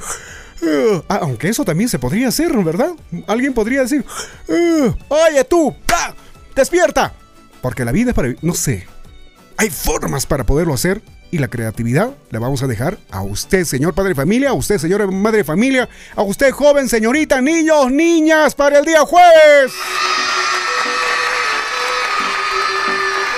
Ah, 1.09 1.21
aunque 1.23 1.49
eso 1.49 1.65
también 1.65 1.89
se 1.89 1.99
podría 1.99 2.29
hacer, 2.29 2.53
¿verdad? 2.63 2.91
Alguien 3.27 3.55
podría 3.55 3.83
decir, 3.83 4.05
oye 5.09 5.45
tú, 5.49 5.75
despierta. 6.55 7.15
Porque 7.63 7.85
la 7.85 7.93
vida 7.93 8.11
es 8.11 8.15
para... 8.15 8.35
No 8.43 8.55
sé, 8.55 8.87
hay 9.57 9.71
formas 9.71 10.27
para 10.27 10.45
poderlo 10.45 10.75
hacer 10.75 11.03
y 11.31 11.39
la 11.39 11.49
creatividad 11.49 12.11
la 12.31 12.39
vamos 12.39 12.63
a 12.63 12.67
dejar 12.67 12.99
a 13.11 13.23
usted, 13.23 13.65
señor 13.65 13.95
padre 13.95 14.11
de 14.11 14.15
familia, 14.15 14.51
a 14.51 14.53
usted, 14.53 14.79
señora 14.79 15.07
madre 15.07 15.39
de 15.39 15.45
familia, 15.45 15.89
a 16.15 16.23
usted, 16.23 16.51
joven, 16.53 16.89
señorita, 16.89 17.41
niños, 17.41 17.91
niñas, 17.91 18.55
para 18.55 18.79
el 18.79 18.85
día 18.85 19.01
jueves. 19.01 19.73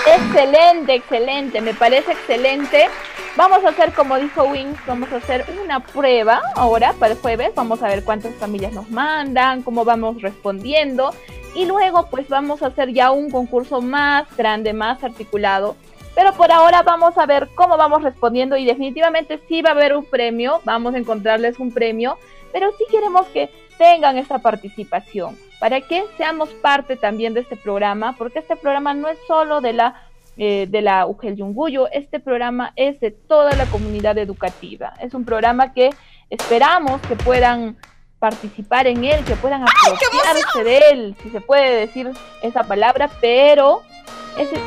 Excelente, 0.06 0.94
excelente, 0.94 1.60
me 1.60 1.74
parece 1.74 2.12
excelente. 2.12 2.88
Vamos 3.36 3.64
a 3.64 3.68
hacer, 3.68 3.92
como 3.92 4.18
dijo 4.18 4.44
Wings, 4.44 4.78
vamos 4.86 5.12
a 5.12 5.16
hacer 5.16 5.44
una 5.62 5.80
prueba 5.80 6.40
ahora 6.56 6.92
para 6.94 7.12
el 7.12 7.20
jueves. 7.20 7.52
Vamos 7.54 7.82
a 7.82 7.86
ver 7.86 8.02
cuántas 8.02 8.34
familias 8.34 8.72
nos 8.72 8.90
mandan, 8.90 9.62
cómo 9.62 9.84
vamos 9.84 10.20
respondiendo. 10.20 11.14
Y 11.54 11.66
luego, 11.66 12.08
pues 12.10 12.28
vamos 12.28 12.62
a 12.62 12.66
hacer 12.66 12.92
ya 12.92 13.12
un 13.12 13.30
concurso 13.30 13.80
más 13.80 14.26
grande, 14.36 14.72
más 14.72 15.04
articulado 15.04 15.76
pero 16.18 16.32
por 16.32 16.50
ahora 16.50 16.82
vamos 16.82 17.16
a 17.16 17.26
ver 17.26 17.48
cómo 17.54 17.76
vamos 17.76 18.02
respondiendo 18.02 18.56
y 18.56 18.64
definitivamente 18.64 19.40
sí 19.46 19.62
va 19.62 19.70
a 19.70 19.74
haber 19.74 19.94
un 19.94 20.04
premio, 20.04 20.60
vamos 20.64 20.96
a 20.96 20.98
encontrarles 20.98 21.60
un 21.60 21.70
premio, 21.70 22.18
pero 22.52 22.72
sí 22.76 22.84
queremos 22.90 23.24
que 23.28 23.48
tengan 23.78 24.18
esta 24.18 24.40
participación 24.40 25.38
para 25.60 25.80
que 25.80 26.02
seamos 26.16 26.48
parte 26.54 26.96
también 26.96 27.34
de 27.34 27.40
este 27.42 27.54
programa, 27.54 28.16
porque 28.18 28.40
este 28.40 28.56
programa 28.56 28.94
no 28.94 29.06
es 29.06 29.16
solo 29.28 29.60
de 29.60 29.74
la 29.74 29.94
eh, 30.36 30.66
de 30.68 30.82
la 30.82 31.06
UGEL 31.06 31.36
Yunguyo, 31.36 31.86
este 31.92 32.18
programa 32.18 32.72
es 32.74 32.98
de 32.98 33.12
toda 33.12 33.52
la 33.52 33.66
comunidad 33.66 34.18
educativa. 34.18 34.94
Es 35.00 35.14
un 35.14 35.24
programa 35.24 35.72
que 35.72 35.90
esperamos 36.30 37.00
que 37.02 37.14
puedan 37.14 37.76
participar 38.18 38.88
en 38.88 39.04
él, 39.04 39.24
que 39.24 39.36
puedan 39.36 39.62
apropiarse 39.62 40.64
de 40.64 40.78
él, 40.90 41.16
si 41.22 41.30
se 41.30 41.40
puede 41.40 41.78
decir 41.78 42.10
esa 42.42 42.64
palabra, 42.64 43.08
pero 43.20 43.82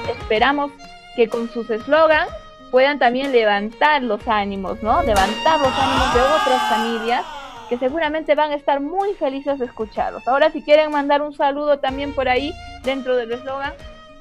esperamos 0.10 0.72
que 1.16 1.28
con 1.28 1.50
sus 1.50 1.70
eslogans 1.70 2.30
puedan 2.72 3.00
también 3.00 3.32
levantar 3.32 4.02
los 4.02 4.28
ánimos, 4.28 4.82
¿no? 4.82 5.04
Levantar 5.04 5.60
los 5.60 5.74
ánimos 5.74 6.14
de 6.14 6.22
otras 6.22 6.62
familias 6.70 7.26
que 7.70 7.78
seguramente 7.78 8.36
van 8.36 8.52
a 8.52 8.56
estar 8.56 8.82
muy 8.82 9.14
felices 9.14 9.60
de 9.60 9.66
escucharlos. 9.66 10.28
Ahora 10.28 10.52
si 10.52 10.62
quieren 10.62 10.92
mandar 10.92 11.22
un 11.22 11.34
saludo 11.34 11.80
también 11.80 12.14
por 12.14 12.28
ahí 12.28 12.54
dentro 12.84 13.16
del 13.16 13.32
eslogan, 13.32 13.74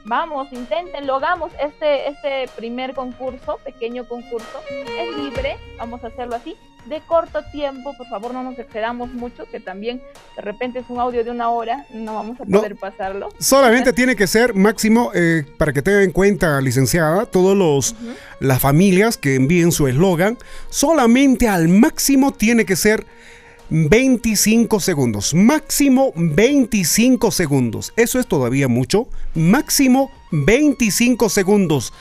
vamos, 0.04 0.52
intenten, 0.52 1.06
lo 1.06 1.16
hagamos. 1.16 1.52
Este, 1.60 2.08
este 2.08 2.48
primer 2.56 2.94
concurso, 2.94 3.58
pequeño 3.64 4.06
concurso, 4.06 4.60
es 4.70 5.16
libre, 5.16 5.56
vamos 5.78 6.02
a 6.04 6.08
hacerlo 6.08 6.36
así 6.36 6.56
de 6.86 7.00
corto 7.00 7.40
tiempo, 7.52 7.94
por 7.96 8.06
favor 8.08 8.32
no 8.32 8.42
nos 8.42 8.58
excedamos 8.58 9.12
mucho, 9.12 9.44
que 9.50 9.60
también 9.60 10.00
de 10.36 10.42
repente 10.42 10.80
es 10.80 10.86
un 10.88 10.98
audio 11.00 11.24
de 11.24 11.30
una 11.30 11.50
hora, 11.50 11.86
no 11.92 12.14
vamos 12.14 12.40
a 12.40 12.44
poder 12.44 12.76
pasarlo. 12.76 13.28
Solamente 13.38 13.92
tiene 13.92 14.16
que 14.16 14.26
ser 14.26 14.54
máximo, 14.54 15.10
eh, 15.14 15.44
para 15.58 15.72
que 15.72 15.82
tenga 15.82 16.02
en 16.02 16.12
cuenta, 16.12 16.60
licenciada, 16.60 17.26
todos 17.26 17.56
los 17.56 17.94
las 18.40 18.60
familias 18.60 19.16
que 19.18 19.34
envíen 19.34 19.70
su 19.70 19.86
eslogan, 19.86 20.38
solamente 20.70 21.48
al 21.48 21.68
máximo 21.68 22.32
tiene 22.32 22.64
que 22.64 22.76
ser 22.76 23.04
25 23.70 24.80
segundos, 24.80 25.32
máximo 25.32 26.12
25 26.16 27.30
segundos. 27.30 27.92
Eso 27.96 28.18
es 28.18 28.26
todavía 28.26 28.66
mucho, 28.66 29.06
máximo 29.34 30.10
25 30.32 31.28
segundos. 31.28 31.92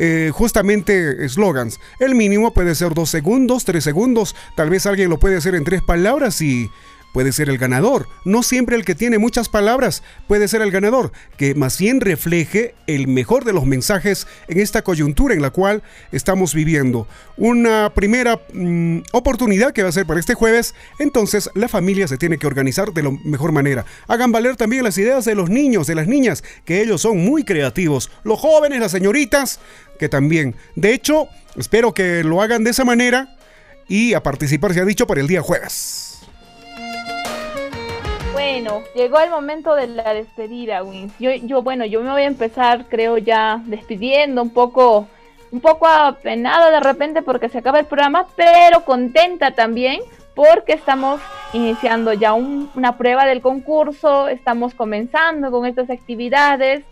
Eh, 0.00 0.30
justamente 0.32 1.24
eslogans. 1.24 1.80
El 1.98 2.14
mínimo 2.14 2.54
puede 2.54 2.76
ser 2.76 2.94
2 2.94 3.10
segundos, 3.10 3.64
3 3.64 3.82
segundos. 3.82 4.36
Tal 4.54 4.70
vez 4.70 4.86
alguien 4.86 5.10
lo 5.10 5.18
puede 5.18 5.36
hacer 5.36 5.56
en 5.56 5.64
tres 5.64 5.82
palabras 5.82 6.40
y 6.40 6.70
puede 7.12 7.32
ser 7.32 7.48
el 7.48 7.58
ganador. 7.58 8.08
No 8.24 8.44
siempre 8.44 8.76
el 8.76 8.84
que 8.84 8.94
tiene 8.94 9.18
muchas 9.18 9.48
palabras 9.48 10.02
puede 10.26 10.48
ser 10.48 10.62
el 10.62 10.70
ganador, 10.70 11.10
que 11.36 11.54
más 11.54 11.78
bien 11.78 12.00
refleje 12.00 12.74
el 12.86 13.08
mejor 13.08 13.44
de 13.44 13.52
los 13.52 13.66
mensajes 13.66 14.26
en 14.46 14.60
esta 14.60 14.82
coyuntura 14.82 15.34
en 15.34 15.42
la 15.42 15.50
cual 15.50 15.82
estamos 16.12 16.54
viviendo. 16.54 17.08
Una 17.36 17.92
primera 17.94 18.40
mm, 18.52 19.00
oportunidad 19.12 19.72
que 19.72 19.82
va 19.82 19.88
a 19.88 19.92
ser 19.92 20.06
para 20.06 20.20
este 20.20 20.34
jueves, 20.34 20.74
entonces 20.98 21.50
la 21.54 21.68
familia 21.68 22.08
se 22.08 22.18
tiene 22.18 22.38
que 22.38 22.46
organizar 22.46 22.92
de 22.92 23.02
la 23.02 23.10
mejor 23.24 23.52
manera. 23.52 23.84
Hagan 24.06 24.32
valer 24.32 24.56
también 24.56 24.84
las 24.84 24.98
ideas 24.98 25.24
de 25.24 25.34
los 25.34 25.50
niños, 25.50 25.86
de 25.86 25.94
las 25.94 26.06
niñas, 26.06 26.44
que 26.64 26.82
ellos 26.82 27.02
son 27.02 27.18
muy 27.18 27.44
creativos. 27.44 28.10
Los 28.22 28.38
jóvenes, 28.38 28.80
las 28.80 28.92
señoritas, 28.92 29.60
que 29.98 30.08
también. 30.08 30.54
De 30.74 30.94
hecho, 30.94 31.28
espero 31.56 31.92
que 31.92 32.24
lo 32.24 32.40
hagan 32.40 32.64
de 32.64 32.70
esa 32.70 32.84
manera 32.84 33.36
y 33.88 34.14
a 34.14 34.22
participar, 34.22 34.72
se 34.74 34.80
ha 34.80 34.84
dicho, 34.84 35.06
para 35.06 35.20
el 35.20 35.26
día 35.26 35.42
jueves. 35.42 36.20
Bueno, 38.32 38.82
llegó 38.94 39.18
el 39.20 39.30
momento 39.30 39.74
de 39.74 39.88
la 39.88 40.14
despedida, 40.14 40.82
Wins. 40.82 41.12
Yo, 41.18 41.62
bueno, 41.62 41.84
yo 41.84 42.02
me 42.02 42.10
voy 42.10 42.22
a 42.22 42.26
empezar, 42.26 42.86
creo 42.88 43.18
ya, 43.18 43.60
despidiendo 43.66 44.42
un 44.42 44.50
poco, 44.50 45.08
un 45.50 45.60
poco 45.60 45.86
apenada 45.86 46.70
de 46.70 46.80
repente 46.80 47.22
porque 47.22 47.48
se 47.48 47.58
acaba 47.58 47.80
el 47.80 47.86
programa, 47.86 48.26
pero 48.36 48.84
contenta 48.84 49.52
también 49.52 50.00
porque 50.34 50.74
estamos 50.74 51.20
iniciando 51.52 52.12
ya 52.12 52.32
una 52.34 52.96
prueba 52.96 53.26
del 53.26 53.40
concurso, 53.40 54.28
estamos 54.28 54.74
comenzando 54.74 55.50
con 55.50 55.66
estas 55.66 55.90
actividades. 55.90 56.84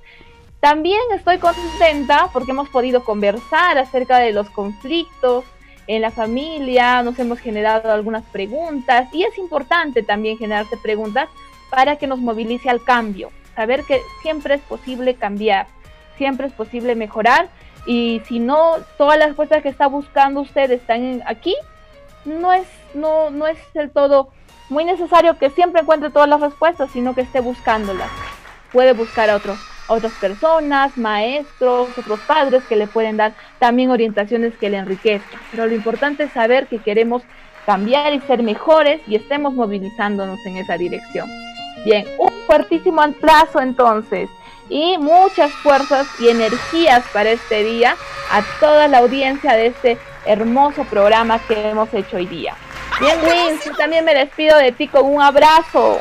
También 0.61 1.01
estoy 1.15 1.39
contenta 1.39 2.29
porque 2.33 2.53
hemos 2.53 2.69
podido 2.69 3.05
conversar 3.05 3.79
acerca 3.79 4.19
de 4.19 4.33
los 4.33 4.51
conflictos 4.51 5.45
en 5.87 6.03
la 6.03 6.11
familia, 6.11 7.03
nos 7.03 7.19
hemos 7.19 7.39
generado 7.39 7.93
algunas 7.93 8.25
preguntas 8.25 9.09
y 9.13 9.23
es 9.23 9.39
importante 9.39 10.03
también 10.03 10.39
generarse 10.39 10.77
preguntas 10.77 11.29
para 11.71 11.97
que 11.97 12.07
nos 12.07 12.19
movilice 12.19 12.69
al 12.69 12.83
cambio, 12.83 13.31
saber 13.55 13.85
que 13.85 14.01
siempre 14.23 14.55
es 14.55 14.63
posible 14.63 15.15
cambiar, 15.15 15.67
siempre 16.17 16.49
es 16.49 16.53
posible 16.53 16.97
mejorar 16.97 17.49
y 17.87 18.21
si 18.27 18.41
no 18.41 18.79
todas 18.99 19.19
las 19.19 19.29
respuestas 19.29 19.63
que 19.63 19.69
está 19.69 19.87
buscando 19.87 20.41
usted 20.41 20.73
están 20.73 21.23
aquí, 21.27 21.55
no 22.25 22.53
es 22.53 22.67
no 22.95 23.31
no 23.31 23.47
es 23.47 23.59
del 23.75 23.93
todo 23.93 24.31
muy 24.69 24.85
necesario 24.85 25.39
que 25.39 25.51
siempre 25.51 25.83
encuentre 25.83 26.11
todas 26.11 26.29
las 26.29 26.41
respuestas, 26.41 26.91
sino 26.91 27.15
que 27.15 27.21
esté 27.21 27.39
buscándolas. 27.39 28.11
Puede 28.73 28.95
buscar 28.95 29.31
a 29.31 29.37
otros 29.37 29.59
otras 29.89 30.13
personas, 30.15 30.97
maestros, 30.97 31.89
otros 31.97 32.21
padres 32.21 32.63
que 32.69 32.77
le 32.77 32.87
pueden 32.87 33.17
dar 33.17 33.35
también 33.59 33.91
orientaciones 33.91 34.57
que 34.57 34.71
le 34.71 34.79
enriquezcan. 34.79 35.41
Pero 35.51 35.67
lo 35.67 35.75
importante 35.75 36.25
es 36.25 36.33
saber 36.33 36.67
que 36.67 36.79
queremos 36.79 37.23
cambiar 37.65 38.13
y 38.15 38.21
ser 38.21 38.43
mejores 38.43 39.01
y 39.07 39.17
estemos 39.17 39.55
movilizándonos 39.55 40.45
en 40.47 40.57
esa 40.57 40.77
dirección. 40.77 41.29
Bien, 41.85 42.05
un 42.19 42.31
fuertísimo 42.47 43.03
abrazo 43.03 43.61
entonces 43.61 44.29
y 44.69 44.97
muchas 44.99 45.53
fuerzas 45.53 46.07
y 46.19 46.29
energías 46.29 47.05
para 47.13 47.31
este 47.31 47.63
día 47.63 47.97
a 48.33 48.43
toda 48.61 48.89
la 48.89 48.99
audiencia 48.99 49.55
de 49.55 49.67
este 49.67 49.99
hermoso 50.25 50.85
programa 50.85 51.39
que 51.47 51.71
hemos 51.71 51.93
hecho 51.95 52.17
hoy 52.17 52.27
día. 52.27 52.55
Bien, 52.99 53.17
Wins, 53.23 53.77
también 53.77 54.05
me 54.05 54.15
despido 54.15 54.57
de 54.57 54.73
ti 54.73 54.89
con 54.89 55.05
un 55.05 55.21
abrazo. 55.21 56.01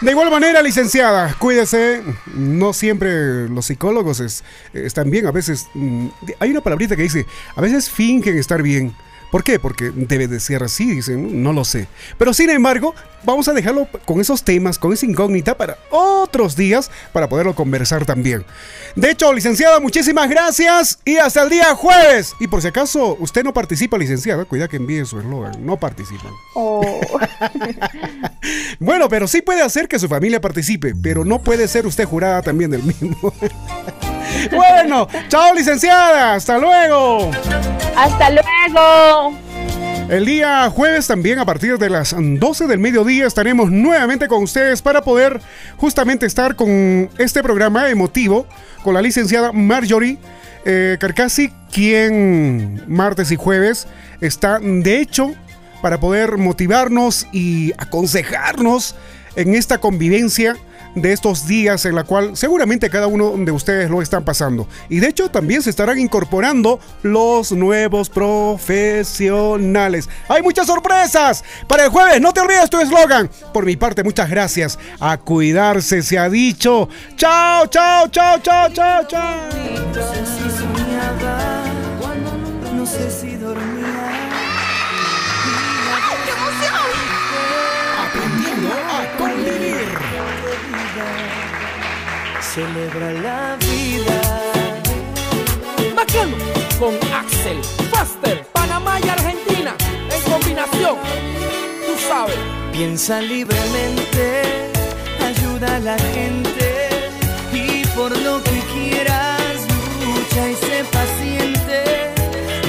De 0.00 0.12
igual 0.12 0.30
manera, 0.30 0.62
licenciada, 0.62 1.34
cuídese. 1.38 2.02
No 2.32 2.72
siempre 2.72 3.48
los 3.48 3.66
psicólogos 3.66 4.42
están 4.72 5.10
bien. 5.10 5.26
A 5.26 5.32
veces 5.32 5.68
mm, 5.74 6.06
hay 6.38 6.50
una 6.52 6.60
palabrita 6.60 6.94
que 6.94 7.02
dice, 7.02 7.26
a 7.56 7.60
veces 7.60 7.90
fingen 7.90 8.38
estar 8.38 8.62
bien. 8.62 8.94
¿Por 9.30 9.44
qué? 9.44 9.58
Porque 9.58 9.90
debe 9.94 10.26
de 10.26 10.40
ser 10.40 10.62
así, 10.62 10.90
dicen, 10.90 11.42
no 11.42 11.52
lo 11.52 11.64
sé. 11.64 11.86
Pero 12.16 12.32
sin 12.32 12.50
embargo, 12.50 12.94
vamos 13.24 13.48
a 13.48 13.52
dejarlo 13.52 13.88
con 14.04 14.20
esos 14.20 14.42
temas, 14.42 14.78
con 14.78 14.92
esa 14.92 15.06
incógnita 15.06 15.56
para 15.56 15.78
otros 15.90 16.56
días, 16.56 16.90
para 17.12 17.28
poderlo 17.28 17.54
conversar 17.54 18.06
también. 18.06 18.44
De 18.96 19.10
hecho, 19.10 19.32
licenciada, 19.32 19.80
muchísimas 19.80 20.28
gracias 20.30 20.98
y 21.04 21.16
hasta 21.16 21.42
el 21.42 21.50
día 21.50 21.74
jueves. 21.74 22.34
Y 22.40 22.48
por 22.48 22.62
si 22.62 22.68
acaso 22.68 23.16
usted 23.20 23.44
no 23.44 23.52
participa, 23.52 23.98
licenciada, 23.98 24.44
cuida 24.44 24.68
que 24.68 24.76
envíe 24.76 25.04
su 25.04 25.18
eslogan, 25.18 25.64
no 25.64 25.76
participan. 25.76 26.32
Oh. 26.54 27.00
bueno, 28.78 29.08
pero 29.08 29.28
sí 29.28 29.42
puede 29.42 29.62
hacer 29.62 29.88
que 29.88 29.98
su 29.98 30.08
familia 30.08 30.40
participe, 30.40 30.94
pero 30.94 31.24
no 31.24 31.42
puede 31.42 31.68
ser 31.68 31.86
usted 31.86 32.04
jurada 32.06 32.42
también 32.42 32.70
del 32.70 32.82
mismo. 32.82 33.32
bueno, 34.50 35.08
chao 35.28 35.54
licenciada, 35.54 36.34
hasta 36.34 36.58
luego. 36.58 37.30
Hasta 37.96 38.30
luego. 38.30 39.38
El 40.08 40.24
día 40.24 40.70
jueves 40.70 41.06
también 41.06 41.38
a 41.38 41.44
partir 41.44 41.76
de 41.76 41.90
las 41.90 42.14
12 42.16 42.66
del 42.66 42.78
mediodía 42.78 43.26
estaremos 43.26 43.70
nuevamente 43.70 44.26
con 44.26 44.42
ustedes 44.42 44.80
para 44.80 45.02
poder 45.02 45.38
justamente 45.76 46.24
estar 46.24 46.56
con 46.56 47.10
este 47.18 47.42
programa 47.42 47.90
emotivo 47.90 48.46
con 48.82 48.94
la 48.94 49.02
licenciada 49.02 49.52
Marjorie 49.52 50.16
eh, 50.64 50.96
Carcassi, 50.98 51.52
quien 51.70 52.82
martes 52.86 53.30
y 53.32 53.36
jueves 53.36 53.86
está 54.22 54.58
de 54.60 54.98
hecho 55.00 55.32
para 55.82 56.00
poder 56.00 56.38
motivarnos 56.38 57.26
y 57.30 57.72
aconsejarnos 57.76 58.94
en 59.36 59.54
esta 59.54 59.76
convivencia 59.76 60.56
de 61.00 61.12
estos 61.12 61.46
días 61.46 61.84
en 61.84 61.94
la 61.94 62.04
cual 62.04 62.36
seguramente 62.36 62.90
cada 62.90 63.06
uno 63.06 63.34
de 63.36 63.52
ustedes 63.52 63.90
lo 63.90 64.02
están 64.02 64.24
pasando. 64.24 64.68
Y 64.88 65.00
de 65.00 65.08
hecho 65.08 65.30
también 65.30 65.62
se 65.62 65.70
estarán 65.70 65.98
incorporando 65.98 66.80
los 67.02 67.52
nuevos 67.52 68.08
profesionales. 68.10 70.08
Hay 70.28 70.42
muchas 70.42 70.66
sorpresas 70.66 71.44
para 71.66 71.84
el 71.84 71.90
jueves. 71.90 72.20
No 72.20 72.32
te 72.32 72.40
olvides 72.40 72.70
tu 72.70 72.78
eslogan. 72.80 73.30
Por 73.52 73.64
mi 73.64 73.76
parte, 73.76 74.02
muchas 74.02 74.30
gracias. 74.30 74.78
A 75.00 75.16
cuidarse 75.18 76.02
se 76.02 76.18
ha 76.18 76.28
dicho. 76.28 76.88
Chao, 77.16 77.66
chao, 77.66 78.08
chao, 78.08 78.38
chao, 78.40 78.68
chao, 78.72 79.06
chao. 79.06 80.77
Celebra 92.58 93.12
la 93.26 93.56
vida. 93.66 94.20
Bacano 95.94 96.36
con 96.80 96.94
Axel, 97.12 97.58
Faster, 97.92 98.44
Panamá 98.52 98.98
y 99.04 99.08
Argentina 99.08 99.72
en 100.14 100.32
combinación. 100.32 100.96
Tú 101.86 101.94
sabes. 102.08 102.36
Piensa 102.72 103.20
libremente, 103.20 104.26
ayuda 105.30 105.76
a 105.76 105.80
la 105.80 105.98
gente 106.14 106.88
y 107.52 107.84
por 107.96 108.10
lo 108.26 108.42
que 108.42 108.58
quieras 108.74 109.56
lucha 110.04 110.42
y 110.50 110.54
sé 110.66 110.78
paciente. 110.98 111.78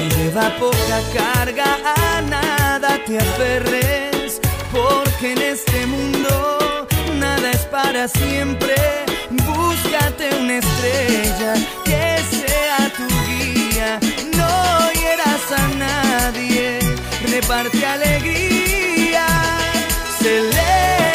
Y 0.02 0.04
lleva 0.16 0.46
poca 0.64 0.98
carga, 1.18 1.68
a 1.96 2.22
nada 2.22 2.90
te 3.06 3.18
aferres, 3.18 4.40
porque 4.72 5.32
en 5.32 5.42
este 5.54 5.86
mundo 5.86 6.86
nada 7.18 7.50
es 7.50 7.64
para 7.76 8.06
siempre 8.08 9.09
búscate 9.30 10.30
una 10.40 10.58
estrella 10.58 11.54
que 11.84 12.18
sea 12.30 12.92
tu 12.96 13.06
guía. 13.26 13.98
No 14.36 14.92
hieras 14.92 15.52
a 15.56 15.68
nadie, 15.76 16.78
reparte 17.28 17.86
alegría. 17.86 19.26
Celebra 20.18 21.09